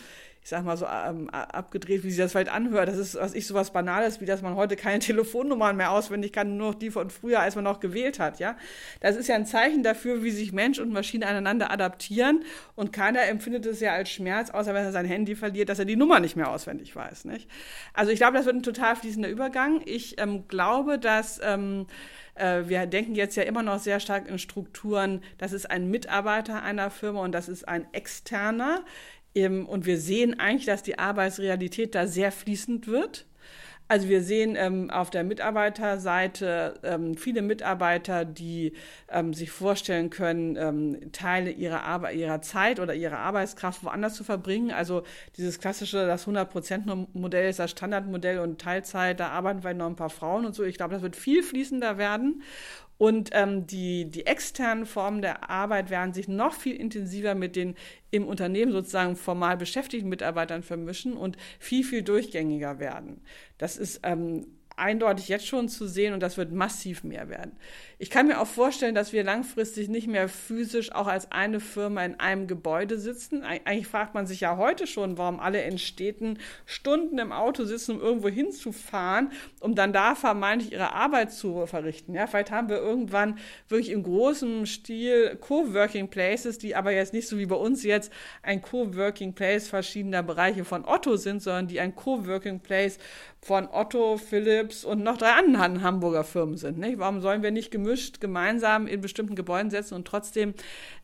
ich 0.47 0.51
sag 0.51 0.65
mal 0.65 0.77
so 0.77 0.87
ähm, 0.87 1.29
abgedreht, 1.29 2.05
wie 2.05 2.11
sich 2.11 2.19
das 2.19 2.31
vielleicht 2.31 2.53
anhört. 2.53 2.89
Das 2.89 2.99
ist, 2.99 3.17
was 3.17 3.35
ich 3.35 3.49
sowas 3.49 3.73
Banales, 3.73 4.21
wie 4.21 4.27
dass 4.27 4.43
man 4.43 4.55
heute 4.55 4.77
keine 4.77 4.99
Telefonnummern 5.01 5.77
mehr 5.77 5.91
auswendig 5.91 6.33
kann, 6.33 6.57
nur 6.57 6.69
noch 6.69 6.79
die 6.79 6.93
von 6.93 7.11
früher, 7.11 7.41
als 7.41 7.57
man 7.57 7.65
noch 7.65 7.81
gewählt 7.81 8.21
hat, 8.21 8.39
ja. 8.39 8.57
Das 9.01 9.17
ist 9.17 9.27
ja 9.27 9.35
ein 9.35 9.45
Zeichen 9.45 9.83
dafür, 9.83 10.23
wie 10.23 10.31
sich 10.31 10.53
Mensch 10.53 10.79
und 10.79 10.93
Maschine 10.93 11.27
aneinander 11.27 11.73
adaptieren 11.73 12.45
und 12.77 12.93
keiner 12.93 13.25
empfindet 13.25 13.67
es 13.67 13.81
ja 13.81 13.93
als 13.95 14.09
Schmerz, 14.09 14.51
außer 14.51 14.73
wenn 14.73 14.85
er 14.85 14.93
sein 14.93 15.05
Handy 15.05 15.35
verliert, 15.35 15.69
dass 15.69 15.81
er 15.81 15.85
die 15.85 15.97
Nummer 15.97 16.21
nicht 16.21 16.37
mehr 16.37 16.49
auswendig 16.49 16.95
weiß, 16.95 17.25
nicht? 17.25 17.51
Also 17.93 18.13
ich 18.13 18.19
glaube, 18.21 18.37
das 18.37 18.47
wird 18.47 18.55
ein 18.55 18.63
total 18.63 18.95
fließender 18.95 19.29
Übergang. 19.29 19.83
Ich 19.85 20.21
ähm, 20.21 20.46
glaube, 20.49 20.99
dass 20.99 21.41
ähm, 21.43 21.87
äh, 22.35 22.63
wir 22.67 22.87
denken 22.87 23.15
jetzt 23.15 23.37
ja 23.37 23.43
immer 23.43 23.63
noch 23.63 23.79
sehr 23.79 24.01
stark 24.01 24.29
in 24.29 24.39
Strukturen, 24.39 25.23
das 25.39 25.53
ist 25.53 25.71
ein 25.71 25.91
Mitarbeiter 25.91 26.63
einer 26.63 26.91
Firma 26.91 27.21
und 27.21 27.33
das 27.33 27.49
ist 27.49 27.67
ein 27.67 27.87
externer. 27.93 28.85
Und 29.35 29.85
wir 29.85 29.99
sehen 29.99 30.41
eigentlich, 30.41 30.65
dass 30.65 30.83
die 30.83 30.99
Arbeitsrealität 30.99 31.95
da 31.95 32.07
sehr 32.07 32.33
fließend 32.33 32.87
wird. 32.87 33.27
Also 33.89 34.09
wir 34.09 34.21
sehen 34.23 34.57
ähm, 34.57 34.91
auf 34.91 35.11
der 35.11 35.23
Mitarbeiterseite 35.23 36.75
ähm, 36.83 37.17
viele 37.17 37.41
Mitarbeiter, 37.41 38.25
die 38.25 38.73
ähm, 39.09 39.33
sich 39.33 39.53
vorstellen 39.53 40.11
können, 40.11 40.57
ähm, 40.57 41.13
Teile 41.13 41.51
ihrer, 41.51 41.83
Arbe 41.83 42.11
ihrer 42.11 42.43
Zeit 42.43 42.81
oder 42.81 42.95
ihrer 42.95 43.19
Arbeitskraft 43.19 43.85
woanders 43.85 44.15
zu 44.15 44.25
verbringen. 44.25 44.73
Also 44.73 45.05
dieses 45.37 45.61
klassische, 45.61 46.05
das 46.05 46.27
100%-Modell 46.27 47.49
ist 47.49 47.61
das 47.61 47.71
Standardmodell 47.71 48.41
und 48.41 48.61
Teilzeit, 48.61 49.21
da 49.21 49.29
arbeiten 49.29 49.61
vielleicht 49.61 49.79
noch 49.79 49.87
ein 49.87 49.97
paar 49.97 50.11
Frauen 50.11 50.47
und 50.47 50.55
so. 50.57 50.65
Ich 50.65 50.77
glaube, 50.77 50.95
das 50.95 51.03
wird 51.03 51.15
viel 51.15 51.45
fließender 51.45 51.97
werden. 51.97 52.43
Und 52.99 53.31
ähm, 53.33 53.67
die, 53.67 54.11
die 54.11 54.27
externen 54.27 54.87
Formen 54.87 55.21
der 55.21 55.51
Arbeit 55.51 55.91
werden 55.91 56.15
sich 56.15 56.29
noch 56.29 56.55
viel 56.55 56.77
intensiver 56.77 57.35
mit 57.35 57.55
den 57.57 57.75
im 58.11 58.27
Unternehmen 58.27 58.73
sozusagen 58.73 59.17
formal 59.17 59.57
beschäftigten 59.57 60.09
Mitarbeitern 60.09 60.63
vermischen 60.63 61.15
und 61.15 61.37
viel, 61.59 61.85
viel 61.85 62.03
durchgängiger 62.03 62.79
werden. 62.79 63.21
Das 63.59 63.77
ist 63.77 64.01
ähm, 64.03 64.47
eindeutig 64.77 65.29
jetzt 65.29 65.47
schon 65.47 65.69
zu 65.69 65.87
sehen 65.89 66.13
und 66.13 66.21
das 66.21 66.37
wird 66.37 66.53
massiv 66.53 67.03
mehr 67.03 67.29
werden. 67.29 67.57
Ich 67.99 68.11
kann 68.11 68.27
mir 68.27 68.41
auch 68.41 68.47
vorstellen, 68.47 68.95
dass 68.95 69.15
wir 69.15 69.25
langfristig 69.25 69.89
nicht 69.89 70.07
mehr 70.07 70.29
physisch 70.29 70.93
auch 70.93 71.07
als 71.07 71.33
eine 71.33 71.61
Firma 71.61 72.05
in 72.05 72.21
einem 72.21 72.47
Gebäude 72.47 72.99
sitzen. 72.99 73.43
Eigentlich 73.43 73.87
fragt 73.87 74.13
man 74.13 74.27
sich 74.27 74.41
ja 74.41 74.59
heute 74.59 74.87
schon, 74.87 75.17
warum 75.17 75.41
alle 75.41 75.63
in 75.63 75.79
Städten 75.79 76.39
Stunden 76.67 77.19
im 77.19 77.33
Auto 77.33 77.65
sitzen, 77.65 77.93
um 77.93 78.01
irgendwo 78.03 78.29
hinzufahren, 78.29 79.33
um 79.61 79.75
dann 79.75 79.95
da 79.95 80.15
vermeintlich 80.15 80.73
ihre 80.73 80.93
Arbeit 80.93 81.33
zu 81.33 81.65
verrichten. 81.65 82.15
Ja, 82.15 82.27
vielleicht 82.27 82.51
haben 82.51 82.69
wir 82.69 82.79
irgendwann 82.79 83.39
wirklich 83.69 83.91
im 83.91 84.03
großen 84.03 84.67
Stil 84.67 85.37
Coworking 85.41 86.09
Places, 86.09 86.59
die 86.59 86.77
aber 86.77 86.91
jetzt 86.91 87.15
nicht 87.15 87.29
so 87.29 87.39
wie 87.39 87.47
bei 87.47 87.57
uns 87.57 87.83
jetzt 87.83 88.13
ein 88.43 88.61
Coworking 88.61 89.33
Place 89.33 89.69
verschiedener 89.69 90.23
Bereiche 90.23 90.67
von 90.67 90.85
Otto 90.85 91.17
sind, 91.17 91.41
sondern 91.41 91.67
die 91.67 91.81
ein 91.81 91.95
Coworking 91.95 92.61
Place 92.61 92.99
von 93.47 93.69
Otto, 93.71 94.17
Philips 94.17 94.85
und 94.85 95.05
noch 95.05 95.19
drei 95.19 95.31
anderen 95.31 95.81
Hamburger 95.81 96.25
Firmen 96.25 96.57
sind. 96.57 96.79
Nicht? 96.79 96.99
Warum 96.99 97.21
sollen 97.21 97.45
wir 97.45 97.53
nicht 97.53 97.71
gemischt 97.71 98.21
gemeinsam 98.21 98.89
in 98.89 99.01
bestimmten 99.01 99.37
Gebäuden 99.37 99.71
setzen 99.71 99.95
und 99.95 100.05
trotzdem 100.05 100.53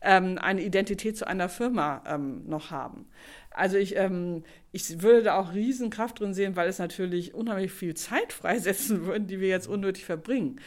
ähm, 0.01 0.37
eine 0.37 0.61
Identität 0.61 1.17
zu 1.17 1.25
einer 1.25 1.47
Firma 1.47 2.03
ähm, 2.05 2.45
noch 2.45 2.69
haben? 2.69 3.05
Also 3.49 3.77
ich, 3.77 3.95
ähm, 3.95 4.43
ich 4.73 5.01
würde 5.01 5.23
da 5.23 5.35
auch 5.37 5.53
Riesenkraft 5.53 6.19
drin 6.19 6.33
sehen, 6.33 6.57
weil 6.57 6.67
es 6.67 6.79
natürlich 6.79 7.33
unheimlich 7.33 7.71
viel 7.71 7.93
Zeit 7.93 8.33
freisetzen 8.33 9.05
würde, 9.05 9.21
die 9.21 9.39
wir 9.39 9.47
jetzt 9.47 9.67
unnötig 9.67 10.03
verbringen. 10.03 10.59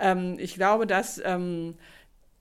Ähm, 0.00 0.34
ich 0.40 0.56
glaube, 0.56 0.88
dass 0.88 1.22
ähm, 1.24 1.76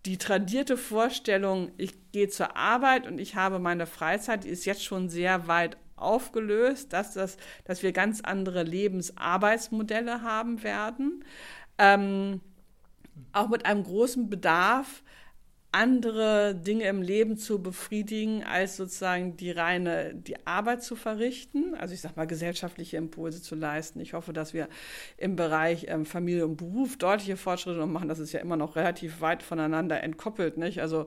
die 0.08 0.18
tradierte 0.18 0.78
Vorstellung, 0.78 1.72
ich 1.78 1.94
gehe 2.12 2.30
zur 2.30 2.58
Arbeit 2.58 3.06
und 3.06 3.20
ich 3.20 3.36
habe 3.36 3.60
meine 3.60 3.86
Freizeit, 3.86 4.46
die 4.46 4.50
ist 4.50 4.66
jetzt 4.66 4.84
schon 4.84 5.10
sehr 5.10 5.48
weit 5.48 5.78
aufgelöst, 6.02 6.94
dass, 6.94 7.14
das, 7.14 7.38
dass 7.66 7.84
wir 7.84 7.92
ganz 7.92 8.22
andere 8.22 8.64
Lebensarbeitsmodelle 8.64 10.22
haben 10.22 10.64
werden. 10.64 11.24
Ähm, 11.78 12.42
auch 13.34 13.50
mit 13.50 13.66
einem 13.66 13.84
großen 13.84 14.30
Bedarf, 14.30 15.04
andere 15.72 16.56
Dinge 16.56 16.86
im 16.86 17.04
Leben 17.04 17.38
zu 17.38 17.62
befriedigen, 17.62 18.44
als 18.44 18.76
sozusagen 18.76 19.38
die 19.38 19.52
reine 19.52 20.16
die 20.16 20.48
Arbeit 20.48 20.82
zu 20.82 20.96
verrichten. 20.96 21.76
Also 21.76 21.94
ich 21.94 22.02
sage 22.02 22.16
mal 22.18 22.26
gesellschaftliche 22.26 22.98
Impulse 22.98 23.42
zu 23.42 23.54
leisten. 23.54 24.00
Ich 24.00 24.14
hoffe, 24.14 24.34
dass 24.34 24.56
wir 24.56 24.68
im 25.18 25.36
Bereich 25.36 25.86
ähm, 25.88 26.08
Familie 26.08 26.46
und 26.46 26.58
Beruf 26.58 26.98
deutliche 26.98 27.38
Fortschritte 27.38 27.86
machen. 27.86 28.10
Das 28.10 28.18
ist 28.18 28.32
ja 28.32 28.40
immer 28.40 28.58
noch 28.58 28.76
relativ 28.76 29.22
weit 29.22 29.44
voneinander 29.44 30.02
entkoppelt, 30.02 30.58
nicht? 30.58 30.82
Also 30.82 31.06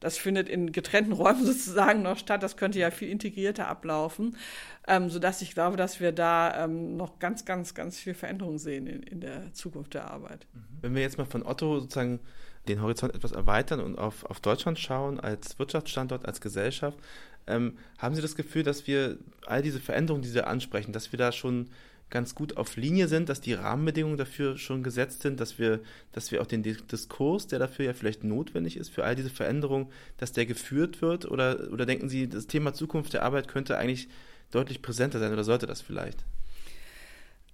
das 0.00 0.16
findet 0.16 0.48
in 0.48 0.72
getrennten 0.72 1.12
Räumen 1.14 1.44
sozusagen 1.44 2.00
noch 2.00 2.16
statt. 2.16 2.42
Das 2.42 2.56
könnte 2.56 2.78
ja 2.78 2.90
viel 2.90 3.10
integrierter 3.10 3.68
ablaufen, 3.68 4.38
ähm, 4.86 5.10
sodass 5.10 5.42
ich 5.42 5.52
glaube, 5.52 5.76
dass 5.76 6.00
wir 6.00 6.12
da 6.12 6.64
ähm, 6.64 6.96
noch 6.96 7.18
ganz, 7.18 7.44
ganz, 7.44 7.74
ganz 7.74 7.98
viel 7.98 8.14
Veränderung 8.14 8.58
sehen 8.58 8.86
in, 8.86 9.02
in 9.02 9.20
der 9.20 9.52
Zukunft 9.52 9.92
der 9.92 10.10
Arbeit. 10.10 10.46
Mhm. 10.54 10.60
Wenn 10.80 10.94
wir 10.94 11.02
jetzt 11.02 11.18
mal 11.18 11.26
von 11.26 11.44
Otto 11.44 11.80
sozusagen 11.80 12.20
den 12.68 12.82
Horizont 12.82 13.14
etwas 13.14 13.32
erweitern 13.32 13.80
und 13.80 13.98
auf, 13.98 14.24
auf 14.24 14.40
Deutschland 14.40 14.78
schauen 14.78 15.18
als 15.20 15.58
Wirtschaftsstandort, 15.58 16.26
als 16.26 16.40
Gesellschaft, 16.40 16.98
ähm, 17.46 17.78
haben 17.98 18.14
Sie 18.14 18.22
das 18.22 18.36
Gefühl, 18.36 18.62
dass 18.62 18.86
wir 18.86 19.18
all 19.46 19.62
diese 19.62 19.80
Veränderungen, 19.80 20.22
die 20.22 20.28
Sie 20.28 20.46
ansprechen, 20.46 20.92
dass 20.92 21.12
wir 21.12 21.18
da 21.18 21.32
schon 21.32 21.68
ganz 22.10 22.34
gut 22.34 22.56
auf 22.56 22.76
Linie 22.76 23.08
sind, 23.08 23.28
dass 23.28 23.40
die 23.40 23.54
Rahmenbedingungen 23.54 24.16
dafür 24.16 24.56
schon 24.56 24.82
gesetzt 24.82 25.22
sind, 25.22 25.40
dass 25.40 25.58
wir, 25.58 25.80
dass 26.12 26.30
wir 26.30 26.40
auch 26.40 26.46
den 26.46 26.62
Diskurs, 26.62 27.46
der 27.46 27.58
dafür 27.58 27.86
ja 27.86 27.92
vielleicht 27.92 28.24
notwendig 28.24 28.76
ist, 28.76 28.88
für 28.88 29.04
all 29.04 29.14
diese 29.14 29.30
Veränderungen, 29.30 29.88
dass 30.16 30.32
der 30.32 30.46
geführt 30.46 31.02
wird? 31.02 31.30
Oder, 31.30 31.70
oder 31.70 31.84
denken 31.84 32.08
Sie, 32.08 32.28
das 32.28 32.46
Thema 32.46 32.72
Zukunft 32.72 33.12
der 33.12 33.24
Arbeit 33.24 33.48
könnte 33.48 33.76
eigentlich 33.76 34.08
deutlich 34.50 34.80
präsenter 34.80 35.18
sein 35.18 35.32
oder 35.32 35.44
sollte 35.44 35.66
das 35.66 35.82
vielleicht? 35.82 36.24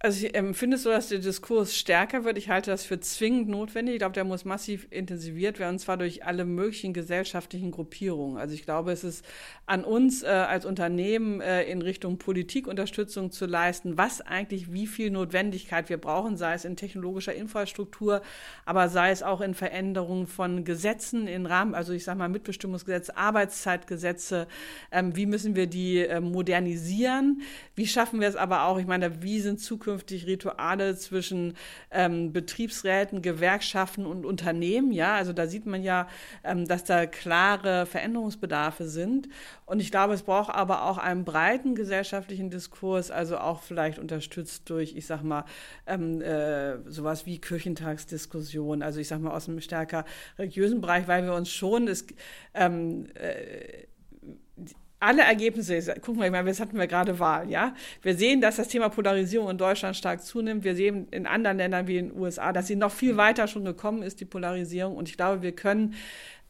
Also 0.04 0.26
ich 0.26 0.34
empfinde 0.34 0.76
es 0.76 0.82
so, 0.82 0.90
dass 0.90 1.08
der 1.08 1.18
Diskurs 1.18 1.74
stärker 1.74 2.26
wird. 2.26 2.36
Ich 2.36 2.50
halte 2.50 2.70
das 2.70 2.84
für 2.84 3.00
zwingend 3.00 3.48
notwendig. 3.48 3.94
Ich 3.94 3.98
glaube, 4.00 4.12
der 4.12 4.24
muss 4.24 4.44
massiv 4.44 4.86
intensiviert 4.90 5.58
werden, 5.58 5.76
und 5.76 5.78
zwar 5.78 5.96
durch 5.96 6.26
alle 6.26 6.44
möglichen 6.44 6.92
gesellschaftlichen 6.92 7.70
Gruppierungen. 7.70 8.36
Also 8.36 8.52
ich 8.52 8.66
glaube, 8.66 8.92
es 8.92 9.02
ist 9.02 9.24
an 9.64 9.82
uns 9.82 10.22
äh, 10.22 10.26
als 10.26 10.66
Unternehmen 10.66 11.40
äh, 11.40 11.62
in 11.62 11.80
Richtung 11.80 12.18
Politikunterstützung 12.18 13.30
zu 13.30 13.46
leisten, 13.46 13.96
was 13.96 14.20
eigentlich, 14.20 14.74
wie 14.74 14.86
viel 14.86 15.10
Notwendigkeit 15.10 15.88
wir 15.88 15.96
brauchen, 15.96 16.36
sei 16.36 16.52
es 16.52 16.66
in 16.66 16.76
technologischer 16.76 17.32
Infrastruktur, 17.32 18.20
aber 18.66 18.90
sei 18.90 19.10
es 19.10 19.22
auch 19.22 19.40
in 19.40 19.54
Veränderungen 19.54 20.26
von 20.26 20.66
Gesetzen 20.66 21.26
in 21.26 21.46
Rahmen, 21.46 21.74
also 21.74 21.94
ich 21.94 22.04
sage 22.04 22.18
mal 22.18 22.28
Mitbestimmungsgesetz, 22.28 23.08
Arbeitszeitgesetze. 23.08 24.48
Ähm, 24.92 25.16
wie 25.16 25.24
müssen 25.24 25.56
wir 25.56 25.66
die 25.66 26.00
äh, 26.00 26.20
modernisieren? 26.20 27.40
Wie 27.74 27.86
schaffen 27.86 28.20
wir 28.20 28.28
es 28.28 28.36
aber 28.36 28.64
auch? 28.64 28.78
Ich 28.78 28.86
meine, 28.86 29.22
wie 29.22 29.40
sind 29.40 29.60
zukünftig 29.60 29.93
zukünftig 29.94 30.26
Rituale 30.26 30.96
zwischen 30.96 31.54
ähm, 31.90 32.32
Betriebsräten, 32.32 33.22
Gewerkschaften 33.22 34.06
und 34.06 34.26
Unternehmen. 34.26 34.92
Ja, 34.92 35.14
also 35.14 35.32
da 35.32 35.46
sieht 35.46 35.66
man 35.66 35.82
ja, 35.82 36.08
ähm, 36.42 36.66
dass 36.66 36.84
da 36.84 37.06
klare 37.06 37.86
Veränderungsbedarfe 37.86 38.88
sind. 38.88 39.28
Und 39.66 39.80
ich 39.80 39.90
glaube, 39.90 40.14
es 40.14 40.22
braucht 40.22 40.54
aber 40.54 40.84
auch 40.84 40.98
einen 40.98 41.24
breiten 41.24 41.74
gesellschaftlichen 41.74 42.50
Diskurs, 42.50 43.10
also 43.10 43.38
auch 43.38 43.62
vielleicht 43.62 43.98
unterstützt 43.98 44.68
durch, 44.68 44.94
ich 44.96 45.06
sag 45.06 45.22
mal, 45.22 45.44
ähm, 45.86 46.20
äh, 46.20 46.78
sowas 46.90 47.24
wie 47.26 47.40
Kirchentagsdiskussion, 47.40 48.82
also 48.82 49.00
ich 49.00 49.08
sag 49.08 49.20
mal 49.20 49.32
aus 49.32 49.48
einem 49.48 49.60
stärker 49.60 50.04
religiösen 50.38 50.80
Bereich, 50.80 51.06
weil 51.08 51.24
wir 51.24 51.34
uns 51.34 51.50
schon 51.50 51.86
das, 51.86 52.04
ähm, 52.54 53.06
äh, 53.14 53.86
alle 55.04 55.22
Ergebnisse, 55.22 55.94
gucken 56.00 56.22
wir 56.22 56.30
mal, 56.30 56.46
jetzt 56.46 56.60
hatten 56.60 56.78
wir 56.78 56.86
gerade 56.86 57.18
Wahl, 57.18 57.50
ja. 57.50 57.74
Wir 58.02 58.16
sehen, 58.16 58.40
dass 58.40 58.56
das 58.56 58.68
Thema 58.68 58.88
Polarisierung 58.88 59.50
in 59.50 59.58
Deutschland 59.58 59.96
stark 59.96 60.22
zunimmt. 60.22 60.64
Wir 60.64 60.74
sehen 60.74 61.06
in 61.10 61.26
anderen 61.26 61.58
Ländern 61.58 61.86
wie 61.86 61.98
in 61.98 62.08
den 62.08 62.18
USA, 62.18 62.52
dass 62.52 62.66
sie 62.66 62.76
noch 62.76 62.90
viel 62.90 63.16
weiter 63.16 63.46
schon 63.46 63.64
gekommen 63.64 64.02
ist, 64.02 64.20
die 64.20 64.24
Polarisierung. 64.24 64.96
Und 64.96 65.08
ich 65.08 65.16
glaube, 65.16 65.42
wir 65.42 65.52
können 65.52 65.94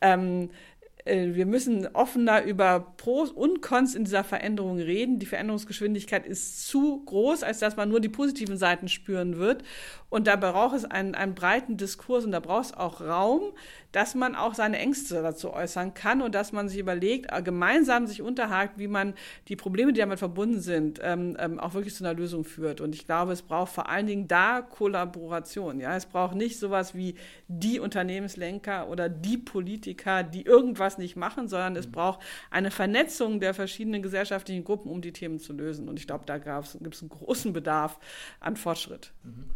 ähm, 0.00 0.44
äh, 0.44 0.73
wir 1.04 1.44
müssen 1.44 1.86
offener 1.92 2.44
über 2.44 2.94
Pros 2.96 3.30
und 3.30 3.60
Cons 3.60 3.94
in 3.94 4.04
dieser 4.04 4.24
Veränderung 4.24 4.78
reden. 4.78 5.18
Die 5.18 5.26
Veränderungsgeschwindigkeit 5.26 6.26
ist 6.26 6.66
zu 6.66 7.04
groß, 7.04 7.42
als 7.42 7.58
dass 7.58 7.76
man 7.76 7.90
nur 7.90 8.00
die 8.00 8.08
positiven 8.08 8.56
Seiten 8.56 8.88
spüren 8.88 9.36
wird. 9.36 9.64
Und 10.08 10.26
da 10.26 10.36
braucht 10.36 10.76
es 10.76 10.84
einen, 10.84 11.14
einen 11.14 11.34
breiten 11.34 11.76
Diskurs 11.76 12.24
und 12.24 12.32
da 12.32 12.40
braucht 12.40 12.66
es 12.66 12.74
auch 12.74 13.00
Raum, 13.00 13.52
dass 13.90 14.14
man 14.14 14.34
auch 14.34 14.54
seine 14.54 14.78
Ängste 14.78 15.22
dazu 15.22 15.52
äußern 15.52 15.92
kann 15.94 16.22
und 16.22 16.34
dass 16.34 16.52
man 16.52 16.68
sich 16.68 16.78
überlegt, 16.78 17.32
äh, 17.32 17.42
gemeinsam 17.42 18.06
sich 18.06 18.22
unterhakt, 18.22 18.78
wie 18.78 18.88
man 18.88 19.14
die 19.48 19.56
Probleme, 19.56 19.92
die 19.92 20.00
damit 20.00 20.18
verbunden 20.18 20.60
sind, 20.60 21.00
ähm, 21.02 21.36
ähm, 21.38 21.60
auch 21.60 21.74
wirklich 21.74 21.94
zu 21.94 22.04
einer 22.04 22.14
Lösung 22.14 22.44
führt. 22.44 22.80
Und 22.80 22.94
ich 22.94 23.06
glaube, 23.06 23.32
es 23.32 23.42
braucht 23.42 23.72
vor 23.72 23.88
allen 23.88 24.06
Dingen 24.06 24.26
da 24.26 24.62
Kollaboration. 24.62 25.80
Ja, 25.80 25.96
es 25.96 26.06
braucht 26.06 26.34
nicht 26.34 26.58
sowas 26.58 26.94
wie 26.94 27.14
die 27.48 27.78
Unternehmenslenker 27.78 28.88
oder 28.88 29.08
die 29.08 29.38
Politiker, 29.38 30.22
die 30.22 30.42
irgendwas 30.42 30.93
nicht 30.98 31.16
machen, 31.16 31.48
sondern 31.48 31.76
es 31.76 31.86
mhm. 31.86 31.92
braucht 31.92 32.20
eine 32.50 32.70
Vernetzung 32.70 33.40
der 33.40 33.54
verschiedenen 33.54 34.02
gesellschaftlichen 34.02 34.64
Gruppen, 34.64 34.90
um 34.90 35.00
die 35.00 35.12
Themen 35.12 35.38
zu 35.38 35.52
lösen. 35.52 35.88
Und 35.88 35.98
ich 35.98 36.06
glaube, 36.06 36.24
da 36.26 36.38
gibt 36.38 36.94
es 36.94 37.02
einen 37.02 37.10
großen 37.10 37.52
Bedarf 37.52 37.98
an 38.40 38.56
Fortschritt. 38.56 39.12
Mhm. 39.22 39.50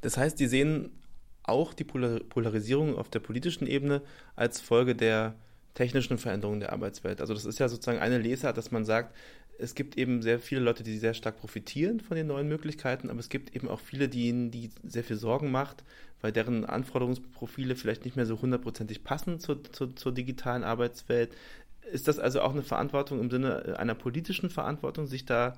Das 0.00 0.16
heißt, 0.16 0.40
die 0.40 0.46
sehen 0.46 0.90
auch 1.42 1.74
die 1.74 1.84
Polarisierung 1.84 2.96
auf 2.96 3.08
der 3.08 3.20
politischen 3.20 3.66
Ebene 3.66 4.02
als 4.36 4.60
Folge 4.60 4.94
der 4.94 5.34
technischen 5.74 6.18
Veränderungen 6.18 6.60
der 6.60 6.72
Arbeitswelt. 6.72 7.20
Also 7.20 7.34
das 7.34 7.44
ist 7.44 7.58
ja 7.58 7.68
sozusagen 7.68 7.98
eine 7.98 8.18
Lesart, 8.18 8.56
dass 8.56 8.70
man 8.70 8.84
sagt, 8.84 9.14
es 9.58 9.74
gibt 9.74 9.98
eben 9.98 10.22
sehr 10.22 10.38
viele 10.38 10.62
Leute, 10.62 10.82
die 10.82 10.96
sehr 10.98 11.14
stark 11.14 11.38
profitieren 11.38 12.00
von 12.00 12.16
den 12.16 12.26
neuen 12.26 12.48
Möglichkeiten, 12.48 13.10
aber 13.10 13.20
es 13.20 13.28
gibt 13.28 13.54
eben 13.54 13.68
auch 13.68 13.80
viele, 13.80 14.08
die 14.08 14.28
ihnen 14.28 14.50
die 14.50 14.70
sehr 14.82 15.04
viel 15.04 15.16
Sorgen 15.16 15.50
macht, 15.50 15.84
weil 16.20 16.32
deren 16.32 16.64
Anforderungsprofile 16.64 17.76
vielleicht 17.76 18.04
nicht 18.04 18.16
mehr 18.16 18.26
so 18.26 18.40
hundertprozentig 18.40 19.04
passen 19.04 19.40
zur, 19.40 19.62
zur, 19.72 19.94
zur 19.96 20.12
digitalen 20.12 20.64
Arbeitswelt. 20.64 21.30
Ist 21.92 22.08
das 22.08 22.18
also 22.18 22.42
auch 22.42 22.52
eine 22.52 22.62
Verantwortung 22.62 23.20
im 23.20 23.30
Sinne 23.30 23.78
einer 23.78 23.94
politischen 23.94 24.50
Verantwortung, 24.50 25.06
sich 25.06 25.24
da 25.24 25.54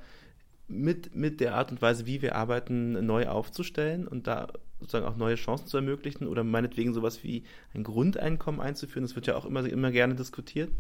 mit, 0.69 1.15
mit 1.15 1.41
der 1.41 1.55
Art 1.55 1.71
und 1.71 1.83
Weise, 1.83 2.07
wie 2.07 2.23
wir 2.23 2.35
arbeiten, 2.35 3.05
neu 3.05 3.29
aufzustellen 3.29 4.09
und 4.09 4.27
da 4.27 4.49
sozusagen 4.81 5.07
auch 5.07 5.17
neue 5.17 5.37
Chancen 5.37 5.67
zu 5.67 5.77
ermöglichen 5.77 6.27
oder 6.27 6.45
meinetwegen 6.45 6.95
sowas 6.95 7.23
wie 7.23 7.45
ein 7.75 7.85
Grundeinkommen 7.85 8.61
einzuführen. 8.61 9.05
Das 9.05 9.15
wird 9.15 9.27
ja 9.27 9.37
auch 9.37 9.45
immer, 9.45 9.65
immer 9.69 9.91
gerne 9.91 10.15
diskutiert. 10.15 10.71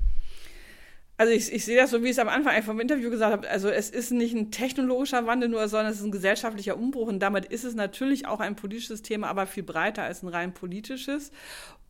Also 1.22 1.34
ich, 1.34 1.52
ich 1.52 1.64
sehe 1.64 1.76
das 1.76 1.92
so, 1.92 2.02
wie 2.02 2.06
ich 2.06 2.10
es 2.10 2.18
am 2.18 2.28
Anfang 2.28 2.60
vom 2.64 2.80
Interview 2.80 3.08
gesagt 3.08 3.32
habe. 3.32 3.48
Also 3.48 3.68
es 3.68 3.90
ist 3.90 4.10
nicht 4.10 4.34
ein 4.34 4.50
technologischer 4.50 5.24
Wandel 5.24 5.48
nur, 5.48 5.68
sondern 5.68 5.92
es 5.92 6.00
ist 6.00 6.04
ein 6.04 6.10
gesellschaftlicher 6.10 6.76
Umbruch 6.76 7.06
und 7.06 7.20
damit 7.20 7.44
ist 7.44 7.62
es 7.62 7.76
natürlich 7.76 8.26
auch 8.26 8.40
ein 8.40 8.56
politisches 8.56 9.02
Thema, 9.02 9.28
aber 9.28 9.46
viel 9.46 9.62
breiter 9.62 10.02
als 10.02 10.24
ein 10.24 10.28
rein 10.28 10.52
politisches. 10.52 11.30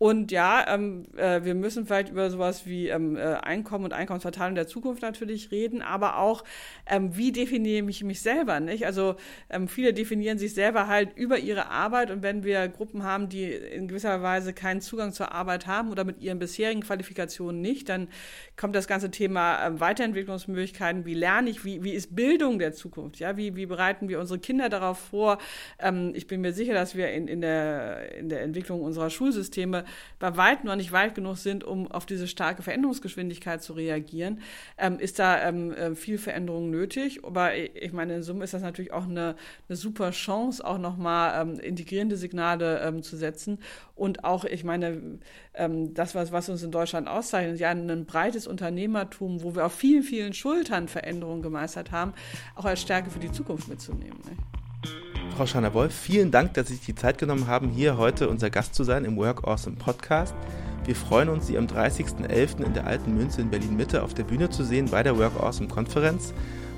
Und 0.02 0.32
ja, 0.32 0.64
ähm, 0.66 1.04
äh, 1.16 1.44
wir 1.44 1.54
müssen 1.54 1.86
vielleicht 1.86 2.08
über 2.08 2.28
sowas 2.28 2.66
wie 2.66 2.88
ähm, 2.88 3.16
äh, 3.16 3.20
Einkommen 3.20 3.84
und 3.84 3.92
Einkommensverteilung 3.92 4.56
der 4.56 4.66
Zukunft 4.66 5.00
natürlich 5.00 5.52
reden, 5.52 5.80
aber 5.80 6.18
auch, 6.18 6.42
ähm, 6.86 7.16
wie 7.16 7.30
definiere 7.30 7.88
ich 7.88 8.02
mich 8.02 8.20
selber, 8.20 8.58
nicht? 8.58 8.84
Also 8.84 9.14
ähm, 9.48 9.68
viele 9.68 9.94
definieren 9.94 10.38
sich 10.38 10.54
selber 10.54 10.88
halt 10.88 11.16
über 11.16 11.38
ihre 11.38 11.68
Arbeit 11.68 12.10
und 12.10 12.24
wenn 12.24 12.42
wir 12.42 12.66
Gruppen 12.66 13.04
haben, 13.04 13.28
die 13.28 13.44
in 13.44 13.86
gewisser 13.86 14.20
Weise 14.24 14.52
keinen 14.52 14.80
Zugang 14.80 15.12
zur 15.12 15.30
Arbeit 15.30 15.68
haben 15.68 15.92
oder 15.92 16.02
mit 16.02 16.20
ihren 16.20 16.40
bisherigen 16.40 16.80
Qualifikationen 16.80 17.60
nicht, 17.60 17.88
dann 17.88 18.08
kommt 18.56 18.74
das 18.74 18.88
ganze 18.88 19.12
Thema 19.12 19.64
äh, 19.64 19.78
Weiterentwicklungsmöglichkeiten, 19.78 21.04
wie 21.04 21.14
lerne 21.14 21.48
ich, 21.48 21.64
wie, 21.64 21.84
wie 21.84 21.92
ist 21.92 22.16
Bildung 22.16 22.58
der 22.58 22.72
Zukunft, 22.72 23.20
ja? 23.20 23.36
Wie, 23.36 23.54
wie 23.54 23.66
bereiten 23.66 24.08
wir 24.08 24.18
unsere 24.18 24.40
Kinder 24.40 24.68
darauf 24.68 24.98
vor? 24.98 25.38
Ähm, 25.78 26.10
ich 26.16 26.26
bin 26.26 26.40
mir 26.40 26.52
sicher, 26.52 26.74
dass 26.74 26.96
wir 26.96 27.12
in, 27.12 27.28
in, 27.28 27.40
der, 27.40 28.16
in 28.16 28.28
der 28.28 28.42
Entwicklung 28.42 28.82
unserer 28.82 29.08
Schulsysteme 29.08 29.84
bei 30.18 30.36
weitem 30.36 30.66
noch 30.66 30.76
nicht 30.76 30.92
weit 30.92 31.14
genug 31.14 31.36
sind, 31.36 31.64
um 31.64 31.90
auf 31.90 32.06
diese 32.06 32.28
starke 32.28 32.62
Veränderungsgeschwindigkeit 32.62 33.62
zu 33.62 33.72
reagieren, 33.72 34.40
ähm, 34.78 34.98
ist 34.98 35.18
da 35.18 35.42
ähm, 35.42 35.72
äh, 35.72 35.94
viel 35.94 36.18
Veränderung 36.18 36.70
nötig. 36.70 37.24
Aber 37.24 37.56
ich 37.56 37.92
meine, 37.92 38.16
in 38.16 38.22
Summe 38.22 38.44
ist 38.44 38.54
das 38.54 38.62
natürlich 38.62 38.92
auch 38.92 39.04
eine, 39.04 39.36
eine 39.68 39.76
super 39.76 40.10
Chance, 40.10 40.64
auch 40.64 40.78
nochmal 40.78 41.42
ähm, 41.42 41.60
integrierende 41.60 42.16
Signale 42.16 42.80
ähm, 42.80 43.02
zu 43.02 43.16
setzen. 43.16 43.58
Und 43.94 44.24
auch, 44.24 44.44
ich 44.44 44.64
meine, 44.64 45.18
ähm, 45.54 45.94
das, 45.94 46.14
was, 46.14 46.32
was 46.32 46.48
uns 46.48 46.62
in 46.62 46.70
Deutschland 46.70 47.08
auszeichnet, 47.08 47.60
ja, 47.60 47.70
ein 47.70 48.06
breites 48.06 48.46
Unternehmertum, 48.46 49.42
wo 49.42 49.54
wir 49.54 49.66
auf 49.66 49.74
vielen, 49.74 50.02
vielen 50.02 50.32
Schultern 50.32 50.88
Veränderungen 50.88 51.42
gemeistert 51.42 51.90
haben, 51.90 52.14
auch 52.54 52.64
als 52.64 52.80
Stärke 52.80 53.10
für 53.10 53.20
die 53.20 53.32
Zukunft 53.32 53.68
mitzunehmen. 53.68 54.18
Ne? 54.24 54.36
Frau 55.32 55.46
Schanner-Wolf, 55.46 55.94
vielen 55.94 56.30
Dank, 56.30 56.54
dass 56.54 56.68
Sie 56.68 56.74
sich 56.74 56.84
die 56.84 56.94
Zeit 56.94 57.16
genommen 57.16 57.46
haben, 57.46 57.70
hier 57.70 57.96
heute 57.96 58.28
unser 58.28 58.50
Gast 58.50 58.74
zu 58.74 58.84
sein 58.84 59.06
im 59.06 59.16
Work 59.16 59.48
Awesome 59.48 59.76
Podcast. 59.76 60.34
Wir 60.84 60.94
freuen 60.94 61.30
uns, 61.30 61.46
Sie 61.46 61.56
am 61.56 61.66
30.11. 61.66 62.62
in 62.62 62.74
der 62.74 62.86
Alten 62.86 63.16
Münze 63.16 63.40
in 63.40 63.50
Berlin-Mitte 63.50 64.02
auf 64.02 64.12
der 64.12 64.24
Bühne 64.24 64.50
zu 64.50 64.62
sehen 64.62 64.90
bei 64.90 65.02
der 65.02 65.16
Work 65.16 65.40
Awesome 65.40 65.68
Konferenz. 65.68 66.34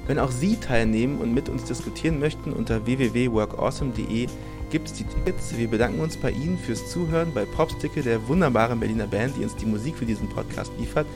Wenn 0.06 0.20
auch 0.20 0.30
Sie 0.30 0.56
teilnehmen 0.56 1.18
und 1.18 1.34
mit 1.34 1.48
uns 1.48 1.64
diskutieren 1.64 2.20
möchten, 2.20 2.52
unter 2.52 2.86
www.workawesome.de 2.86 4.28
gibt 4.70 4.86
es 4.86 4.92
die 4.92 5.04
Tickets. 5.04 5.56
Wir 5.56 5.68
bedanken 5.68 6.00
uns 6.00 6.16
bei 6.16 6.30
Ihnen 6.30 6.58
fürs 6.58 6.90
Zuhören 6.90 7.34
bei 7.34 7.44
Popsticke, 7.44 8.02
der 8.02 8.28
wunderbaren 8.28 8.78
Berliner 8.78 9.08
Band, 9.08 9.36
die 9.36 9.42
uns 9.42 9.56
die 9.56 9.66
Musik 9.66 9.96
für 9.96 10.06
diesen 10.06 10.28
Podcast 10.28 10.70
liefert. 10.78 11.06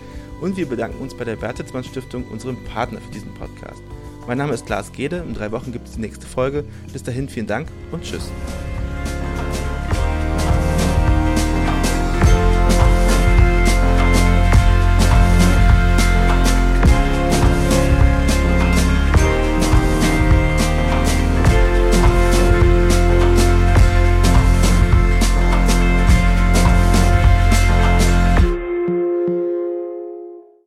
Und 0.41 0.57
wir 0.57 0.67
bedanken 0.67 1.01
uns 1.01 1.15
bei 1.15 1.25
der 1.25 1.37
Bertelsmann 1.37 1.85
Stiftung, 1.85 2.25
unserem 2.25 2.57
Partner 2.65 3.01
für 3.01 3.13
diesen 3.13 3.33
Podcast. 3.35 3.83
Mein 4.29 4.37
Name 4.37 4.53
ist 4.53 4.69
Lars 4.69 4.93
Gede. 4.93 5.25
In 5.27 5.33
drei 5.33 5.53
Wochen 5.53 5.73
gibt 5.73 5.89
es 5.89 5.95
die 5.95 6.03
nächste 6.03 6.27
Folge. 6.27 6.67
Bis 6.93 7.03
dahin 7.03 7.31
vielen 7.31 7.47
Dank 7.47 7.69
und 7.93 8.05
tschüss. 8.05 8.31